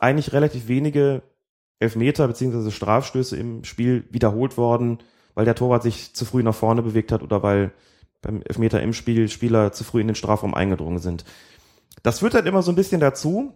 [0.00, 1.22] eigentlich relativ wenige
[1.78, 4.98] Elfmeter beziehungsweise Strafstöße im Spiel wiederholt worden,
[5.34, 7.72] weil der Torwart sich zu früh nach vorne bewegt hat oder weil
[8.22, 11.24] beim Elfmeter im Spiel Spieler zu früh in den Strafraum eingedrungen sind.
[12.02, 13.52] Das führt halt immer so ein bisschen dazu,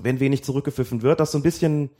[0.00, 1.90] wenn wenig zurückgepfiffen wird, dass so ein bisschen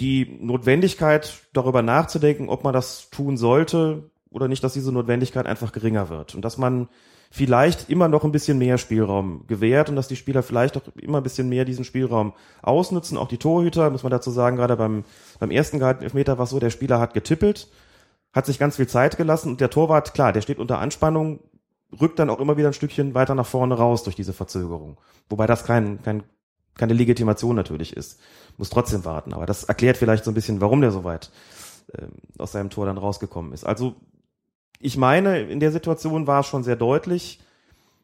[0.00, 5.72] die Notwendigkeit darüber nachzudenken, ob man das tun sollte oder nicht, dass diese Notwendigkeit einfach
[5.72, 6.88] geringer wird und dass man
[7.34, 11.16] vielleicht immer noch ein bisschen mehr Spielraum gewährt und dass die Spieler vielleicht auch immer
[11.16, 13.16] ein bisschen mehr diesen Spielraum ausnutzen.
[13.16, 15.04] Auch die Torhüter, muss man dazu sagen, gerade beim,
[15.40, 17.70] beim ersten gehaltenen Elfmeter war es so, der Spieler hat getippelt,
[18.34, 21.40] hat sich ganz viel Zeit gelassen und der Torwart, klar, der steht unter Anspannung,
[21.98, 25.00] rückt dann auch immer wieder ein Stückchen weiter nach vorne raus durch diese Verzögerung.
[25.30, 26.24] Wobei das kein, kein,
[26.74, 28.20] keine Legitimation natürlich ist.
[28.58, 29.32] Muss trotzdem warten.
[29.32, 31.30] Aber das erklärt vielleicht so ein bisschen, warum der so weit
[31.94, 33.64] äh, aus seinem Tor dann rausgekommen ist.
[33.64, 33.94] Also
[34.82, 37.40] ich meine, in der Situation war es schon sehr deutlich.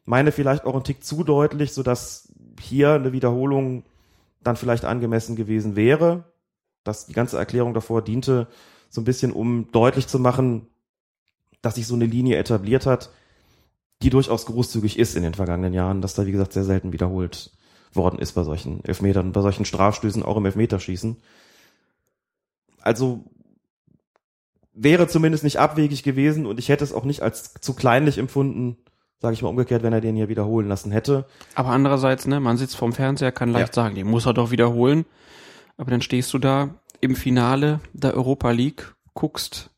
[0.05, 3.83] Meine vielleicht auch ein Tick zu deutlich, so dass hier eine Wiederholung
[4.41, 6.23] dann vielleicht angemessen gewesen wäre.
[6.85, 8.47] Dass die ganze Erklärung davor diente,
[8.89, 10.67] so ein bisschen um deutlich zu machen,
[11.61, 13.09] dass sich so eine Linie etabliert hat,
[14.01, 17.51] die durchaus großzügig ist in den vergangenen Jahren, dass da, wie gesagt, sehr selten wiederholt
[17.93, 21.17] worden ist bei solchen Elfmetern, bei solchen Strafstößen, auch im Elfmeterschießen.
[22.79, 23.25] Also
[24.81, 28.77] wäre zumindest nicht abwegig gewesen und ich hätte es auch nicht als zu kleinlich empfunden,
[29.19, 31.25] sage ich mal umgekehrt, wenn er den hier wiederholen lassen hätte.
[31.53, 33.83] Aber andererseits, ne, man sitzt vorm Fernseher, kann leicht ja.
[33.83, 35.05] sagen, den muss er doch wiederholen.
[35.77, 39.71] Aber dann stehst du da im Finale der Europa League, guckst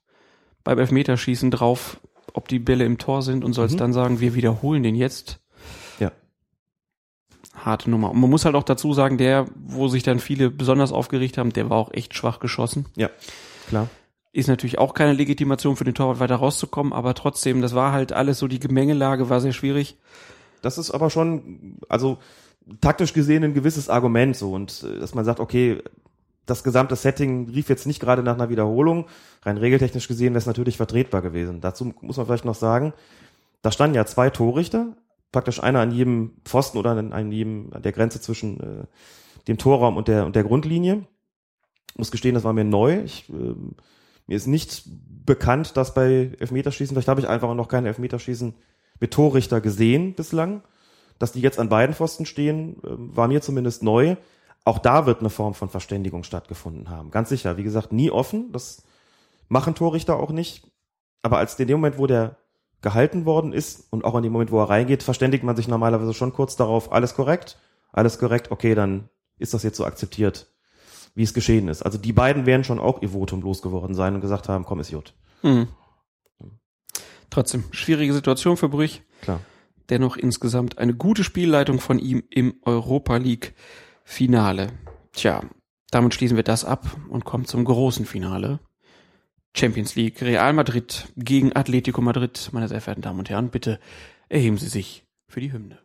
[0.64, 1.99] beim Elfmeterschießen drauf,
[2.34, 3.80] ob die Bälle im Tor sind und sollst mhm.
[3.80, 5.39] dann sagen, wir wiederholen den jetzt.
[5.99, 6.12] Ja.
[7.56, 8.12] Harte Nummer.
[8.12, 11.52] Und man muss halt auch dazu sagen, der, wo sich dann viele besonders aufgeregt haben,
[11.52, 12.86] der war auch echt schwach geschossen.
[12.95, 13.10] Ja,
[13.68, 13.89] klar.
[14.34, 18.13] Ist natürlich auch keine Legitimation für den Torwart weiter rauszukommen, aber trotzdem, das war halt
[18.13, 19.97] alles so, die Gemengelage war sehr schwierig.
[20.61, 22.19] Das ist aber schon, also
[22.79, 25.82] taktisch gesehen ein gewisses Argument so und äh, dass man sagt, okay,
[26.45, 29.05] das gesamte Setting rief jetzt nicht gerade nach einer Wiederholung.
[29.43, 31.61] Rein regeltechnisch gesehen wäre es natürlich vertretbar gewesen.
[31.61, 32.93] Dazu muss man vielleicht noch sagen,
[33.61, 34.95] da standen ja zwei Torrichter,
[35.32, 38.86] praktisch einer an jedem Pfosten oder an jedem, an der Grenze zwischen äh,
[39.47, 41.05] dem Torraum und der, und der Grundlinie.
[41.91, 43.01] Ich muss gestehen, das war mir neu.
[43.01, 43.55] Ich äh,
[44.32, 44.84] mir ist nicht
[45.25, 48.53] bekannt, dass bei Elfmeterschießen, vielleicht habe ich einfach noch kein Elfmeterschießen
[49.01, 50.64] mit Torrichter gesehen bislang.
[51.19, 54.15] Dass die jetzt an beiden Pfosten stehen, ähm, war mir zumindest neu.
[54.64, 57.11] Auch da wird eine Form von Verständigung stattgefunden haben.
[57.11, 57.57] Ganz sicher.
[57.57, 58.53] Wie gesagt, nie offen.
[58.53, 58.84] Das
[59.49, 60.65] machen Torrichter auch nicht.
[61.23, 62.38] Aber als in dem Moment, wo der
[62.81, 66.14] gehalten worden ist und auch in dem Moment, wo er reingeht, verständigt man sich normalerweise
[66.14, 67.57] schon kurz darauf, alles korrekt,
[67.91, 70.51] alles korrekt, okay, dann ist das jetzt so akzeptiert
[71.15, 71.81] wie es geschehen ist.
[71.81, 74.91] Also die beiden werden schon auch ihr Votum losgeworden sein und gesagt haben, komm, ist
[74.91, 75.13] gut.
[75.43, 75.67] Mhm.
[77.29, 79.01] Trotzdem, schwierige Situation für Brüch.
[79.21, 79.39] Klar.
[79.89, 83.53] Dennoch insgesamt eine gute Spielleitung von ihm im Europa League
[84.03, 84.67] Finale.
[85.13, 85.41] Tja,
[85.91, 88.59] damit schließen wir das ab und kommen zum großen Finale.
[89.53, 92.49] Champions League, Real Madrid gegen Atletico Madrid.
[92.53, 93.79] Meine sehr verehrten Damen und Herren, bitte
[94.29, 95.79] erheben Sie sich für die Hymne.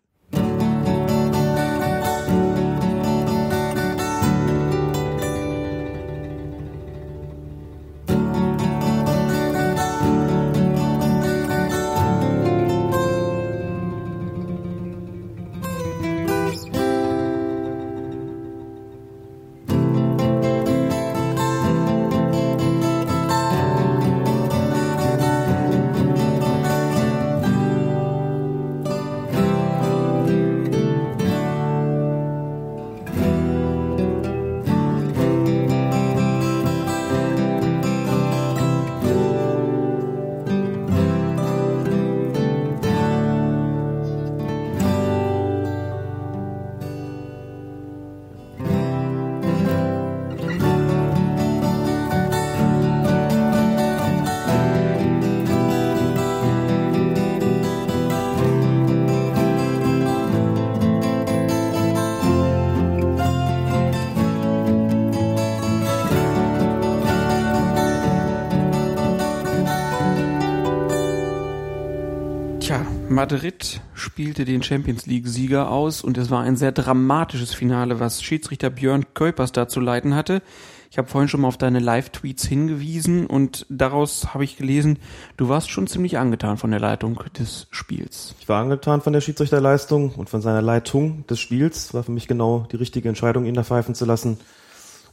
[73.17, 78.69] Madrid spielte den Champions League-Sieger aus und es war ein sehr dramatisches Finale, was Schiedsrichter
[78.69, 80.43] Björn Kuipers da zu leiten hatte.
[80.91, 84.99] Ich habe vorhin schon mal auf deine Live-Tweets hingewiesen und daraus habe ich gelesen,
[85.39, 88.35] du warst schon ziemlich angetan von der Leitung des Spiels.
[88.39, 91.95] Ich war angetan von der Schiedsrichterleistung und von seiner Leitung des Spiels.
[91.95, 94.37] War für mich genau die richtige Entscheidung, ihn da pfeifen zu lassen.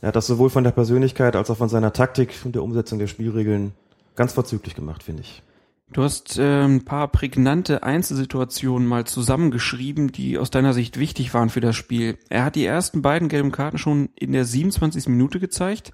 [0.02, 3.00] Er hat das sowohl von der Persönlichkeit als auch von seiner Taktik und der Umsetzung
[3.00, 3.72] der Spielregeln
[4.18, 5.42] ganz vorzüglich gemacht, finde ich.
[5.94, 11.50] Du hast äh, ein paar prägnante Einzelsituationen mal zusammengeschrieben, die aus deiner Sicht wichtig waren
[11.50, 12.18] für das Spiel.
[12.30, 15.08] Er hat die ersten beiden gelben Karten schon in der 27.
[15.08, 15.94] Minute gezeigt.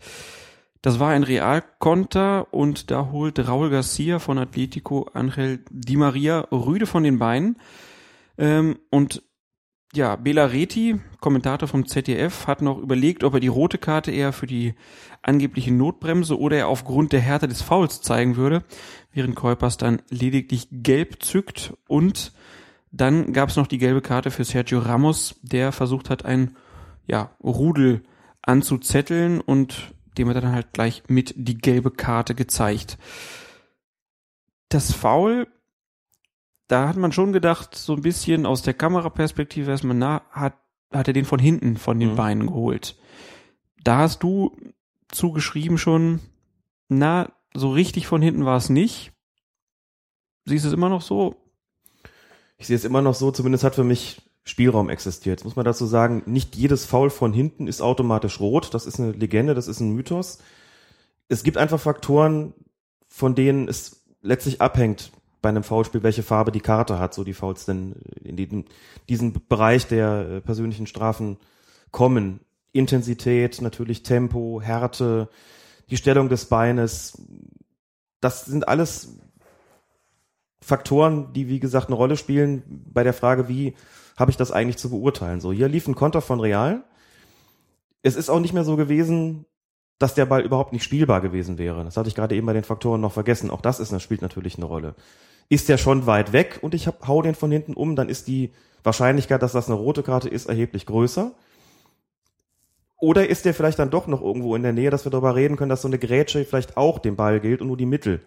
[0.82, 6.86] Das war ein Realkonter und da holt Raul Garcia von Atletico Angel Di Maria rüde
[6.86, 7.58] von den Beinen.
[8.38, 9.22] Ähm, und
[9.94, 14.34] ja, Bela Reti, Kommentator vom ZDF, hat noch überlegt, ob er die rote Karte eher
[14.34, 14.76] für die
[15.22, 18.64] angebliche Notbremse oder er aufgrund der Härte des Fouls zeigen würde,
[19.12, 22.34] während Kuipers dann lediglich gelb zückt und
[22.92, 26.56] dann gab es noch die gelbe Karte für Sergio Ramos, der versucht hat, ein
[27.06, 28.04] ja, Rudel
[28.42, 32.98] anzuzetteln und dem hat er dann halt gleich mit die gelbe Karte gezeigt.
[34.70, 35.48] Das Foul
[36.70, 40.54] da hat man schon gedacht, so ein bisschen aus der Kameraperspektive erstmal, na, hat,
[40.94, 42.16] hat er den von hinten von den mhm.
[42.16, 42.96] Beinen geholt.
[43.84, 44.56] Da hast du
[45.10, 46.20] zugeschrieben schon,
[46.88, 49.12] na, so richtig von hinten war es nicht.
[50.46, 51.36] Siehst du es immer noch so?
[52.58, 55.40] Ich sehe es immer noch so, zumindest hat für mich Spielraum existiert.
[55.40, 58.76] Jetzt muss man dazu sagen, nicht jedes Foul von hinten ist automatisch rot.
[58.76, 60.38] Das ist eine Legende, das ist ein Mythos.
[61.30, 62.54] Es gibt einfach Faktoren,
[63.08, 65.12] von denen es letztlich abhängt,
[65.42, 67.94] bei einem Foulspiel, welche Farbe die Karte hat, so die Fouls denn
[68.24, 68.66] in diesem,
[69.08, 71.38] diesen Bereich der äh, persönlichen Strafen
[71.92, 72.42] kommen.
[72.72, 75.30] Intensität, natürlich Tempo, Härte,
[75.90, 77.20] die Stellung des Beines.
[78.22, 79.18] Das sind alles
[80.62, 83.76] Faktoren, die wie gesagt eine Rolle spielen bei der Frage, wie
[84.18, 85.40] habe ich das eigentlich zu beurteilen.
[85.40, 86.84] So, hier lief ein Konter von Real.
[88.04, 89.46] Es ist auch nicht mehr so gewesen,
[89.98, 91.84] dass der Ball überhaupt nicht spielbar gewesen wäre.
[91.84, 93.50] Das hatte ich gerade eben bei den Faktoren noch vergessen.
[93.50, 94.96] Auch das ist, das spielt natürlich eine Rolle
[95.50, 98.28] ist der schon weit weg und ich hab, hau den von hinten um, dann ist
[98.28, 98.52] die
[98.84, 101.32] Wahrscheinlichkeit, dass das eine rote Karte ist, erheblich größer.
[103.02, 105.58] Oder ist der vielleicht dann doch noch irgendwo in der Nähe, dass wir darüber reden
[105.58, 108.22] können, dass so eine Grätsche vielleicht auch dem Ball gilt und nur die Mittel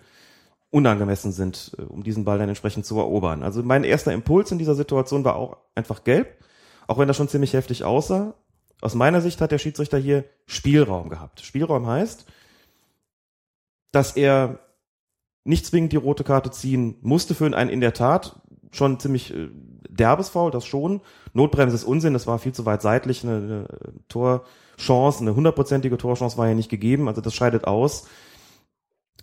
[0.71, 3.43] unangemessen sind, äh, um diesen Ball dann entsprechend zu erobern.
[3.43, 6.43] Also mein erster Impuls in dieser Situation war auch einfach gelb,
[6.87, 8.35] auch wenn das schon ziemlich heftig aussah.
[8.81, 11.41] Aus meiner Sicht hat der Schiedsrichter hier Spielraum gehabt.
[11.43, 12.27] Spielraum heißt,
[13.93, 14.59] dass er
[15.45, 18.41] nicht zwingend die rote Karte ziehen musste für einen in der Tat
[18.71, 19.49] schon ziemlich äh,
[19.89, 21.01] derbes Foul, das schon.
[21.35, 23.67] Notbremse ist Unsinn, das war viel zu weit seitlich, eine, eine
[24.09, 28.07] Torchance, eine hundertprozentige Torchance war ja nicht gegeben, also das scheidet aus.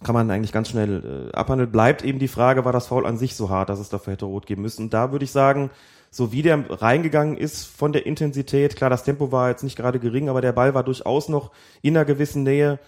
[0.01, 1.71] Kann man eigentlich ganz schnell äh, abhandeln.
[1.71, 4.25] Bleibt eben die Frage, war das Foul an sich so hart, dass es dafür hätte
[4.25, 4.83] rot geben müssen?
[4.83, 5.71] Und da würde ich sagen,
[6.09, 9.99] so wie der reingegangen ist von der Intensität, klar, das Tempo war jetzt nicht gerade
[9.99, 11.51] gering, aber der Ball war durchaus noch
[11.81, 12.79] in einer gewissen Nähe,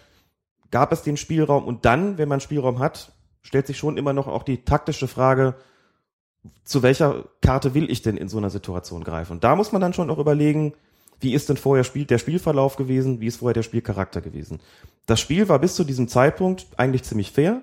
[0.72, 3.12] gab es den Spielraum und dann, wenn man Spielraum hat,
[3.42, 5.56] stellt sich schon immer noch auch die taktische Frage,
[6.64, 9.34] zu welcher Karte will ich denn in so einer Situation greifen?
[9.34, 10.74] Und da muss man dann schon auch überlegen,
[11.20, 14.60] wie ist denn vorher Spiel, der Spielverlauf gewesen, wie ist vorher der Spielcharakter gewesen.
[15.06, 17.62] Das Spiel war bis zu diesem Zeitpunkt eigentlich ziemlich fair.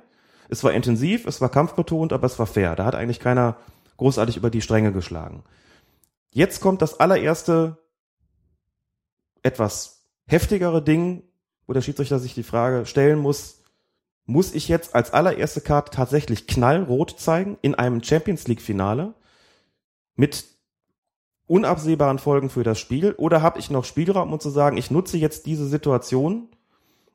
[0.49, 2.77] Es war intensiv, es war kampfbetont, aber es war fair.
[2.77, 3.57] Da hat eigentlich keiner
[3.97, 5.43] großartig über die Stränge geschlagen.
[6.31, 7.79] Jetzt kommt das allererste
[9.43, 11.25] etwas heftigere Ding,
[11.67, 13.58] wo der Schiedsrichter sich die Frage stellen muss,
[14.29, 19.15] muss ich jetzt als allererste Karte tatsächlich knallrot zeigen in einem Champions League Finale
[20.17, 20.45] mit
[21.47, 25.17] unabsehbaren Folgen für das Spiel oder habe ich noch Spielraum, um zu sagen, ich nutze
[25.17, 26.49] jetzt diese Situation,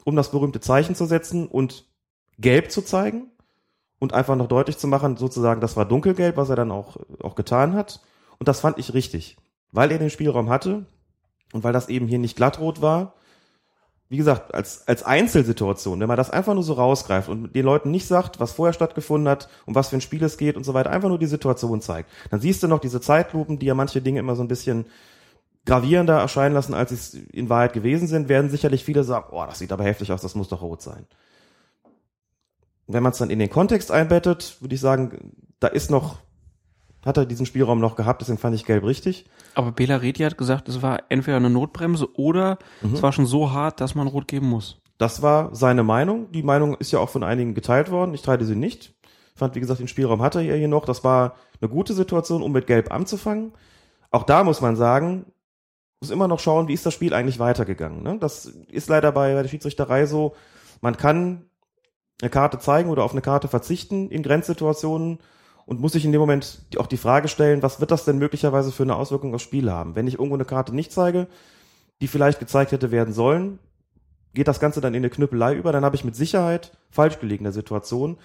[0.03, 1.85] um das berühmte Zeichen zu setzen und
[2.39, 3.27] gelb zu zeigen
[3.99, 7.35] und einfach noch deutlich zu machen, sozusagen, das war dunkelgelb, was er dann auch, auch
[7.35, 8.01] getan hat.
[8.39, 9.37] Und das fand ich richtig,
[9.71, 10.87] weil er den Spielraum hatte
[11.53, 13.13] und weil das eben hier nicht glattrot war,
[14.13, 17.89] wie gesagt, als, als Einzelsituation, wenn man das einfach nur so rausgreift und den Leuten
[17.89, 20.75] nicht sagt, was vorher stattgefunden hat, um was für ein Spiel es geht und so
[20.75, 24.03] weiter, einfach nur die Situation zeigt, dann siehst du noch diese Zeitlupen, die ja manche
[24.03, 24.85] Dinge immer so ein bisschen
[25.65, 29.57] gravierender erscheinen lassen, als sie in Wahrheit gewesen sind, werden sicherlich viele sagen, oh, das
[29.57, 31.07] sieht aber heftig aus, das muss doch rot sein.
[32.85, 36.19] Wenn man es dann in den Kontext einbettet, würde ich sagen, da ist noch
[37.05, 39.25] hat er diesen Spielraum noch gehabt, deswegen fand ich gelb richtig.
[39.55, 42.93] Aber Bela Reti hat gesagt, es war entweder eine Notbremse oder mhm.
[42.93, 44.79] es war schon so hart, dass man rot geben muss.
[44.97, 46.31] Das war seine Meinung.
[46.31, 48.13] Die Meinung ist ja auch von einigen geteilt worden.
[48.13, 48.93] Ich teile sie nicht.
[49.33, 50.85] Ich fand, wie gesagt, den Spielraum hatte er hier noch.
[50.85, 53.53] Das war eine gute Situation, um mit Gelb anzufangen.
[54.11, 55.25] Auch da muss man sagen,
[55.99, 58.03] muss immer noch schauen, wie ist das Spiel eigentlich weitergegangen.
[58.03, 58.17] Ne?
[58.19, 60.35] Das ist leider bei, bei der Schiedsrichterei so.
[60.81, 61.49] Man kann
[62.21, 65.19] eine Karte zeigen oder auf eine Karte verzichten in Grenzsituationen
[65.65, 68.71] und muss sich in dem Moment auch die Frage stellen, was wird das denn möglicherweise
[68.71, 69.95] für eine Auswirkung aufs Spiel haben?
[69.95, 71.27] Wenn ich irgendwo eine Karte nicht zeige,
[72.01, 73.59] die vielleicht gezeigt hätte werden sollen,
[74.33, 77.51] geht das Ganze dann in eine Knüppelei über, dann habe ich mit Sicherheit falsch gelegene
[77.51, 78.17] Situation.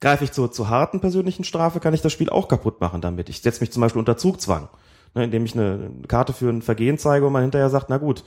[0.00, 3.28] Greife ich zur, zur harten persönlichen Strafe, kann ich das Spiel auch kaputt machen damit.
[3.28, 4.68] Ich setze mich zum Beispiel unter Zugzwang,
[5.14, 8.24] ne, indem ich eine Karte für ein Vergehen zeige und man hinterher sagt, na gut,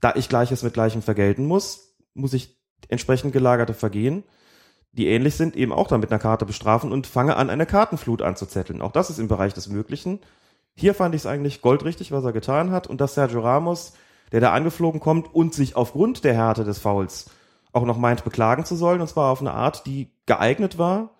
[0.00, 2.56] da ich Gleiches mit Gleichem vergelten muss, muss ich
[2.88, 4.24] entsprechend gelagerte Vergehen,
[4.98, 8.20] die ähnlich sind, eben auch dann mit einer Karte bestrafen und fange an, eine Kartenflut
[8.20, 8.82] anzuzetteln.
[8.82, 10.18] Auch das ist im Bereich des Möglichen.
[10.74, 13.94] Hier fand ich es eigentlich goldrichtig, was er getan hat und dass Sergio Ramos,
[14.32, 17.30] der da angeflogen kommt und sich aufgrund der Härte des Fouls
[17.72, 21.10] auch noch meint, beklagen zu sollen, und zwar auf eine Art, die geeignet war,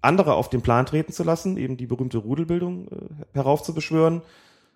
[0.00, 4.22] andere auf den Plan treten zu lassen, eben die berühmte Rudelbildung äh, heraufzubeschwören,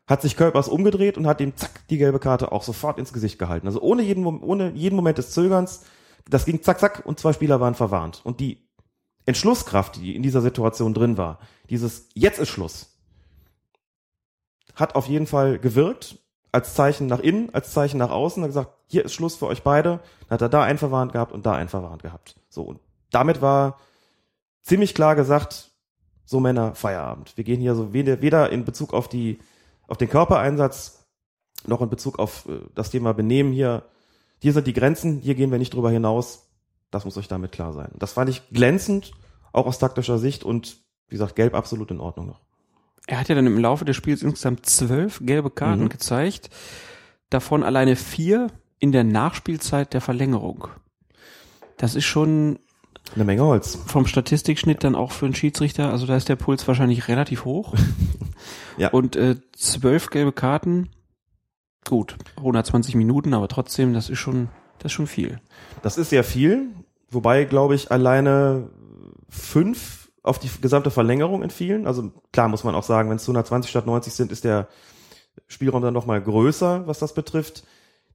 [0.06, 3.38] hat sich Körpers umgedreht und hat ihm zack die gelbe Karte auch sofort ins Gesicht
[3.38, 3.66] gehalten.
[3.66, 5.84] Also ohne jeden, ohne jeden Moment des Zögerns,
[6.28, 8.20] das ging zack, zack und zwei Spieler waren verwarnt.
[8.24, 8.68] Und die
[9.26, 11.38] Entschlusskraft, die in dieser Situation drin war,
[11.70, 12.98] dieses jetzt ist Schluss,
[14.74, 16.18] hat auf jeden Fall gewirkt,
[16.52, 19.62] als Zeichen nach innen, als Zeichen nach außen, hat gesagt, hier ist Schluss für euch
[19.62, 20.00] beide.
[20.28, 22.36] Dann hat er da einen verwarnt gehabt und da einen verwarnt gehabt.
[22.48, 22.80] So, und
[23.10, 23.78] damit war
[24.62, 25.70] ziemlich klar gesagt,
[26.24, 27.36] so Männer, Feierabend.
[27.36, 29.38] Wir gehen hier so weder in Bezug auf die,
[29.86, 31.06] auf den Körpereinsatz,
[31.66, 33.84] noch in Bezug auf äh, das Thema Benehmen hier.
[34.38, 36.48] Hier sind die Grenzen, hier gehen wir nicht drüber hinaus.
[36.90, 37.90] Das muss euch damit klar sein.
[37.98, 39.12] Das fand ich glänzend,
[39.52, 40.78] auch aus taktischer Sicht und
[41.08, 42.40] wie gesagt, gelb absolut in Ordnung noch.
[43.06, 45.88] Er hat ja dann im Laufe des Spiels insgesamt zwölf gelbe Karten mhm.
[45.88, 46.50] gezeigt,
[47.30, 48.48] davon alleine vier
[48.78, 50.68] in der Nachspielzeit der Verlängerung.
[51.78, 52.58] Das ist schon
[53.14, 53.78] eine Menge Holz.
[53.86, 57.74] Vom Statistikschnitt dann auch für einen Schiedsrichter, also da ist der Puls wahrscheinlich relativ hoch.
[58.76, 58.88] ja.
[58.90, 60.90] Und äh, zwölf gelbe Karten,
[61.88, 64.48] gut, 120 Minuten, aber trotzdem, das ist schon,
[64.78, 65.40] das ist schon viel.
[65.82, 66.68] Das ist sehr viel,
[67.10, 68.70] wobei, glaube ich, alleine
[69.28, 71.86] fünf auf die gesamte Verlängerung entfielen.
[71.86, 74.68] Also klar muss man auch sagen, wenn es 120 statt 90 sind, ist der
[75.46, 77.64] Spielraum dann nochmal größer, was das betrifft.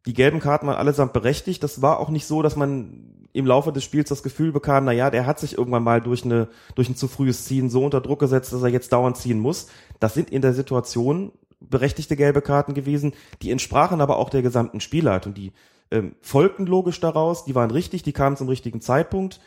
[0.05, 1.63] Die gelben Karten waren allesamt berechtigt.
[1.63, 4.91] Das war auch nicht so, dass man im Laufe des Spiels das Gefühl bekam, na
[4.91, 8.01] ja, der hat sich irgendwann mal durch eine durch ein zu frühes Ziehen so unter
[8.01, 9.67] Druck gesetzt, dass er jetzt dauernd ziehen muss.
[9.99, 11.31] Das sind in der Situation
[11.69, 15.33] berechtigte gelbe Karten gewesen, die entsprachen aber auch der gesamten Spielleitung.
[15.33, 15.51] Die
[15.91, 19.39] ähm, folgten logisch daraus, die waren richtig, die kamen zum richtigen Zeitpunkt,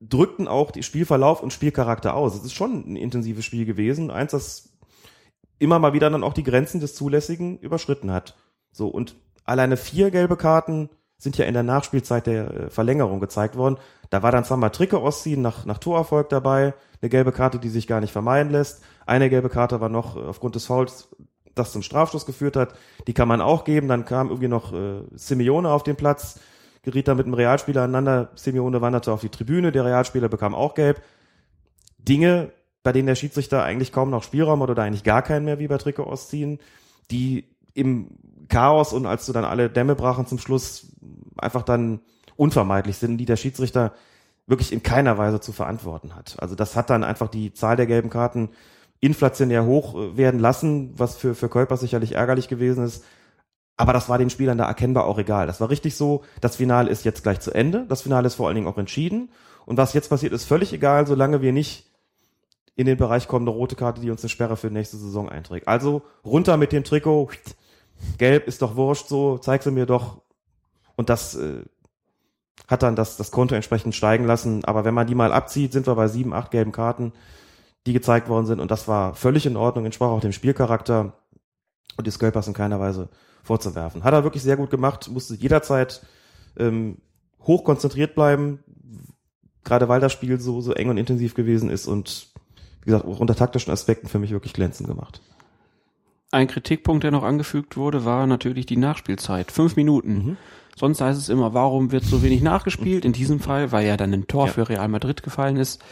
[0.00, 2.34] drückten auch die Spielverlauf und Spielcharakter aus.
[2.34, 4.70] Es ist schon ein intensives Spiel gewesen, eins, das
[5.58, 8.36] immer mal wieder dann auch die Grenzen des Zulässigen überschritten hat.
[8.72, 10.88] So und alleine vier gelbe Karten
[11.18, 13.76] sind ja in der Nachspielzeit der äh, Verlängerung gezeigt worden.
[14.08, 17.68] Da war dann zwar mal Tricke ausziehen nach, nach Torerfolg dabei, eine gelbe Karte, die
[17.68, 18.82] sich gar nicht vermeiden lässt.
[19.06, 21.10] Eine gelbe Karte war noch äh, aufgrund des Fouls,
[21.54, 22.74] das zum Strafstoß geführt hat.
[23.06, 23.88] Die kann man auch geben.
[23.88, 26.40] Dann kam irgendwie noch äh, Simeone auf den Platz,
[26.82, 28.30] geriet da mit einem Realspieler aneinander.
[28.34, 31.02] Simeone wanderte auf die Tribüne, der Realspieler bekam auch gelb.
[31.98, 32.52] Dinge,
[32.82, 35.68] bei denen der Schiedsrichter eigentlich kaum noch Spielraum hat oder eigentlich gar keinen mehr wie
[35.68, 36.58] bei Trikot ausziehen,
[37.10, 37.44] die
[37.74, 38.08] im
[38.48, 40.86] Chaos und als du dann alle Dämme brachen zum Schluss
[41.36, 42.00] einfach dann
[42.36, 43.92] unvermeidlich sind, die der Schiedsrichter
[44.46, 46.36] wirklich in keiner Weise zu verantworten hat.
[46.40, 48.50] Also das hat dann einfach die Zahl der gelben Karten
[49.00, 53.04] inflationär hoch äh, werden lassen, was für, für Käuper sicherlich ärgerlich gewesen ist.
[53.76, 55.46] Aber das war den Spielern da erkennbar auch egal.
[55.46, 56.22] Das war richtig so.
[56.42, 57.86] Das Finale ist jetzt gleich zu Ende.
[57.88, 59.30] Das Finale ist vor allen Dingen auch entschieden.
[59.64, 61.90] Und was jetzt passiert, ist völlig egal, solange wir nicht
[62.76, 65.28] in den Bereich kommen, eine rote Karte, die uns eine Sperre für die nächste Saison
[65.28, 65.66] einträgt.
[65.66, 67.30] Also runter mit dem Trikot,
[68.18, 70.20] gelb ist doch wurscht so, zeig sie mir doch.
[70.96, 71.62] Und das äh,
[72.68, 74.64] hat dann das, das Konto entsprechend steigen lassen.
[74.64, 77.12] Aber wenn man die mal abzieht, sind wir bei sieben, acht gelben Karten,
[77.86, 78.60] die gezeigt worden sind.
[78.60, 81.14] Und das war völlig in Ordnung, entsprach auch dem Spielcharakter
[81.96, 83.08] und die Scalpers in keiner Weise
[83.42, 84.04] vorzuwerfen.
[84.04, 86.02] Hat er wirklich sehr gut gemacht, musste jederzeit
[86.58, 86.98] ähm,
[87.42, 88.60] hoch konzentriert bleiben,
[89.64, 92.28] gerade weil das Spiel so, so eng und intensiv gewesen ist und
[92.82, 95.20] wie gesagt, auch unter taktischen Aspekten für mich wirklich glänzend gemacht.
[96.32, 99.50] Ein Kritikpunkt, der noch angefügt wurde, war natürlich die Nachspielzeit.
[99.50, 100.12] Fünf Minuten.
[100.12, 100.36] Mhm.
[100.76, 103.04] Sonst heißt es immer, warum wird so wenig nachgespielt?
[103.04, 104.52] In diesem Fall, weil ja dann ein Tor ja.
[104.52, 105.82] für Real Madrid gefallen ist.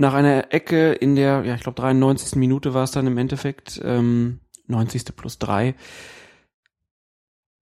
[0.00, 2.36] Nach einer Ecke in der, ja, ich glaube 93.
[2.36, 5.14] Minute war es dann im Endeffekt, ähm, 90.
[5.14, 5.74] plus drei.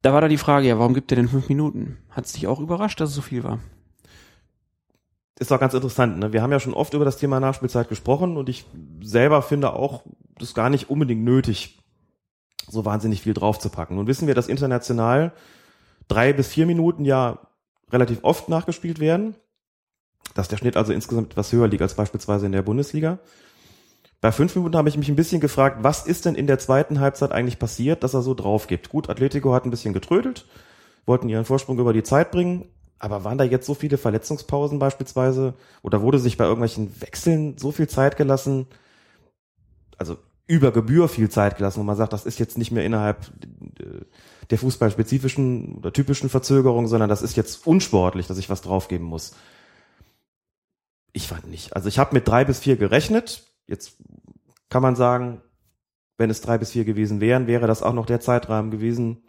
[0.03, 1.99] Da war da die Frage, ja, warum gibt er denn fünf Minuten?
[2.11, 3.59] Hat es dich auch überrascht, dass es so viel war?
[5.41, 6.21] Ist doch ganz interessant.
[6.21, 6.33] Ne?
[6.33, 8.67] Wir haben ja schon oft über das Thema Nachspielzeit gesprochen und ich
[9.03, 10.05] selber finde auch,
[10.39, 11.81] das gar nicht unbedingt nötig,
[12.69, 13.97] so wahnsinnig viel draufzupacken.
[13.97, 15.33] Nun wissen wir, dass international
[16.07, 17.41] drei bis vier Minuten ja
[17.91, 19.35] relativ oft nachgespielt werden,
[20.39, 23.19] dass der Schnitt also insgesamt etwas höher liegt als beispielsweise in der Bundesliga.
[24.21, 27.01] Bei fünf Minuten habe ich mich ein bisschen gefragt, was ist denn in der zweiten
[27.01, 28.89] Halbzeit eigentlich passiert, dass er so drauf gibt.
[28.89, 30.47] Gut, Atletico hat ein bisschen getrödelt,
[31.07, 32.67] wollten ihren Vorsprung über die Zeit bringen,
[32.99, 35.55] Aber waren da jetzt so viele Verletzungspausen beispielsweise?
[35.83, 38.67] Oder wurde sich bei irgendwelchen Wechseln so viel Zeit gelassen?
[39.97, 40.17] Also
[40.47, 43.31] über Gebühr viel Zeit gelassen, wo man sagt, das ist jetzt nicht mehr innerhalb
[44.51, 49.35] der fußballspezifischen oder typischen Verzögerung, sondern das ist jetzt unsportlich, dass ich was draufgeben muss.
[51.13, 51.75] Ich fand nicht.
[51.75, 53.45] Also ich habe mit drei bis vier gerechnet.
[53.67, 53.97] Jetzt
[54.69, 55.43] kann man sagen,
[56.17, 59.23] wenn es drei bis vier gewesen wären, wäre das auch noch der Zeitrahmen gewesen,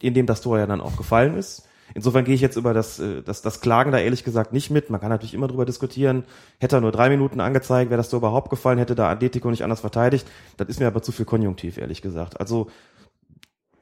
[0.00, 1.66] in dem das Tor ja dann auch gefallen ist.
[1.94, 4.90] Insofern gehe ich jetzt über das, äh, das, das Klagen da ehrlich gesagt nicht mit.
[4.90, 6.24] Man kann natürlich immer drüber diskutieren.
[6.58, 9.64] Hätte er nur drei Minuten angezeigt, wäre das Tor überhaupt gefallen, hätte da Atletico nicht
[9.64, 10.26] anders verteidigt.
[10.56, 12.38] Das ist mir aber zu viel Konjunktiv, ehrlich gesagt.
[12.38, 12.70] Also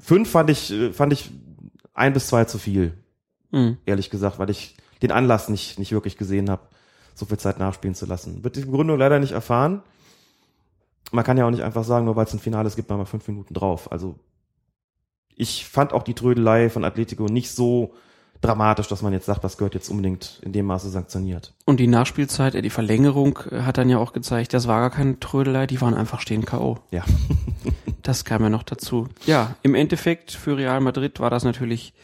[0.01, 1.31] fünf fand ich, äh, fand ich
[1.93, 2.95] ein bis zwei zu viel.
[3.51, 3.79] Mhm.
[3.85, 6.63] Ehrlich gesagt, weil ich den Anlass nicht, nicht wirklich gesehen habe,
[7.19, 8.45] so viel Zeit nachspielen zu lassen.
[8.45, 9.83] Wird die Begründung leider nicht erfahren.
[11.11, 13.05] Man kann ja auch nicht einfach sagen, nur weil es ein Finale gibt, man mal
[13.05, 13.91] fünf Minuten drauf.
[13.91, 14.17] Also
[15.35, 17.95] ich fand auch die Trödelei von Atletico nicht so
[18.41, 21.55] dramatisch, dass man jetzt sagt, das gehört jetzt unbedingt in dem Maße sanktioniert.
[21.65, 24.91] Und die Nachspielzeit, äh, die Verlängerung äh, hat dann ja auch gezeigt, das war gar
[24.91, 26.79] keine Trödelei, die waren einfach stehen K.O.
[26.91, 27.05] Ja.
[28.03, 29.09] das kam ja noch dazu.
[29.27, 31.95] Ja, im Endeffekt für Real Madrid war das natürlich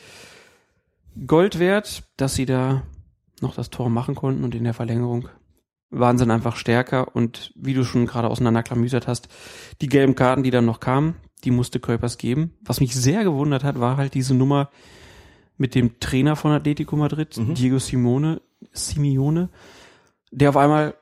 [1.27, 2.83] Gold wert, dass sie da
[3.41, 5.29] noch das Tor machen konnten und in der Verlängerung
[5.91, 9.29] waren sie dann einfach stärker und wie du schon gerade auseinanderklamüsert hast,
[9.81, 12.55] die gelben Karten, die dann noch kamen, die musste Kuipers geben.
[12.63, 14.71] Was mich sehr gewundert hat, war halt diese Nummer,
[15.57, 17.55] mit dem Trainer von Atletico Madrid, mhm.
[17.55, 18.41] Diego Simone,
[18.73, 19.51] Simeone,
[20.31, 20.95] der auf einmal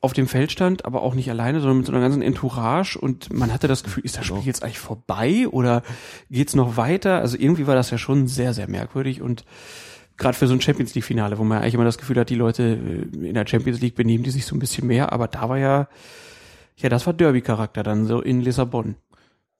[0.00, 3.32] auf dem Feld stand, aber auch nicht alleine, sondern mit so einer ganzen Entourage und
[3.32, 4.46] man hatte das Gefühl, ist das Spiel genau.
[4.46, 5.82] jetzt eigentlich vorbei oder
[6.30, 7.20] geht's noch weiter?
[7.20, 9.44] Also irgendwie war das ja schon sehr, sehr merkwürdig und
[10.16, 12.34] gerade für so ein Champions League Finale, wo man eigentlich immer das Gefühl hat, die
[12.34, 15.48] Leute äh, in der Champions League benehmen die sich so ein bisschen mehr, aber da
[15.48, 15.88] war ja,
[16.76, 18.96] ja, das war Derby-Charakter dann so in Lissabon.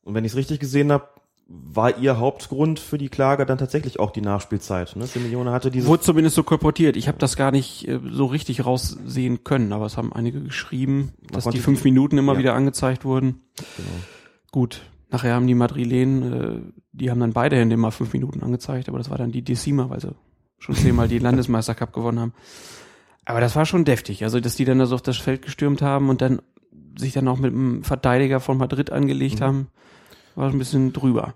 [0.03, 1.09] Und wenn ich es richtig gesehen habe,
[1.47, 4.97] war ihr Hauptgrund für die Klage dann tatsächlich auch die Nachspielzeit.
[4.97, 5.07] Ne?
[5.07, 6.97] Simeone hatte diese Wurde zumindest so kolportiert.
[6.97, 11.13] Ich habe das gar nicht äh, so richtig raussehen können, aber es haben einige geschrieben,
[11.31, 12.39] dass die fünf Minuten immer ja.
[12.39, 13.43] wieder angezeigt wurden.
[13.77, 13.89] Genau.
[14.53, 18.89] Gut, nachher haben die Madrilenen, äh, die haben dann beide Hände immer fünf Minuten angezeigt,
[18.89, 20.15] aber das war dann die Decima, weil sie
[20.65, 22.33] schon zehnmal die Landesmeistercup gewonnen haben.
[23.27, 25.83] Aber das war schon deftig, also dass die dann da so auf das Feld gestürmt
[25.83, 26.41] haben und dann
[26.97, 29.45] sich dann auch mit einem Verteidiger von Madrid angelegt mhm.
[29.45, 29.67] haben
[30.35, 31.35] war ein bisschen drüber.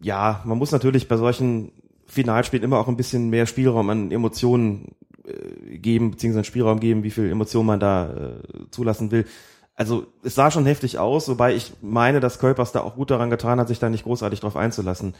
[0.00, 1.72] Ja, man muss natürlich bei solchen
[2.06, 7.10] Finalspielen immer auch ein bisschen mehr Spielraum an Emotionen äh, geben, beziehungsweise Spielraum geben, wie
[7.10, 9.26] viel Emotion man da äh, zulassen will.
[9.74, 13.30] Also es sah schon heftig aus, wobei ich meine, dass Kölpers da auch gut daran
[13.30, 15.14] getan hat, sich da nicht großartig drauf einzulassen.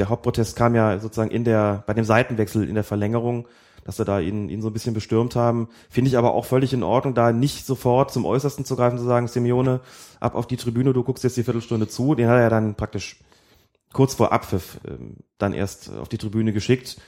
[0.00, 3.46] Der Hauptprotest kam ja sozusagen in der, bei dem Seitenwechsel in der Verlängerung
[3.84, 5.68] dass sie da ihn, ihn so ein bisschen bestürmt haben.
[5.88, 9.04] Finde ich aber auch völlig in Ordnung, da nicht sofort zum Äußersten zu greifen, zu
[9.04, 9.80] sagen, Simeone,
[10.20, 12.14] ab auf die Tribüne, du guckst jetzt die Viertelstunde zu.
[12.14, 13.20] Den hat er ja dann praktisch
[13.92, 17.00] kurz vor Abpfiff ähm, dann erst auf die Tribüne geschickt.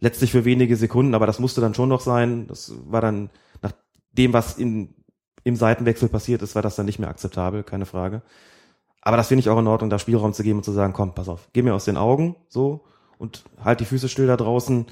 [0.00, 2.46] Letztlich für wenige Sekunden, aber das musste dann schon noch sein.
[2.46, 3.30] Das war dann
[3.62, 3.72] nach
[4.12, 4.94] dem, was in,
[5.44, 8.22] im Seitenwechsel passiert ist, war das dann nicht mehr akzeptabel, keine Frage.
[9.02, 11.14] Aber das finde ich auch in Ordnung, da Spielraum zu geben und zu sagen, komm,
[11.14, 12.84] pass auf, geh mir aus den Augen, so,
[13.18, 14.86] und halt die Füße still da draußen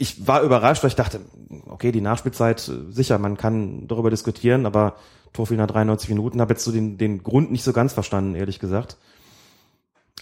[0.00, 1.20] ich war überrascht, weil ich dachte,
[1.66, 4.96] okay, die Nachspielzeit, äh, sicher, man kann darüber diskutieren, aber
[5.34, 8.58] Torfiel nach 93 Minuten, habe jetzt so den, den Grund nicht so ganz verstanden, ehrlich
[8.58, 8.96] gesagt.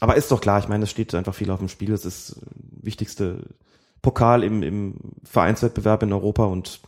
[0.00, 1.92] Aber ist doch klar, ich meine, es steht einfach viel auf dem Spiel.
[1.92, 2.46] Es ist äh,
[2.82, 3.44] wichtigste
[4.02, 6.80] Pokal im, im Vereinswettbewerb in Europa und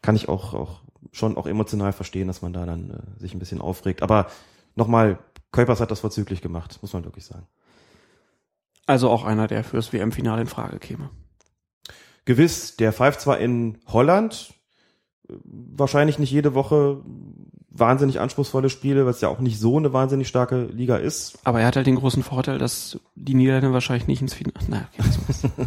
[0.00, 0.80] kann ich auch, auch
[1.12, 4.02] schon auch emotional verstehen, dass man da dann äh, sich ein bisschen aufregt.
[4.02, 4.26] Aber
[4.74, 5.18] nochmal,
[5.50, 7.46] Kuipers hat das vorzüglich gemacht, muss man wirklich sagen.
[8.86, 11.10] Also auch einer, der fürs WM-Finale in Frage käme.
[12.24, 14.54] Gewiss, der pfeift zwar in Holland,
[15.28, 17.02] wahrscheinlich nicht jede Woche
[17.74, 21.38] wahnsinnig anspruchsvolle Spiele, weil es ja auch nicht so eine wahnsinnig starke Liga ist.
[21.44, 24.66] Aber er hat halt den großen Vorteil, dass die Niederländer wahrscheinlich nicht ins Finale.
[24.68, 25.66] Naja, okay,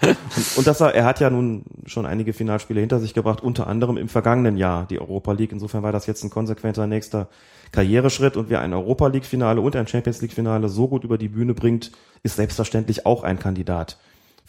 [0.36, 3.96] und, und dass er, hat ja nun schon einige Finalspiele hinter sich gebracht, unter anderem
[3.96, 5.52] im vergangenen Jahr die Europa League.
[5.52, 7.28] Insofern war das jetzt ein konsequenter nächster
[7.72, 11.18] Karriereschritt und wer ein Europa League Finale und ein Champions League Finale so gut über
[11.18, 13.98] die Bühne bringt, ist selbstverständlich auch ein Kandidat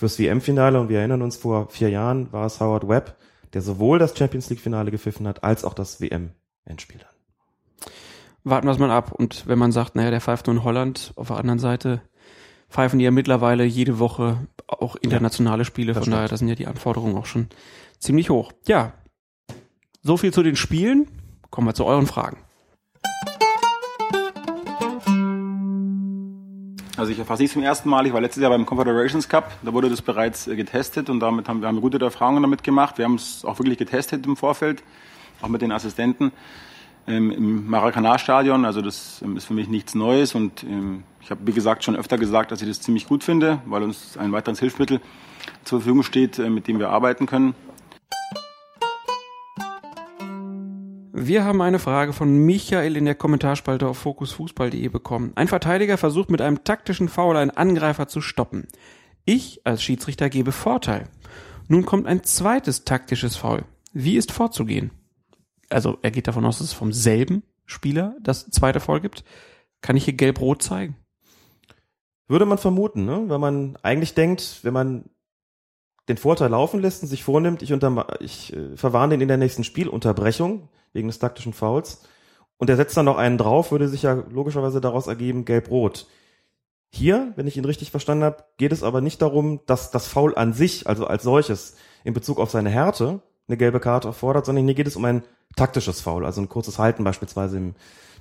[0.01, 3.15] fürs WM-Finale und wir erinnern uns, vor vier Jahren war es Howard Webb,
[3.53, 7.91] der sowohl das Champions League-Finale gepfiffen hat, als auch das WM-Endspiel dann.
[8.43, 9.11] Warten wir es mal ab.
[9.11, 12.01] Und wenn man sagt, naja, der pfeift nur in Holland, auf der anderen Seite
[12.71, 15.93] pfeifen die ja mittlerweile jede Woche auch internationale Spiele.
[15.93, 17.47] Von daher, da sind ja die Anforderungen auch schon
[17.99, 18.51] ziemlich hoch.
[18.65, 18.93] Ja,
[20.01, 21.07] so viel zu den Spielen.
[21.49, 22.37] Kommen wir zu euren Fragen.
[26.95, 28.05] Also ich erfasse es zum ersten Mal.
[28.05, 29.51] Ich war letztes Jahr beim Confederations Cup.
[29.63, 32.97] Da wurde das bereits äh, getestet und damit haben wir haben gute Erfahrungen damit gemacht.
[32.97, 34.83] Wir haben es auch wirklich getestet im Vorfeld,
[35.41, 36.31] auch mit den Assistenten.
[37.11, 38.65] Im Maracanã-Stadion.
[38.65, 41.95] Also das ähm, ist für mich nichts Neues und ähm, ich habe, wie gesagt, schon
[41.95, 44.99] öfter gesagt, dass ich das ziemlich gut finde, weil uns ein weiteres Hilfsmittel
[45.63, 47.53] zur Verfügung steht, äh, mit dem wir arbeiten können.
[51.13, 55.33] Wir haben eine Frage von Michael in der Kommentarspalte auf fokusfußball.de bekommen.
[55.35, 58.67] Ein Verteidiger versucht mit einem taktischen Foul einen Angreifer zu stoppen.
[59.25, 61.07] Ich als Schiedsrichter gebe Vorteil.
[61.67, 63.65] Nun kommt ein zweites taktisches Foul.
[63.93, 64.91] Wie ist vorzugehen?
[65.71, 69.23] Also er geht davon aus, dass es vom selben Spieler das zweite Foul gibt.
[69.81, 70.95] Kann ich hier gelb-rot zeigen?
[72.27, 73.25] Würde man vermuten, ne?
[73.27, 75.09] wenn man eigentlich denkt, wenn man
[76.07, 77.71] den Vorteil laufen lässt und sich vornimmt, ich,
[78.19, 82.03] ich äh, verwarne den in der nächsten Spielunterbrechung wegen des taktischen Fouls
[82.57, 86.07] und er setzt dann noch einen drauf, würde sich ja logischerweise daraus ergeben, gelb-rot.
[86.89, 90.35] Hier, wenn ich ihn richtig verstanden habe, geht es aber nicht darum, dass das Foul
[90.35, 93.21] an sich, also als solches, in Bezug auf seine Härte
[93.51, 95.23] eine gelbe Karte erfordert, sondern hier geht es um ein
[95.55, 97.75] taktisches Foul, also ein kurzes Halten beispielsweise im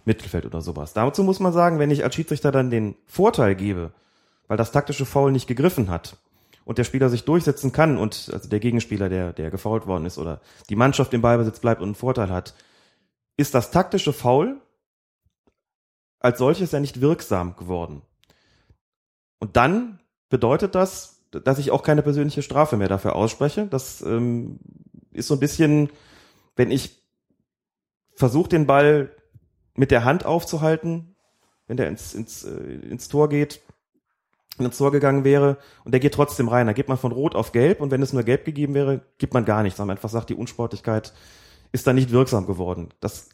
[0.04, 0.92] Mittelfeld oder sowas.
[0.92, 3.92] Dazu muss man sagen, wenn ich als Schiedsrichter dann den Vorteil gebe,
[4.48, 6.16] weil das taktische Foul nicht gegriffen hat
[6.64, 10.18] und der Spieler sich durchsetzen kann und also der Gegenspieler, der, der gefault worden ist
[10.18, 12.54] oder die Mannschaft im Ballbesitz bleibt und einen Vorteil hat,
[13.36, 14.60] ist das taktische Foul
[16.18, 18.02] als solches ja nicht wirksam geworden.
[19.38, 23.66] Und dann bedeutet das, dass ich auch keine persönliche Strafe mehr dafür ausspreche.
[23.66, 24.58] Das ähm,
[25.20, 25.90] ist so ein bisschen,
[26.56, 27.00] wenn ich
[28.16, 29.14] versuche, den Ball
[29.74, 31.14] mit der Hand aufzuhalten,
[31.68, 33.60] wenn der ins, ins, äh, ins Tor geht,
[34.58, 36.66] ins Tor gegangen wäre und der geht trotzdem rein.
[36.66, 39.32] Da geht man von Rot auf Gelb und wenn es nur Gelb gegeben wäre, gibt
[39.32, 39.78] man gar nichts.
[39.78, 41.14] Man einfach sagt, die Unsportlichkeit
[41.72, 42.88] ist da nicht wirksam geworden.
[43.00, 43.30] Das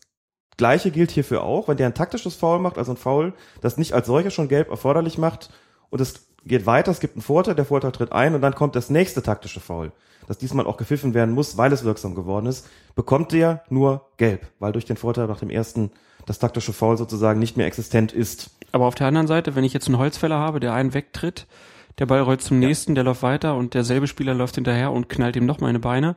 [0.57, 3.93] Gleiche gilt hierfür auch, wenn der ein taktisches Foul macht, also ein Foul, das nicht
[3.93, 5.51] als solcher schon gelb erforderlich macht
[5.91, 8.77] und es geht weiter, es gibt einen Vorteil, der Vorteil tritt ein und dann kommt
[8.77, 9.93] das nächste taktische Foul,
[10.29, 14.47] das diesmal auch gepfiffen werden muss, weil es wirksam geworden ist, bekommt der nur gelb,
[14.59, 15.91] weil durch den Vorteil nach dem ersten
[16.27, 18.51] das taktische Foul sozusagen nicht mehr existent ist.
[18.73, 21.47] Aber auf der anderen Seite, wenn ich jetzt einen Holzfäller habe, der einen wegtritt,
[21.99, 25.37] der Ball rollt zum nächsten, der läuft weiter und derselbe Spieler läuft hinterher und knallt
[25.37, 26.17] ihm nochmal in die Beine.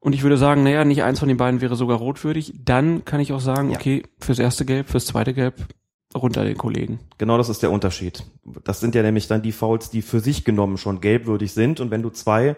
[0.00, 2.54] Und ich würde sagen, naja, nicht eins von den beiden wäre sogar rotwürdig.
[2.62, 3.76] Dann kann ich auch sagen, ja.
[3.76, 5.54] okay, fürs erste Gelb, fürs zweite Gelb
[6.14, 7.00] runter den Kollegen.
[7.18, 8.24] Genau das ist der Unterschied.
[8.64, 11.80] Das sind ja nämlich dann die Fouls, die für sich genommen schon gelbwürdig sind.
[11.80, 12.56] Und wenn du zwei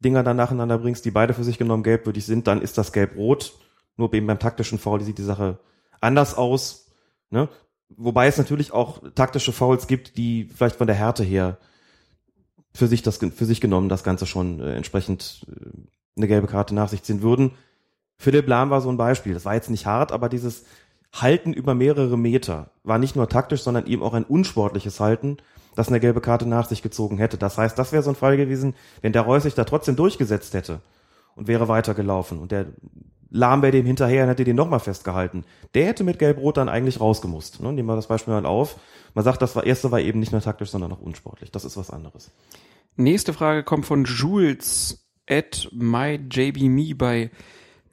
[0.00, 3.54] Dinger dann nacheinander bringst, die beide für sich genommen gelbwürdig sind, dann ist das gelb-rot.
[3.96, 5.58] Nur eben beim taktischen Foul sieht die Sache
[6.00, 6.90] anders aus.
[7.30, 7.48] Ne?
[7.88, 11.58] Wobei es natürlich auch taktische Fouls gibt, die vielleicht von der Härte her
[12.74, 15.66] für sich das für sich genommen das Ganze schon äh, entsprechend äh,
[16.16, 17.52] eine gelbe Karte nach sich ziehen würden.
[18.16, 19.34] Philipp Lahm war so ein Beispiel.
[19.34, 20.64] Das war jetzt nicht hart, aber dieses
[21.12, 25.36] Halten über mehrere Meter war nicht nur taktisch, sondern eben auch ein unsportliches Halten,
[25.74, 27.38] das eine gelbe Karte nach sich gezogen hätte.
[27.38, 30.54] Das heißt, das wäre so ein Fall gewesen, wenn der Reus sich da trotzdem durchgesetzt
[30.54, 30.80] hätte
[31.36, 32.66] und wäre weitergelaufen und der
[33.34, 35.44] Lahm wäre dem hinterher und hätte den nochmal festgehalten.
[35.72, 37.62] Der hätte mit Gelb-Rot dann eigentlich rausgemusst.
[37.62, 37.72] Ne?
[37.72, 38.78] Nehmen wir das Beispiel mal auf.
[39.14, 41.50] Man sagt, das war, erste war eben nicht mehr taktisch, sondern auch unsportlich.
[41.50, 42.30] Das ist was anderes.
[42.96, 47.30] Nächste Frage kommt von Jules at myjbme bei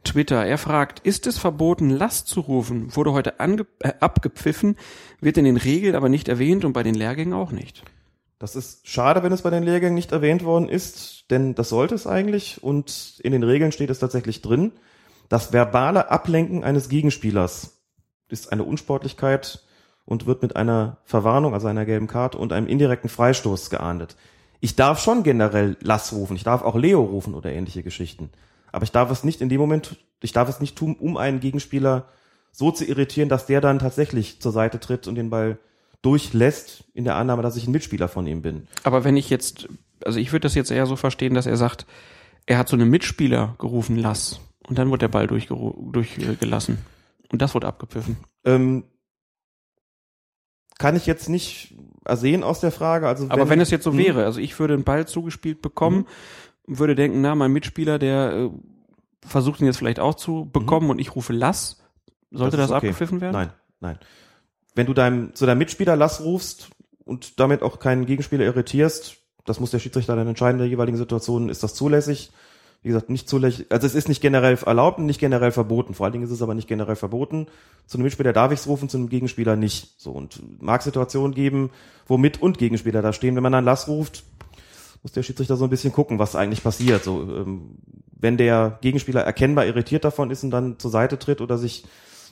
[0.04, 0.46] Twitter.
[0.46, 2.96] Er fragt, ist es verboten, Last zu rufen?
[2.96, 4.78] Wurde heute äh, abgepfiffen,
[5.20, 7.84] wird in den Regeln aber nicht erwähnt und bei den Lehrgängen auch nicht.
[8.40, 11.94] Das ist schade, wenn es bei den Lehrgängen nicht erwähnt worden ist, denn das sollte
[11.94, 14.72] es eigentlich und in den Regeln steht es tatsächlich drin.
[15.28, 17.82] Das verbale Ablenken eines Gegenspielers
[18.30, 19.64] ist eine Unsportlichkeit
[20.06, 24.16] und wird mit einer Verwarnung, also einer gelben Karte und einem indirekten Freistoß geahndet.
[24.62, 28.30] Ich darf schon generell Lass rufen, ich darf auch Leo rufen oder ähnliche Geschichten.
[28.72, 31.40] Aber ich darf es nicht in dem Moment, ich darf es nicht tun, um einen
[31.40, 32.08] Gegenspieler
[32.52, 35.58] so zu irritieren, dass der dann tatsächlich zur Seite tritt und den Ball
[36.02, 38.68] durchlässt, in der Annahme, dass ich ein Mitspieler von ihm bin.
[38.84, 39.68] Aber wenn ich jetzt,
[40.04, 41.86] also ich würde das jetzt eher so verstehen, dass er sagt,
[42.46, 44.40] er hat so einen Mitspieler gerufen, lass.
[44.68, 46.78] Und dann wird der Ball durchgelassen.
[47.32, 48.18] Und das wurde abgepfiffen.
[48.46, 48.84] Ähm,
[50.78, 51.76] kann ich jetzt nicht
[52.06, 53.08] ersehen aus der Frage.
[53.08, 53.98] Also wenn, Aber wenn es jetzt so hm?
[53.98, 56.06] wäre, also ich würde einen Ball zugespielt bekommen, mhm.
[56.78, 58.50] Würde denken, na, mein Mitspieler, der äh,
[59.26, 60.91] versucht ihn jetzt vielleicht auch zu bekommen mhm.
[60.91, 61.82] und ich rufe Lass,
[62.32, 62.88] sollte das, das okay.
[62.88, 63.34] abgepfiffen werden?
[63.34, 64.00] Nein, nein.
[64.76, 66.70] Wenn du deinem, zu deinem Mitspieler Lass rufst
[67.06, 70.98] und damit auch keinen Gegenspieler irritierst, das muss der Schiedsrichter dann entscheiden in der jeweiligen
[70.98, 72.32] Situation, ist das zulässig?
[72.82, 75.94] wie gesagt, nicht zulässig, also es ist nicht generell erlaubt und nicht generell verboten.
[75.94, 77.48] Vor allen Dingen ist es aber nicht generell verboten.
[77.88, 80.00] Zu einem Mitspieler darf ich es rufen, zu einem Gegenspieler nicht.
[80.00, 81.72] So und mag Situationen geben,
[82.08, 83.36] wo Mit- und Gegenspieler da stehen.
[83.36, 84.24] Wenn man dann Lass ruft,
[85.02, 87.04] muss der Schiedsrichter so ein bisschen gucken, was eigentlich passiert.
[87.04, 87.78] So, ähm,
[88.12, 91.86] wenn der Gegenspieler erkennbar irritiert davon ist und dann zur Seite tritt oder sich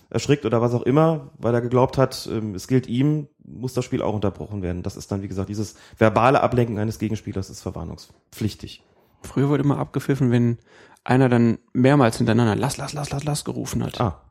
[0.09, 3.85] erschrickt oder was auch immer, weil er geglaubt hat, ähm, es gilt ihm, muss das
[3.85, 4.83] Spiel auch unterbrochen werden.
[4.83, 8.83] Das ist dann, wie gesagt, dieses verbale Ablenken eines Gegenspielers ist verwarnungspflichtig.
[9.23, 10.57] Früher wurde immer abgepfiffen, wenn
[11.03, 13.99] einer dann mehrmals hintereinander lass, lass, lass, lass, lass gerufen hat.
[13.99, 14.21] Ah.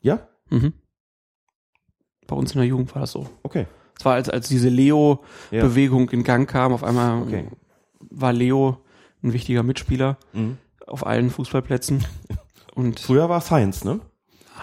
[0.00, 0.28] Ja?
[0.50, 0.74] Mhm.
[2.26, 3.28] Bei uns in der Jugend war das so.
[3.42, 3.66] Okay.
[3.98, 7.48] Es war als, als diese Leo-Bewegung in Gang kam, auf einmal Okay.
[8.20, 8.78] War Leo
[9.22, 10.58] ein wichtiger Mitspieler Mhm.
[10.86, 12.04] auf allen Fußballplätzen.
[12.74, 14.00] Und Früher war es Heinz, ne?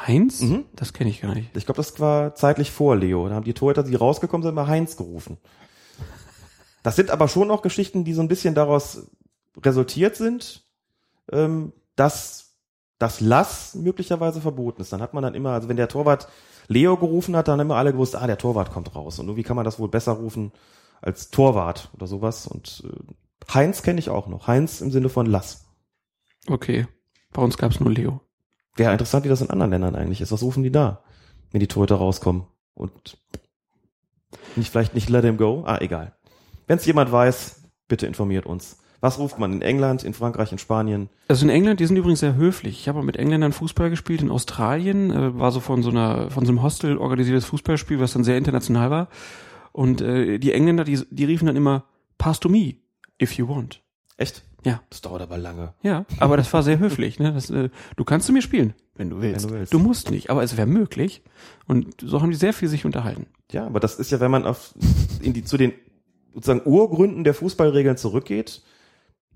[0.07, 0.41] Heinz?
[0.41, 0.65] Mhm.
[0.75, 1.55] Das kenne ich gar nicht.
[1.55, 3.27] Ich glaube, das war zeitlich vor Leo.
[3.29, 5.37] Da haben die Torhüter, die rausgekommen sind, immer Heinz gerufen.
[6.83, 9.07] Das sind aber schon auch Geschichten, die so ein bisschen daraus
[9.63, 10.65] resultiert sind,
[11.31, 12.55] ähm, dass
[12.99, 14.91] das Lass möglicherweise verboten ist.
[14.93, 16.27] Dann hat man dann immer, also wenn der Torwart
[16.67, 19.19] Leo gerufen hat, dann haben immer alle gewusst, ah, der Torwart kommt raus.
[19.19, 20.51] Und irgendwie kann man das wohl besser rufen
[21.01, 22.47] als Torwart oder sowas.
[22.47, 23.13] Und äh,
[23.51, 24.47] Heinz kenne ich auch noch.
[24.47, 25.65] Heinz im Sinne von Lass.
[26.47, 26.87] Okay.
[27.31, 28.21] Bei uns gab es nur Leo.
[28.75, 30.31] Wäre interessant, wie das in anderen Ländern eigentlich ist.
[30.31, 31.03] Was rufen die da,
[31.51, 32.43] wenn die Torhüter rauskommen?
[32.73, 33.17] Und
[34.55, 35.63] nicht vielleicht nicht let him go?
[35.65, 36.13] Ah, egal.
[36.67, 38.77] Wenn es jemand weiß, bitte informiert uns.
[38.99, 41.09] Was ruft man in England, in Frankreich, in Spanien?
[41.27, 42.79] Also in England, die sind übrigens sehr höflich.
[42.79, 46.45] Ich habe mit Engländern Fußball gespielt in Australien, äh, war so von so einer von
[46.45, 49.09] so einem Hostel organisiertes Fußballspiel, was dann sehr international war.
[49.73, 51.83] Und äh, die Engländer, die, die riefen dann immer
[52.17, 52.75] Pass to me
[53.21, 53.81] if you want.
[54.17, 54.43] Echt?
[54.65, 54.81] Ja.
[54.89, 55.73] Das dauert aber lange.
[55.81, 57.19] Ja, aber das war sehr höflich.
[57.19, 57.33] Ne?
[57.33, 59.43] Das, äh, du kannst zu mir spielen, wenn du willst.
[59.43, 59.73] Wenn du willst.
[59.73, 61.21] Du musst nicht, aber es wäre möglich.
[61.67, 63.27] Und so haben die sehr viel sich unterhalten.
[63.51, 64.73] Ja, aber das ist ja, wenn man auf
[65.21, 65.73] in die zu den
[66.33, 68.63] sozusagen Urgründen der Fußballregeln zurückgeht,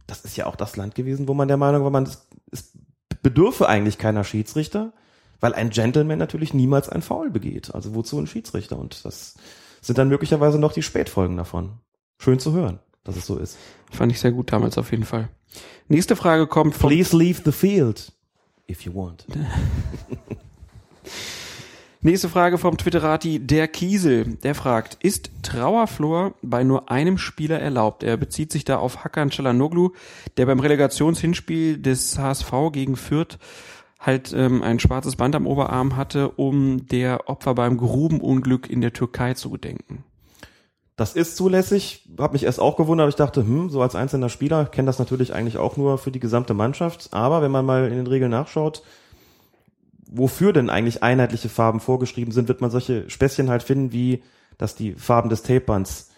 [0.08, 2.72] das ist ja auch das Land gewesen, wo man der Meinung war, man es, es
[3.22, 4.94] bedürfe eigentlich keiner Schiedsrichter,
[5.40, 7.76] weil ein Gentleman natürlich niemals ein Foul begeht.
[7.76, 8.80] Also wozu ein Schiedsrichter?
[8.80, 9.36] Und das
[9.82, 11.80] sind dann möglicherweise noch die Spätfolgen davon.
[12.20, 13.58] Schön zu hören, dass es so ist.
[13.92, 15.30] Fand ich sehr gut damals auf jeden Fall.
[15.88, 18.12] Nächste Frage kommt von Please leave the field
[18.70, 19.26] if you want.
[22.02, 28.04] Nächste Frage vom Twitterati, der Kiesel, der fragt, ist Trauerflor bei nur einem Spieler erlaubt?
[28.04, 29.94] Er bezieht sich da auf Hakan Çalhanoğlu,
[30.38, 33.40] der beim Relegationshinspiel des HSV gegen Fürth
[34.00, 38.94] halt ähm, ein schwarzes Band am Oberarm hatte, um der Opfer beim Grubenunglück in der
[38.94, 40.04] Türkei zu gedenken.
[40.98, 44.30] Das ist zulässig, habe mich erst auch gewundert, aber ich dachte, hm, so als einzelner
[44.30, 47.88] Spieler kenne das natürlich eigentlich auch nur für die gesamte Mannschaft, aber wenn man mal
[47.88, 48.82] in den Regeln nachschaut,
[50.10, 54.24] wofür denn eigentlich einheitliche Farben vorgeschrieben sind, wird man solche Späßchen halt finden, wie
[54.58, 56.10] dass die Farben des Tapebands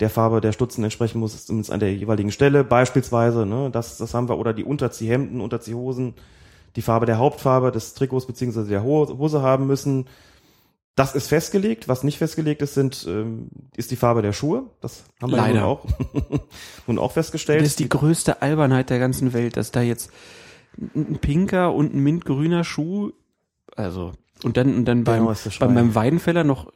[0.00, 4.12] der Farbe der Stutzen entsprechen muss, zumindest an der jeweiligen Stelle, beispielsweise, ne, das, das
[4.12, 6.12] haben wir, oder die Unterziehhemden, Unterziehhosen,
[6.76, 10.06] die Farbe der Hauptfarbe des Trikots beziehungsweise der Ho- Hose haben müssen.
[10.96, 11.88] Das ist festgelegt.
[11.88, 14.70] Was nicht festgelegt ist, sind, ähm, ist die Farbe der Schuhe.
[14.80, 15.60] Das haben wir ja Leider.
[15.60, 15.86] nun auch,
[16.86, 17.60] nun auch festgestellt.
[17.60, 20.10] Das ist die größte Albernheit der ganzen Welt, dass da jetzt
[20.94, 23.12] ein pinker und ein mintgrüner Schuh,
[23.76, 24.12] also
[24.44, 26.72] und dann und dann beim, beim beim Weidenfeller noch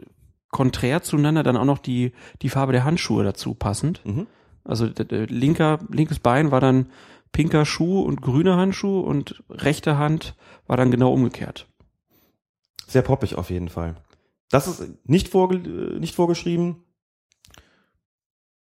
[0.51, 2.13] konträr zueinander dann auch noch die
[2.43, 4.01] die Farbe der Handschuhe dazu passend.
[4.05, 4.27] Mhm.
[4.65, 6.87] Also linker linkes Bein war dann
[7.33, 10.37] pinker Schuh und grüner Handschuh und rechte Hand
[10.67, 11.67] war dann genau umgekehrt.
[12.87, 13.97] Sehr poppig auf jeden Fall.
[14.51, 16.85] Das ist nicht, vorge äh, nicht vorgeschrieben.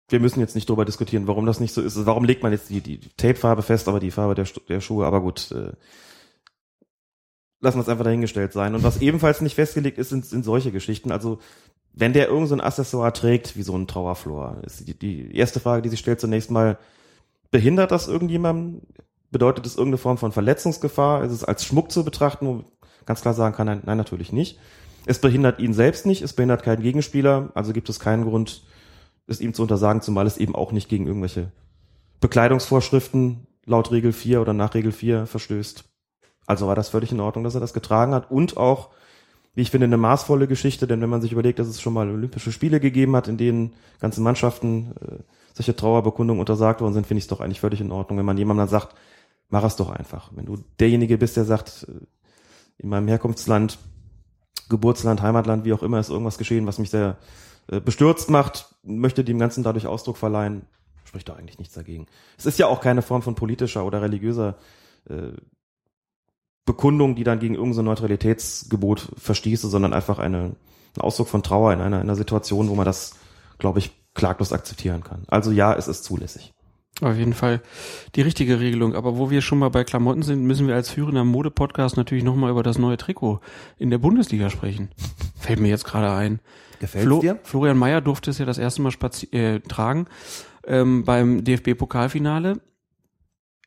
[0.10, 2.06] Wir müssen jetzt nicht darüber diskutieren, warum das nicht so ist.
[2.06, 5.22] Warum legt man jetzt die, die Tapefarbe fest, aber die Farbe der, der Schuhe, aber
[5.22, 5.72] gut, äh,
[7.62, 8.76] lassen wir es einfach dahingestellt sein.
[8.76, 11.12] Und was ebenfalls nicht festgelegt ist, sind, sind solche Geschichten.
[11.12, 11.40] Also,
[11.94, 15.60] wenn der irgend so ein Accessoire trägt, wie so ein Trauerflor, ist die, die erste
[15.60, 16.78] Frage, die sich stellt zunächst mal,
[17.52, 18.82] behindert das irgendjemandem?
[19.30, 21.24] Bedeutet es irgendeine Form von Verletzungsgefahr?
[21.24, 22.66] Ist es als Schmuck zu betrachten,
[23.06, 24.60] ganz klar sagen kann, nein, nein, natürlich nicht.
[25.06, 28.64] Es behindert ihn selbst nicht, es behindert keinen Gegenspieler, also gibt es keinen Grund,
[29.28, 31.52] es ihm zu untersagen, zumal es eben auch nicht gegen irgendwelche
[32.20, 35.86] Bekleidungsvorschriften laut Regel 4 oder nach Regel 4 verstößt.
[36.46, 38.90] Also war das völlig in Ordnung, dass er das getragen hat und auch,
[39.54, 42.10] wie ich finde, eine maßvolle Geschichte, denn wenn man sich überlegt, dass es schon mal
[42.10, 45.24] Olympische Spiele gegeben hat, in denen ganze Mannschaften äh,
[45.54, 48.38] solche Trauerbekundungen untersagt worden sind, finde ich es doch eigentlich völlig in Ordnung, wenn man
[48.38, 48.96] jemandem dann sagt,
[49.50, 50.32] mach es doch einfach.
[50.34, 52.06] Wenn du derjenige bist, der sagt, äh,
[52.82, 53.78] in meinem Herkunftsland,
[54.70, 57.18] Geburtsland, Heimatland, wie auch immer, ist irgendwas geschehen, was mich sehr
[57.68, 60.64] äh, bestürzt macht, möchte dem Ganzen dadurch Ausdruck verleihen,
[61.06, 62.08] spricht doch eigentlich nichts dagegen.
[62.38, 64.58] Es ist ja auch keine Form von politischer oder religiöser
[65.10, 65.34] äh,
[66.66, 70.56] Bekundung, die dann gegen irgendein Neutralitätsgebot verstieße, sondern einfach eine,
[70.96, 73.16] ein Ausdruck von Trauer in einer, in einer Situation, wo man das,
[73.58, 75.24] glaube ich, klaglos akzeptieren kann.
[75.28, 76.54] Also ja, es ist zulässig.
[77.02, 77.62] Auf jeden Fall
[78.16, 78.96] die richtige Regelung.
[78.96, 82.52] Aber wo wir schon mal bei Klamotten sind, müssen wir als führender Mode-Podcast natürlich nochmal
[82.52, 83.42] über das neue Trikot
[83.78, 84.90] in der Bundesliga sprechen.
[85.40, 86.40] Fällt mir jetzt gerade ein.
[86.80, 87.40] Gefällt's Flo dir?
[87.44, 90.06] Florian Mayer durfte es ja das erste Mal spazi äh, tragen
[90.66, 92.62] ähm, beim DFB-Pokalfinale.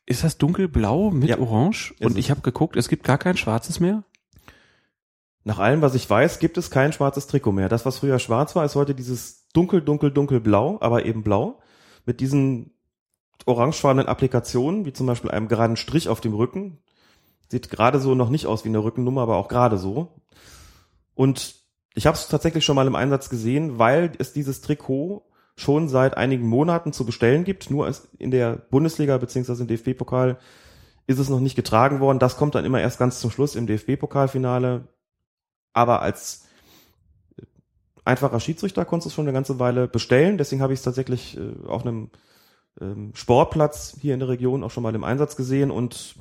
[0.05, 1.93] Ist das dunkelblau mit Ja, Orange?
[1.99, 4.03] Und ich habe geguckt, es gibt gar kein schwarzes mehr.
[5.43, 7.69] Nach allem, was ich weiß, gibt es kein schwarzes Trikot mehr.
[7.69, 11.59] Das, was früher schwarz war, ist heute dieses dunkel, dunkel, dunkelblau, aber eben blau.
[12.05, 12.74] Mit diesen
[13.45, 16.79] orangefarbenen Applikationen, wie zum Beispiel einem geraden Strich auf dem Rücken.
[17.49, 20.19] Sieht gerade so noch nicht aus wie eine Rückennummer, aber auch gerade so.
[21.13, 21.55] Und
[21.93, 25.23] ich habe es tatsächlich schon mal im Einsatz gesehen, weil es dieses Trikot
[25.55, 27.69] schon seit einigen Monaten zu bestellen gibt.
[27.69, 30.37] Nur in der Bundesliga beziehungsweise im DFB-Pokal
[31.07, 32.19] ist es noch nicht getragen worden.
[32.19, 34.87] Das kommt dann immer erst ganz zum Schluss im DFB-Pokalfinale.
[35.71, 36.45] Aber als
[38.03, 40.37] einfacher Schiedsrichter konntest du es schon eine ganze Weile bestellen.
[40.37, 42.09] Deswegen habe ich es tatsächlich äh, auf einem
[42.81, 46.15] ähm, Sportplatz hier in der Region auch schon mal im Einsatz gesehen und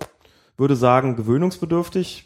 [0.57, 2.25] würde sagen, gewöhnungsbedürftig.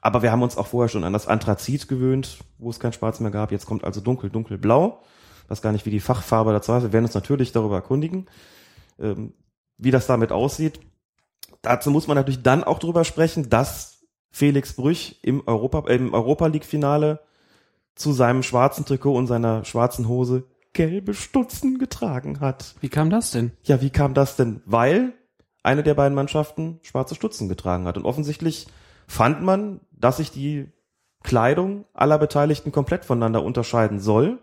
[0.00, 3.20] Aber wir haben uns auch vorher schon an das Anthrazit gewöhnt, wo es kein Schwarz
[3.20, 3.50] mehr gab.
[3.50, 5.02] Jetzt kommt also dunkel, dunkelblau.
[5.48, 6.86] weiß gar nicht, wie die Fachfarbe dazu heißt.
[6.86, 8.26] Wir werden uns natürlich darüber erkundigen,
[8.98, 9.32] ähm,
[9.78, 10.80] wie das damit aussieht.
[11.62, 16.12] Dazu muss man natürlich dann auch drüber sprechen, dass Felix Brüch im Europa, äh, im
[16.12, 17.20] Europa League Finale
[17.94, 20.44] zu seinem schwarzen Trikot und seiner schwarzen Hose
[20.76, 22.74] gelbe Stutzen getragen hat.
[22.80, 23.52] Wie kam das denn?
[23.62, 24.60] Ja, wie kam das denn?
[24.66, 25.14] Weil
[25.62, 27.96] eine der beiden Mannschaften schwarze Stutzen getragen hat.
[27.96, 28.66] Und offensichtlich
[29.08, 30.70] fand man, dass sich die
[31.22, 34.38] Kleidung aller Beteiligten komplett voneinander unterscheiden soll.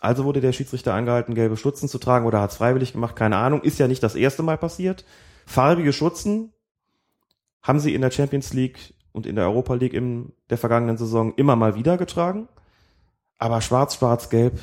[0.00, 3.36] Also wurde der Schiedsrichter angehalten, gelbe Stutzen zu tragen oder hat es freiwillig gemacht, keine
[3.36, 3.62] Ahnung.
[3.62, 5.04] Ist ja nicht das erste Mal passiert.
[5.44, 6.52] Farbige Schutzen
[7.62, 11.34] haben sie in der Champions League und in der Europa League in der vergangenen Saison
[11.34, 12.46] immer mal wieder getragen.
[13.38, 14.60] Aber schwarz, schwarz, gelb,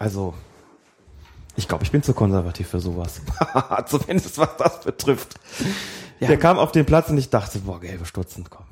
[0.00, 0.32] also,
[1.56, 3.20] ich glaube, ich bin zu konservativ für sowas.
[3.86, 5.38] Zumindest was das betrifft.
[6.20, 6.28] Ja.
[6.28, 8.64] Der kam auf den Platz und ich dachte, boah, gelbe Stutzen, komm.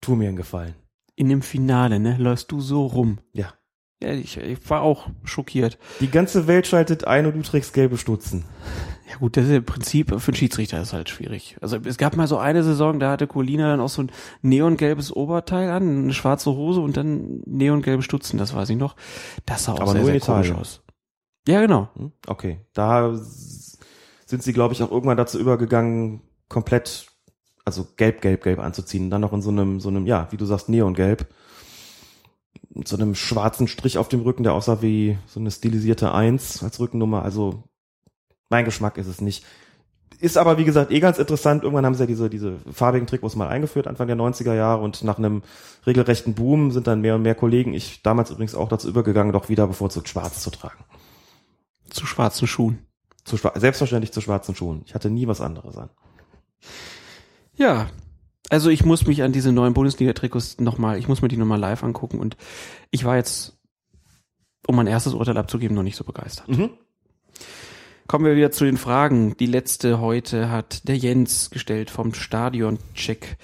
[0.00, 0.74] Tu mir einen Gefallen.
[1.16, 3.18] In dem Finale, ne, läufst du so rum.
[3.34, 3.52] Ja.
[4.02, 5.76] Ja, ich, ich war auch schockiert.
[6.00, 8.46] Die ganze Welt schaltet ein und du trägst gelbe Stutzen.
[9.10, 11.56] Ja gut, das ist im Prinzip für einen Schiedsrichter ist halt schwierig.
[11.60, 14.12] Also es gab mal so eine Saison, da hatte Colina dann auch so ein
[14.42, 18.94] neongelbes Oberteil an, eine schwarze Hose und dann neongelbe Stutzen, das weiß ich noch.
[19.46, 20.82] Das sah auch Aber sehr, nur sehr komisch aus.
[21.48, 21.88] Ja, genau.
[21.96, 22.12] Hm?
[22.28, 22.60] Okay.
[22.72, 23.12] Da
[24.26, 27.08] sind sie, glaube ich, auch irgendwann dazu übergegangen, komplett,
[27.64, 29.10] also gelb, gelb, gelb anzuziehen.
[29.10, 31.26] Dann noch in so einem, so einem, ja, wie du sagst, Neongelb.
[32.72, 36.62] Mit so einem schwarzen Strich auf dem Rücken, der aussah wie so eine stilisierte Eins
[36.62, 37.24] als Rückennummer.
[37.24, 37.64] Also,
[38.50, 39.44] mein Geschmack ist es nicht.
[40.18, 41.62] Ist aber, wie gesagt, eh ganz interessant.
[41.62, 44.82] Irgendwann haben sie ja diese, diese farbigen Trikots mal eingeführt, Anfang der 90er Jahre.
[44.82, 45.42] Und nach einem
[45.86, 49.48] regelrechten Boom sind dann mehr und mehr Kollegen, ich damals übrigens auch dazu übergegangen, doch
[49.48, 50.84] wieder bevorzugt schwarz zu tragen.
[51.88, 52.86] Zu schwarzen Schuhen.
[53.24, 54.82] Zu selbstverständlich zu schwarzen Schuhen.
[54.84, 55.88] Ich hatte nie was anderes an.
[57.54, 57.88] Ja.
[58.50, 61.84] Also ich muss mich an diese neuen Bundesliga-Trikots nochmal, ich muss mir die nochmal live
[61.84, 62.36] angucken und
[62.90, 63.58] ich war jetzt,
[64.66, 66.48] um mein erstes Urteil abzugeben, noch nicht so begeistert.
[66.48, 66.70] Mhm.
[68.10, 69.36] Kommen wir wieder zu den Fragen.
[69.36, 73.36] Die letzte heute hat der Jens gestellt vom Stadion-Check.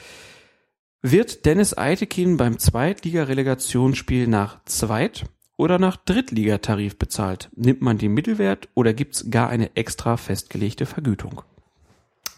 [1.02, 5.26] Wird Dennis Eitekin beim Zweitliga-Relegationsspiel nach Zweit-
[5.56, 7.48] oder nach Drittligatarif bezahlt?
[7.54, 11.42] Nimmt man den Mittelwert oder gibt's gar eine extra festgelegte Vergütung?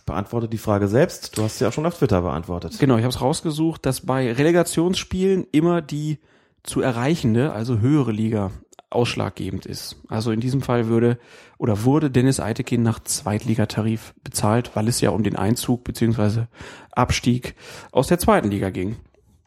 [0.04, 1.38] Beantworte die Frage selbst.
[1.38, 2.78] Du hast sie auch schon auf Twitter beantwortet.
[2.78, 6.18] Genau, ich habe es rausgesucht, dass bei Relegationsspielen immer die
[6.62, 8.50] zu erreichende, also höhere Liga
[8.90, 9.96] ausschlaggebend ist.
[10.08, 11.18] Also in diesem Fall würde
[11.58, 16.48] oder wurde Dennis Eitekin nach Zweitligatarif bezahlt, weil es ja um den Einzug beziehungsweise
[16.92, 17.54] Abstieg
[17.92, 18.96] aus der zweiten Liga ging.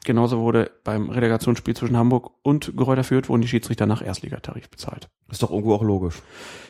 [0.03, 5.09] Genauso wurde beim Relegationsspiel zwischen Hamburg und Greuther Fürth wurden die Schiedsrichter nach Erstligatarif bezahlt.
[5.29, 6.21] Ist doch irgendwo auch logisch.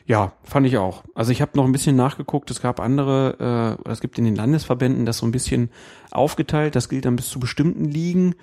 [0.05, 1.03] Ja, fand ich auch.
[1.15, 2.51] Also ich habe noch ein bisschen nachgeguckt.
[2.51, 5.69] Es gab andere, äh, es gibt in den Landesverbänden das so ein bisschen
[6.11, 6.75] aufgeteilt.
[6.75, 8.35] Das gilt dann bis zu bestimmten Ligen.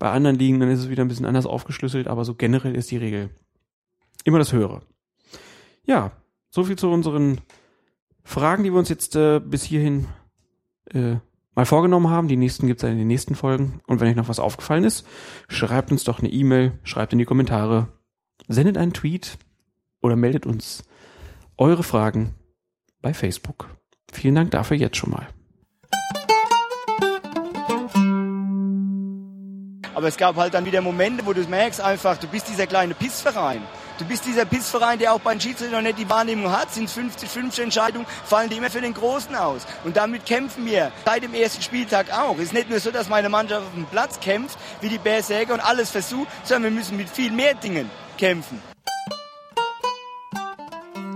[0.00, 2.90] Bei anderen Ligen dann ist es wieder ein bisschen anders aufgeschlüsselt, aber so generell ist
[2.90, 3.30] die Regel
[4.24, 4.82] immer das Höhere.
[5.84, 6.10] Ja,
[6.52, 7.40] so viel zu unseren
[8.24, 10.06] Fragen, die wir uns jetzt äh, bis hierhin
[10.92, 11.16] äh,
[11.54, 12.28] mal vorgenommen haben.
[12.28, 13.80] Die nächsten gibt's dann in den nächsten Folgen.
[13.86, 15.06] Und wenn euch noch was aufgefallen ist,
[15.48, 17.88] schreibt uns doch eine E-Mail, schreibt in die Kommentare,
[18.48, 19.38] sendet einen Tweet
[20.02, 20.84] oder meldet uns
[21.56, 22.34] eure Fragen
[23.00, 23.68] bei Facebook.
[24.12, 25.26] Vielen Dank dafür jetzt schon mal.
[29.94, 32.92] Aber es gab halt dann wieder Momente, wo du merkst einfach, du bist dieser kleine
[32.92, 33.62] Pissverein.
[34.02, 36.72] Du bist dieser Pissverein, der auch bei den Schiedsrichtern nicht die Wahrnehmung hat.
[36.72, 39.64] Sind 50-50 Entscheidungen, fallen die immer für den Großen aus.
[39.84, 42.36] Und damit kämpfen wir seit dem ersten Spieltag auch.
[42.38, 45.54] Es ist nicht nur so, dass meine Mannschaft auf dem Platz kämpft, wie die Berserker
[45.54, 47.88] und alles versucht, sondern wir müssen mit viel mehr Dingen
[48.18, 48.60] kämpfen.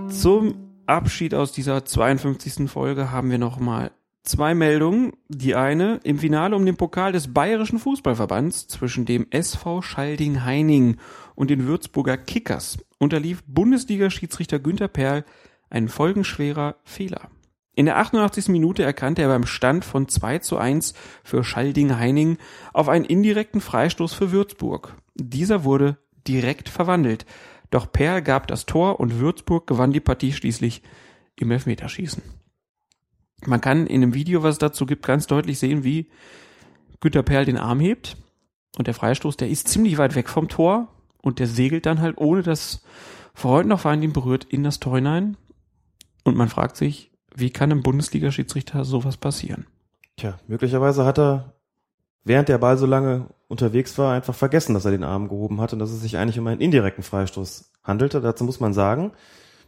[0.09, 0.55] Zum
[0.85, 2.71] Abschied aus dieser 52.
[2.71, 3.91] Folge haben wir noch mal
[4.23, 5.11] zwei Meldungen.
[5.27, 10.97] Die eine im Finale um den Pokal des Bayerischen Fußballverbands zwischen dem SV Schalding-Heining
[11.37, 15.23] und den Würzburger Kickers unterlief Bundesliga-Schiedsrichter Günther Perl
[15.69, 17.29] ein folgenschwerer Fehler.
[17.75, 18.47] In der 88.
[18.47, 22.39] Minute erkannte er beim Stand von 2 zu 1 für Schalding-Heining
[22.73, 24.95] auf einen indirekten Freistoß für Würzburg.
[25.13, 27.27] Dieser wurde direkt verwandelt.
[27.69, 30.81] Doch Perl gab das Tor und Würzburg gewann die Partie schließlich
[31.35, 32.23] im Elfmeterschießen.
[33.45, 36.09] Man kann in einem Video, was es dazu gibt, ganz deutlich sehen, wie
[36.99, 38.17] Günter Perl den Arm hebt
[38.79, 40.96] und der Freistoß, der ist ziemlich weit weg vom Tor
[41.27, 42.81] und der segelt dann halt, ohne dass
[43.33, 45.37] Freund noch Feind ihn berührt, in das Tor hinein.
[46.23, 49.67] Und man fragt sich, wie kann einem Bundesliga-Schiedsrichter sowas passieren?
[50.15, 51.53] Tja, möglicherweise hat er,
[52.23, 55.73] während der Ball so lange unterwegs war, einfach vergessen, dass er den Arm gehoben hat
[55.73, 58.21] und dass es sich eigentlich um einen indirekten Freistoß handelte.
[58.21, 59.11] Dazu muss man sagen,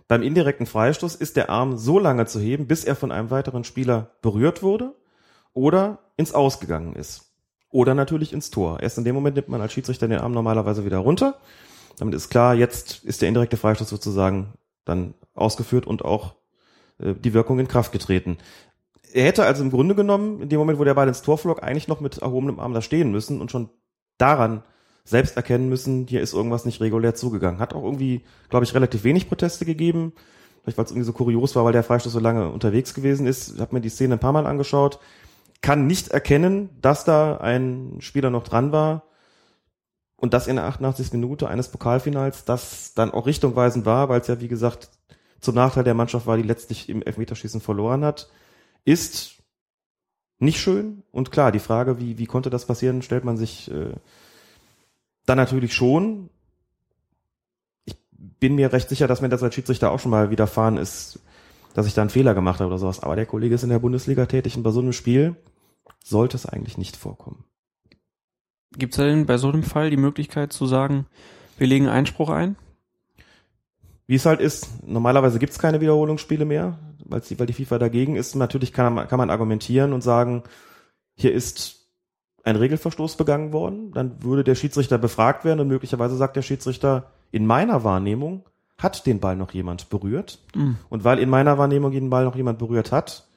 [0.07, 3.63] beim indirekten Freistoß ist der Arm so lange zu heben, bis er von einem weiteren
[3.63, 4.95] Spieler berührt wurde
[5.53, 7.28] oder ins Ausgegangen ist.
[7.71, 8.79] Oder natürlich ins Tor.
[8.81, 11.39] Erst in dem Moment nimmt man als Schiedsrichter den Arm normalerweise wieder runter.
[11.97, 14.53] Damit ist klar, jetzt ist der indirekte Freistoß sozusagen
[14.85, 16.35] dann ausgeführt und auch
[16.99, 18.37] äh, die Wirkung in Kraft getreten.
[19.11, 21.63] Er hätte also im Grunde genommen, in dem Moment, wo der Ball ins Tor flog,
[21.63, 23.69] eigentlich noch mit erhobenem Arm da stehen müssen und schon
[24.17, 24.63] daran
[25.03, 27.59] selbst erkennen müssen, hier ist irgendwas nicht regulär zugegangen.
[27.59, 30.13] Hat auch irgendwie, glaube ich, relativ wenig Proteste gegeben.
[30.61, 33.55] Vielleicht weil es irgendwie so kurios war, weil der Freistoß so lange unterwegs gewesen ist.
[33.55, 34.99] Ich habe mir die Szene ein paar Mal angeschaut.
[35.61, 39.03] Kann nicht erkennen, dass da ein Spieler noch dran war.
[40.15, 41.13] Und das in der 88.
[41.13, 44.89] Minute eines Pokalfinals, das dann auch richtungweisend war, weil es ja, wie gesagt,
[45.39, 48.29] zum Nachteil der Mannschaft war, die letztlich im Elfmeterschießen verloren hat,
[48.83, 49.39] ist
[50.39, 51.03] nicht schön.
[51.11, 53.93] Und klar, die Frage, wie, wie konnte das passieren, stellt man sich äh,
[55.25, 56.29] dann natürlich schon.
[57.85, 61.19] Ich bin mir recht sicher, dass mir das als Schiedsrichter auch schon mal widerfahren ist,
[61.79, 62.99] dass ich da einen Fehler gemacht habe oder sowas.
[62.99, 65.37] Aber der Kollege ist in der Bundesliga tätig und bei so einem Spiel
[66.03, 67.45] sollte es eigentlich nicht vorkommen.
[68.77, 71.05] Gibt es denn bei so einem Fall die Möglichkeit zu sagen,
[71.57, 72.57] wir legen Einspruch ein?
[74.07, 77.79] Wie es halt ist, normalerweise gibt es keine Wiederholungsspiele mehr, weil die, weil die FIFA
[77.79, 78.35] dagegen ist.
[78.35, 80.43] Natürlich kann man, kann man argumentieren und sagen,
[81.15, 81.87] hier ist
[82.43, 83.93] ein Regelverstoß begangen worden.
[83.93, 88.43] Dann würde der Schiedsrichter befragt werden und möglicherweise sagt der Schiedsrichter, in meiner Wahrnehmung
[88.79, 90.39] hat den Ball noch jemand berührt.
[90.55, 90.77] Mhm.
[90.89, 93.27] Und weil in meiner Wahrnehmung den Ball noch jemand berührt hat,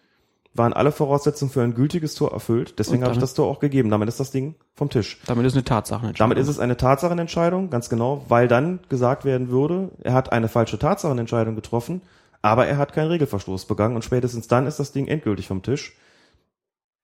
[0.54, 2.78] waren alle Voraussetzungen für ein gültiges Tor erfüllt.
[2.78, 3.90] Deswegen habe ich das Tor auch gegeben.
[3.90, 5.18] Damit ist das Ding vom Tisch.
[5.26, 6.28] Damit ist eine Tatsachenentscheidung.
[6.28, 10.48] Damit ist es eine Tatsachenentscheidung, ganz genau, weil dann gesagt werden würde, er hat eine
[10.48, 12.02] falsche Tatsachenentscheidung getroffen,
[12.42, 15.96] aber er hat keinen Regelverstoß begangen und spätestens dann ist das Ding endgültig vom Tisch.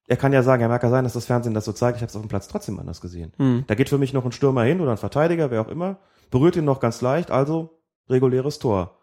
[0.06, 2.02] Er kann ja sagen, er mag ja sein, dass das Fernsehen das so zeigt, ich
[2.02, 3.32] habe es auf dem Platz trotzdem anders gesehen.
[3.38, 3.64] Mhm.
[3.66, 5.98] Da geht für mich noch ein Stürmer hin oder ein Verteidiger, wer auch immer,
[6.30, 7.77] berührt ihn noch ganz leicht, also
[8.08, 8.98] reguläres Tor.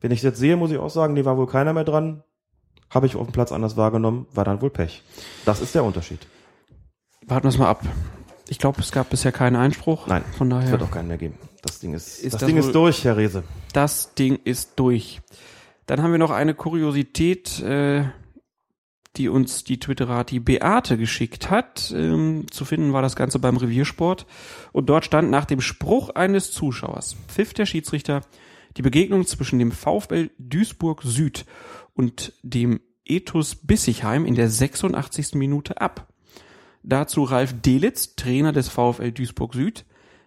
[0.00, 2.22] Wenn ich jetzt sehe, muss ich auch sagen, nee, war wohl keiner mehr dran,
[2.90, 5.02] habe ich auf dem Platz anders wahrgenommen, war dann wohl Pech.
[5.44, 6.26] Das ist der Unterschied.
[7.26, 7.82] Warten wir es mal ab.
[8.48, 10.06] Ich glaube, es gab bisher keinen Einspruch.
[10.06, 10.66] Nein, von daher.
[10.66, 11.38] Es wird auch keinen mehr geben.
[11.62, 13.42] Das Ding ist, ist das, das Ding ist durch, Herr Rehse.
[13.72, 15.22] Das Ding ist durch.
[15.86, 18.04] Dann haben wir noch eine Kuriosität, äh,
[19.16, 21.92] die uns die Twitterer die Beate geschickt hat.
[21.96, 24.26] Ähm, zu finden war das Ganze beim Reviersport.
[24.72, 28.20] Und dort stand nach dem Spruch eines Zuschauers, pfiff der Schiedsrichter
[28.76, 31.44] die Begegnung zwischen dem VfL Duisburg Süd
[31.94, 35.34] und dem Ethos Bissigheim in der 86.
[35.34, 36.08] Minute ab.
[36.82, 39.84] Dazu Ralf Delitz, Trainer des VfL Duisburg Süd.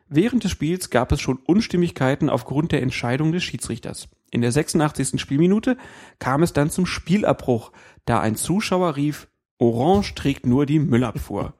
[0.09, 4.07] Während des Spiels gab es schon Unstimmigkeiten aufgrund der Entscheidung des Schiedsrichters.
[4.31, 5.19] In der 86.
[5.19, 5.77] Spielminute
[6.19, 7.71] kam es dann zum Spielabbruch,
[8.05, 9.27] da ein Zuschauer rief,
[9.59, 11.53] Orange trägt nur die Müllabfuhr.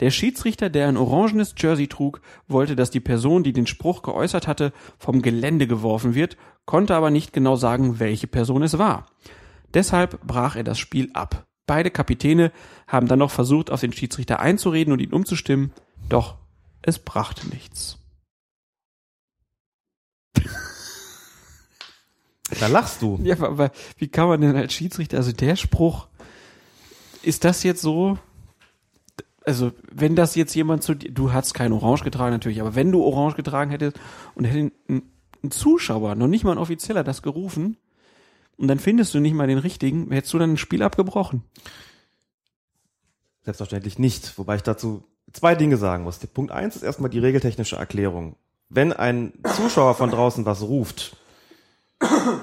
[0.00, 4.48] Der Schiedsrichter, der ein orangenes Jersey trug, wollte, dass die Person, die den Spruch geäußert
[4.48, 9.06] hatte, vom Gelände geworfen wird, konnte aber nicht genau sagen, welche Person es war.
[9.74, 11.46] Deshalb brach er das Spiel ab.
[11.66, 12.52] Beide Kapitäne
[12.86, 15.72] haben dann noch versucht, auf den Schiedsrichter einzureden und ihn umzustimmen,
[16.08, 16.36] doch
[16.82, 17.98] es brachte nichts.
[22.60, 23.18] Da lachst du.
[23.22, 26.06] Ja, aber wie kann man denn als Schiedsrichter, also der Spruch,
[27.26, 28.18] ist das jetzt so,
[29.44, 32.92] also wenn das jetzt jemand zu dir, du hast kein Orange getragen natürlich, aber wenn
[32.92, 33.98] du Orange getragen hättest
[34.34, 35.02] und hätte ein,
[35.42, 37.76] ein Zuschauer, noch nicht mal ein Offizieller, das gerufen,
[38.56, 41.42] und dann findest du nicht mal den richtigen, hättest du dann ein Spiel abgebrochen?
[43.42, 46.18] Selbstverständlich nicht, wobei ich dazu zwei Dinge sagen muss.
[46.18, 48.36] Punkt eins ist erstmal die regeltechnische Erklärung.
[48.68, 51.16] Wenn ein Zuschauer von draußen was ruft,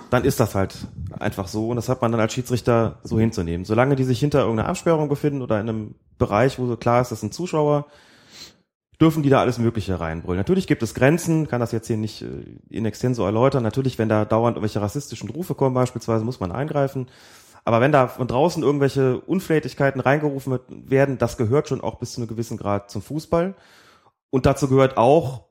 [0.09, 0.75] dann ist das halt
[1.19, 3.65] einfach so und das hat man dann als Schiedsrichter so hinzunehmen.
[3.65, 7.11] Solange die sich hinter irgendeiner Absperrung befinden oder in einem Bereich, wo so klar ist,
[7.11, 7.85] das sind Zuschauer,
[8.99, 10.37] dürfen die da alles Mögliche reinbrüllen.
[10.37, 12.27] Natürlich gibt es Grenzen, kann das jetzt hier nicht äh,
[12.69, 13.63] in extenso erläutern.
[13.63, 17.07] Natürlich, wenn da dauernd irgendwelche rassistischen Rufe kommen beispielsweise, muss man eingreifen.
[17.65, 22.21] Aber wenn da von draußen irgendwelche Unflätigkeiten reingerufen werden, das gehört schon auch bis zu
[22.21, 23.55] einem gewissen Grad zum Fußball.
[24.29, 25.45] Und dazu gehört auch,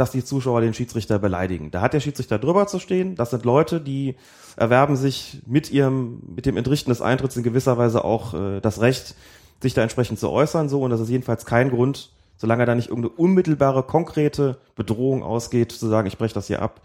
[0.00, 1.70] dass die Zuschauer den Schiedsrichter beleidigen.
[1.70, 3.16] Da hat der Schiedsrichter drüber zu stehen.
[3.16, 4.16] Das sind Leute, die
[4.56, 8.80] erwerben sich mit ihrem, mit dem Entrichten des Eintritts in gewisser Weise auch äh, das
[8.80, 9.14] Recht,
[9.62, 10.70] sich da entsprechend zu äußern.
[10.70, 15.70] So und das ist jedenfalls kein Grund, solange da nicht irgendeine unmittelbare, konkrete Bedrohung ausgeht,
[15.70, 16.80] zu sagen, ich breche das hier ab,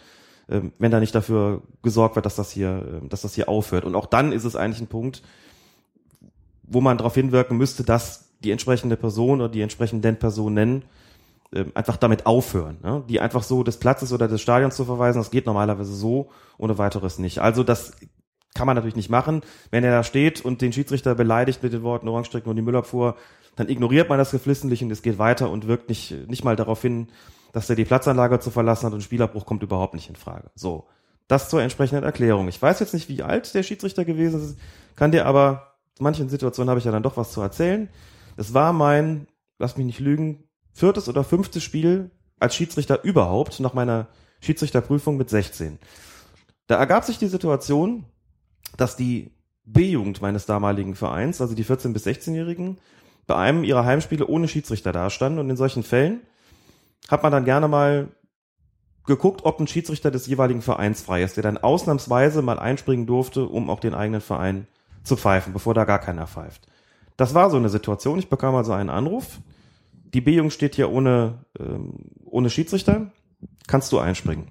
[0.49, 3.85] ähm, wenn da nicht dafür gesorgt wird, dass das hier, äh, dass das hier aufhört.
[3.85, 5.23] Und auch dann ist es eigentlich ein Punkt,
[6.63, 10.83] wo man darauf hinwirken müsste, dass die entsprechende Person oder die entsprechenden Personen
[11.56, 12.77] äh, einfach damit aufhören.
[12.84, 13.03] Ne?
[13.07, 16.77] Die einfach so des Platzes oder des Stadions zu verweisen, das geht normalerweise so ohne
[16.77, 17.40] weiteres nicht.
[17.40, 17.94] Also das
[18.53, 19.41] kann man natürlich nicht machen.
[19.72, 23.15] Wenn er da steht und den Schiedsrichter beleidigt mit den Worten Orangestricken und die Müllabfuhr,
[23.56, 26.82] dann ignoriert man das geflissentlich und es geht weiter und wirkt nicht, nicht mal darauf
[26.82, 27.07] hin,
[27.53, 30.49] dass er die Platzanlage zu verlassen hat und Spielabbruch kommt überhaupt nicht in Frage.
[30.56, 30.88] So.
[31.27, 32.48] Das zur entsprechenden Erklärung.
[32.49, 34.60] Ich weiß jetzt nicht, wie alt der Schiedsrichter gewesen ist,
[34.95, 37.90] kann dir aber, in manchen Situationen habe ich ja dann doch was zu erzählen.
[38.38, 39.27] Es war mein,
[39.57, 40.44] lass mich nicht lügen,
[40.76, 44.07] viertes oder fünftes Spiel als Schiedsrichter überhaupt nach meiner
[44.41, 45.80] Schiedsrichterprüfung mit 16.
[46.68, 48.06] Da ergab sich die Situation,
[48.77, 49.31] dass die
[49.64, 52.77] B-Jugend meines damaligen Vereins, also die 14- bis 16-Jährigen,
[53.26, 56.22] bei einem ihrer Heimspiele ohne Schiedsrichter dastanden und in solchen Fällen
[57.07, 58.10] hat man dann gerne mal
[59.06, 63.45] geguckt, ob ein Schiedsrichter des jeweiligen Vereins frei ist, der dann ausnahmsweise mal einspringen durfte,
[63.45, 64.68] um auch den eigenen Verein
[65.03, 66.68] zu pfeifen, bevor da gar keiner pfeift.
[67.18, 68.19] Das war so eine Situation.
[68.19, 69.39] Ich bekam also einen Anruf.
[70.15, 73.11] Die B-Jugend steht hier ohne, ähm, ohne Schiedsrichter.
[73.67, 74.47] Kannst du einspringen?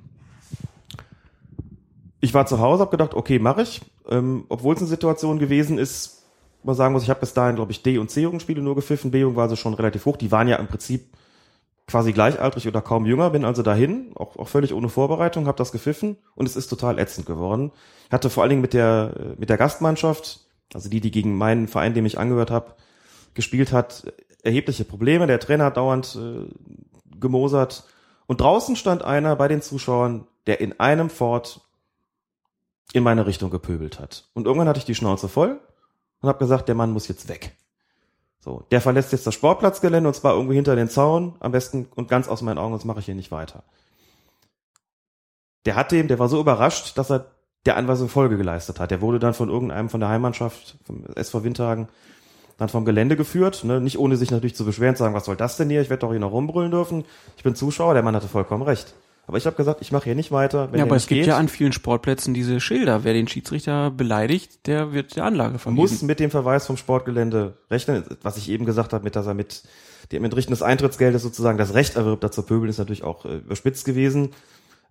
[2.21, 3.81] Ich war zu Hause, habe gedacht, okay, mache ich.
[4.11, 6.27] Ähm, Obwohl es eine Situation gewesen ist,
[6.65, 9.11] man sagen muss, ich habe bis dahin, glaube ich, D- und C-Jugendspiele nur gepfiffen.
[9.11, 10.19] B-Jugend war also schon relativ hoch.
[10.19, 11.07] Die waren ja im Prinzip
[11.87, 15.73] quasi gleichaltrig oder kaum jünger, bin also dahin, auch, auch völlig ohne Vorbereitung, habe das
[15.73, 17.73] gepfiffen und es ist total ätzend geworden.
[18.09, 21.69] Ich hatte vor allen Dingen mit der, mit der Gastmannschaft, also die, die gegen meinen
[21.69, 22.75] Verein, dem ich angehört habe,
[23.35, 24.05] gespielt hat,
[24.45, 25.27] erhebliche Probleme.
[25.27, 26.47] Der Trainer hat dauernd äh,
[27.19, 27.85] gemosert.
[28.27, 31.63] Und draußen stand einer bei den Zuschauern, der in einem Fort
[32.93, 34.29] in meine Richtung gepöbelt hat.
[34.35, 35.59] Und irgendwann hatte ich die Schnauze voll
[36.21, 37.57] und habe gesagt, der Mann muss jetzt weg.
[38.41, 42.09] So, der verlässt jetzt das Sportplatzgelände und zwar irgendwie hinter den Zaun, am besten und
[42.09, 43.63] ganz aus meinen Augen, sonst mache ich hier nicht weiter.
[45.65, 47.31] Der hat dem, der war so überrascht, dass er
[47.65, 48.91] der Anweisung Folge geleistet hat.
[48.91, 51.89] Der wurde dann von irgendeinem von der Heimmannschaft, vom SV Windhagen,
[52.57, 53.81] dann vom Gelände geführt, ne?
[53.81, 56.03] nicht ohne sich natürlich zu beschweren, zu sagen, was soll das denn hier, ich werde
[56.03, 57.05] doch hier noch rumbrüllen dürfen.
[57.37, 58.95] Ich bin Zuschauer, der Mann hatte vollkommen recht.
[59.27, 60.69] Aber ich habe gesagt, ich mache hier nicht weiter.
[60.75, 63.05] ja, aber es gibt geht, ja an vielen Sportplätzen diese Schilder.
[63.05, 65.81] Wer den Schiedsrichter beleidigt, der wird der Anlage verwiesen.
[65.81, 68.05] Muss mit dem Verweis vom Sportgelände rechnen.
[68.23, 69.63] Was ich eben gesagt habe, mit dass er mit
[70.13, 73.87] dem Entrichten des Eintrittsgeldes sozusagen das Recht erwirbt, dazu pöbeln, ist natürlich auch äh, überspitzt
[73.87, 74.31] gewesen.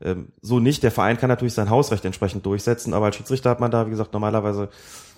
[0.02, 0.82] Ähm, so nicht.
[0.82, 3.92] Der Verein kann natürlich sein Hausrecht entsprechend durchsetzen, aber als Schiedsrichter hat man da, wie
[3.92, 4.70] gesagt, normalerweise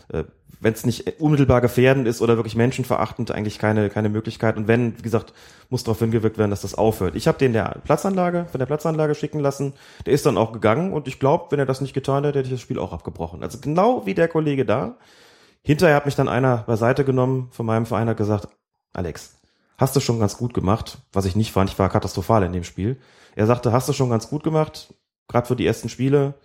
[0.10, 4.57] wenn es nicht unmittelbar gefährdend ist oder wirklich menschenverachtend, eigentlich keine, keine Möglichkeit.
[4.57, 5.34] Und wenn, wie gesagt,
[5.69, 7.15] muss darauf hingewirkt werden, dass das aufhört.
[7.15, 9.73] Ich habe den der Platzanlage, von der Platzanlage schicken lassen.
[10.06, 12.48] Der ist dann auch gegangen und ich glaube, wenn er das nicht getan hätte, hätte
[12.48, 13.44] ich das Spiel auch abgebrochen.
[13.44, 14.98] Also genau wie der Kollege da.
[15.61, 18.48] Hinterher hat mich dann einer beiseite genommen von meinem Verein, hat gesagt,
[18.94, 19.36] Alex,
[19.77, 22.64] hast du schon ganz gut gemacht, was ich nicht fand, ich war katastrophal in dem
[22.64, 22.99] Spiel.
[23.36, 24.94] Er sagte, hast du schon ganz gut gemacht,
[25.27, 26.36] gerade für die ersten Spiele,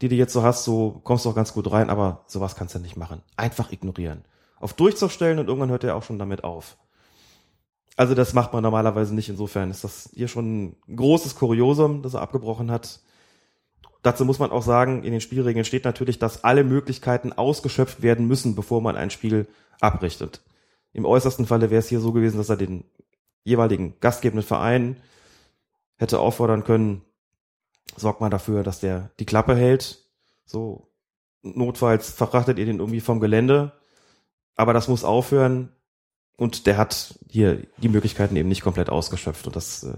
[0.00, 2.74] die du jetzt so hast, so kommst du auch ganz gut rein, aber sowas kannst
[2.74, 3.22] du nicht machen.
[3.36, 4.24] Einfach ignorieren.
[4.58, 6.76] Auf Durchzug stellen und irgendwann hört er auch schon damit auf.
[7.96, 9.28] Also das macht man normalerweise nicht.
[9.28, 13.00] Insofern ist das hier schon ein großes Kuriosum, das er abgebrochen hat.
[14.02, 18.26] Dazu muss man auch sagen, in den Spielregeln steht natürlich, dass alle Möglichkeiten ausgeschöpft werden
[18.26, 19.46] müssen, bevor man ein Spiel
[19.80, 20.42] abrichtet.
[20.92, 22.84] Im äußersten Falle wäre es hier so gewesen, dass er den
[23.44, 24.96] jeweiligen gastgebenden Verein
[25.96, 27.02] hätte auffordern können,
[27.96, 30.04] sorgt man dafür, dass der die Klappe hält.
[30.44, 30.88] So,
[31.42, 33.72] notfalls verfrachtet ihr den irgendwie vom Gelände.
[34.56, 35.70] Aber das muss aufhören.
[36.36, 39.46] Und der hat hier die Möglichkeiten eben nicht komplett ausgeschöpft.
[39.46, 39.94] Und das äh,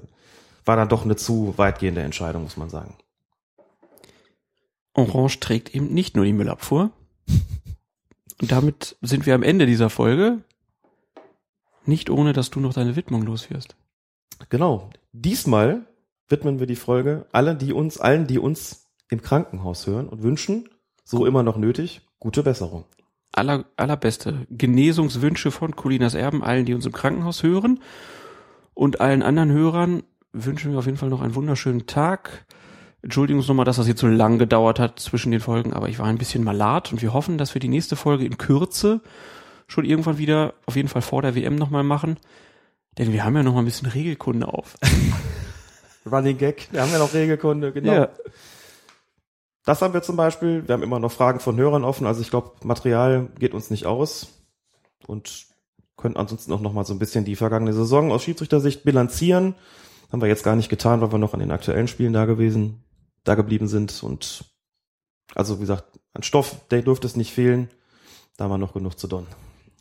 [0.64, 2.96] war dann doch eine zu weitgehende Entscheidung, muss man sagen.
[4.92, 6.90] Orange trägt eben nicht nur die Müllabfuhr.
[8.40, 10.42] Und damit sind wir am Ende dieser Folge.
[11.84, 13.76] Nicht ohne, dass du noch deine Widmung loswirst.
[14.48, 14.90] Genau.
[15.12, 15.86] Diesmal
[16.28, 20.68] widmen wir die Folge alle, die uns, allen, die uns im Krankenhaus hören und wünschen,
[21.04, 22.84] so immer noch nötig, gute Besserung.
[23.32, 27.80] Aller, allerbeste Genesungswünsche von Colinas Erben, allen, die uns im Krankenhaus hören
[28.74, 32.46] und allen anderen Hörern wünschen wir auf jeden Fall noch einen wunderschönen Tag.
[33.02, 35.98] Entschuldigen uns nochmal, dass das jetzt so lang gedauert hat zwischen den Folgen, aber ich
[35.98, 39.00] war ein bisschen malat und wir hoffen, dass wir die nächste Folge in Kürze
[39.68, 42.18] schon irgendwann wieder, auf jeden Fall vor der WM nochmal machen.
[42.98, 44.76] Denn wir haben ja noch mal ein bisschen Regelkunde auf.
[46.10, 46.68] Running Gag.
[46.70, 47.92] Wir haben ja noch Regelkunde, genau.
[47.92, 48.08] Ja.
[49.64, 50.66] Das haben wir zum Beispiel.
[50.66, 52.06] Wir haben immer noch Fragen von Hörern offen.
[52.06, 54.28] Also ich glaube, Material geht uns nicht aus.
[55.06, 55.46] Und
[55.96, 59.54] können ansonsten auch noch mal so ein bisschen die vergangene Saison aus Schiedsrichtersicht bilanzieren.
[60.12, 62.84] Haben wir jetzt gar nicht getan, weil wir noch an den aktuellen Spielen da gewesen,
[63.24, 64.02] da geblieben sind.
[64.02, 64.44] Und
[65.34, 67.68] also wie gesagt, an Stoff, der dürfte es nicht fehlen.
[68.36, 69.26] Da haben wir noch genug zu tun.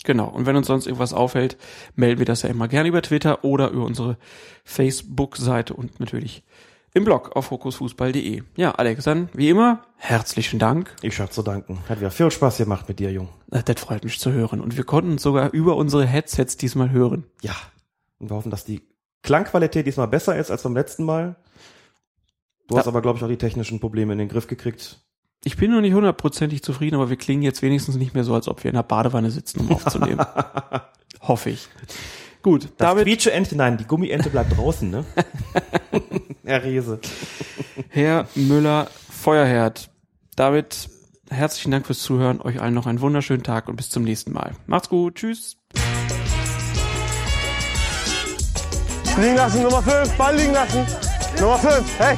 [0.06, 0.28] Genau.
[0.30, 1.58] Und wenn uns sonst irgendwas auffällt,
[1.96, 4.18] melden wir das ja immer gerne über Twitter oder über unsere
[4.64, 6.44] Facebook-Seite und natürlich
[6.94, 8.44] im Blog auf fokusfußball.de.
[8.56, 10.96] Ja, Alex, dann wie immer herzlichen Dank.
[11.02, 11.80] Ich hab zu danken.
[11.90, 13.28] Hat wieder viel Spaß gemacht mit dir, Jung.
[13.50, 14.62] Das freut mich zu hören.
[14.62, 17.26] Und wir konnten uns sogar über unsere Headsets diesmal hören.
[17.42, 17.56] Ja.
[18.20, 18.82] Und wir hoffen, dass die
[19.24, 21.36] Klangqualität diesmal besser ist als beim letzten Mal.
[22.68, 22.80] Du Ja.
[22.80, 25.05] hast aber, glaube ich, auch die technischen Probleme in den Griff gekriegt.
[25.48, 28.48] Ich bin noch nicht hundertprozentig zufrieden, aber wir klingen jetzt wenigstens nicht mehr so, als
[28.48, 30.26] ob wir in der Badewanne sitzen, um aufzunehmen.
[31.22, 31.68] Hoffe ich.
[32.42, 35.06] Gut, Das damit, Quietsche-Ente, nein, die Gummiente bleibt draußen, ne?
[36.46, 37.00] Herr Rese.
[37.90, 39.92] Herr Müller, Feuerherd.
[40.36, 40.90] Damit
[41.30, 42.42] herzlichen Dank fürs Zuhören.
[42.42, 44.54] Euch allen noch einen wunderschönen Tag und bis zum nächsten Mal.
[44.66, 45.14] Macht's gut.
[45.14, 45.58] Tschüss.
[49.20, 50.86] Liegen lassen, Nummer 5, Ball liegen lassen.
[51.40, 52.18] Nummer 5, hey.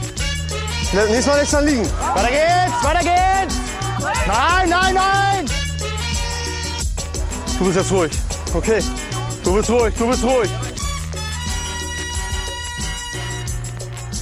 [0.92, 1.86] Diesmal nichts an liegen.
[2.16, 3.56] Weiter geht's, weiter geht's.
[4.26, 5.46] Nein, nein, nein.
[7.58, 8.12] Du bist jetzt ruhig.
[8.54, 8.82] Okay.
[9.44, 10.50] Du bist ruhig, du bist ruhig.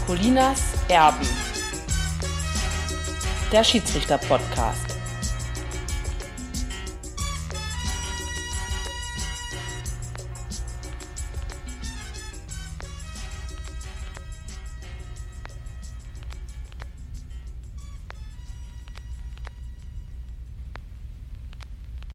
[0.08, 1.28] Colinas Erben.
[3.52, 4.95] Der Schiedsrichter-Podcast.